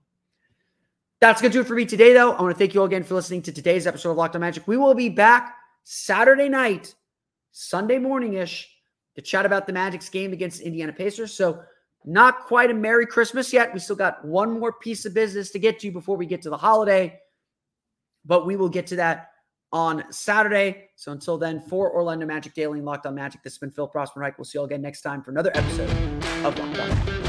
That's 1.20 1.40
going 1.40 1.52
to 1.52 1.58
do 1.58 1.60
it 1.60 1.68
for 1.68 1.76
me 1.76 1.86
today, 1.86 2.12
though. 2.12 2.32
I 2.32 2.42
want 2.42 2.52
to 2.52 2.58
thank 2.58 2.74
you 2.74 2.80
all 2.80 2.86
again 2.86 3.04
for 3.04 3.14
listening 3.14 3.42
to 3.42 3.52
today's 3.52 3.86
episode 3.86 4.10
of 4.10 4.16
Locked 4.16 4.34
On 4.34 4.40
Magic. 4.40 4.66
We 4.66 4.76
will 4.76 4.94
be 4.94 5.10
back 5.10 5.54
Saturday 5.84 6.48
night, 6.48 6.92
Sunday 7.52 7.98
morning 7.98 8.34
ish 8.34 8.68
to 9.14 9.22
chat 9.22 9.46
about 9.46 9.68
the 9.68 9.72
Magic's 9.72 10.08
game 10.08 10.32
against 10.32 10.60
Indiana 10.60 10.92
Pacers. 10.92 11.32
So, 11.32 11.62
not 12.04 12.46
quite 12.46 12.70
a 12.70 12.74
Merry 12.74 13.06
Christmas 13.06 13.52
yet. 13.52 13.72
We 13.72 13.80
still 13.80 13.96
got 13.96 14.24
one 14.24 14.58
more 14.58 14.72
piece 14.72 15.04
of 15.04 15.14
business 15.14 15.50
to 15.50 15.58
get 15.58 15.78
to 15.80 15.90
before 15.90 16.16
we 16.16 16.26
get 16.26 16.42
to 16.42 16.50
the 16.50 16.56
holiday, 16.56 17.18
but 18.24 18.46
we 18.46 18.56
will 18.56 18.68
get 18.68 18.86
to 18.88 18.96
that 18.96 19.30
on 19.72 20.04
Saturday. 20.10 20.90
So, 20.96 21.12
until 21.12 21.38
then, 21.38 21.60
for 21.60 21.92
Orlando 21.92 22.26
Magic 22.26 22.54
Daily 22.54 22.78
and 22.78 22.86
Locked 22.86 23.06
On 23.06 23.14
Magic, 23.14 23.42
this 23.42 23.54
has 23.54 23.58
been 23.58 23.70
Phil 23.70 23.88
Prosper. 23.88 24.34
We'll 24.38 24.44
see 24.44 24.56
you 24.56 24.60
all 24.60 24.66
again 24.66 24.82
next 24.82 25.02
time 25.02 25.22
for 25.22 25.30
another 25.30 25.50
episode 25.54 25.90
of 26.44 26.58
Locked 26.58 26.60
On. 26.60 27.23